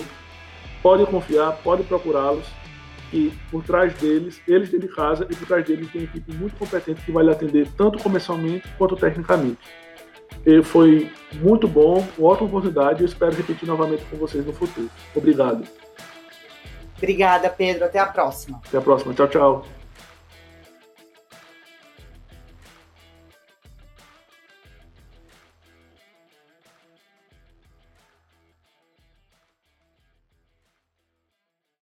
Pode 0.83 1.07
confiar, 1.07 1.53
pode 1.63 1.85
procurá-los. 1.85 2.45
E 3.13 3.33
por 3.53 3.63
trás 3.63 3.95
deles, 3.95 4.41
eles 4.49 4.69
de 4.69 4.89
casa, 4.89 5.27
e 5.31 5.35
por 5.35 5.47
trás 5.47 5.65
deles 5.65 5.89
tem 5.93 6.01
uma 6.01 6.09
equipe 6.09 6.33
muito 6.33 6.57
competente 6.57 7.03
que 7.03 7.13
vai 7.13 7.25
lhe 7.25 7.31
atender 7.31 7.69
tanto 7.77 7.99
comercialmente 8.01 8.69
quanto 8.77 8.97
tecnicamente. 8.97 9.59
E 10.45 10.61
foi 10.63 11.11
muito 11.35 11.69
bom, 11.69 12.05
uma 12.19 12.31
ótima 12.31 12.49
oportunidade 12.49 13.03
e 13.03 13.07
espero 13.07 13.35
repetir 13.35 13.67
novamente 13.67 14.05
com 14.11 14.17
vocês 14.17 14.45
no 14.45 14.53
futuro. 14.53 14.91
Obrigado. 15.15 15.65
Obrigada, 16.99 17.49
Pedro. 17.49 17.85
Até 17.85 17.99
a 17.99 18.07
próxima. 18.07 18.61
Até 18.67 18.79
a 18.79 18.81
próxima. 18.81 19.15
Tchau, 19.15 19.29
tchau. 19.29 19.80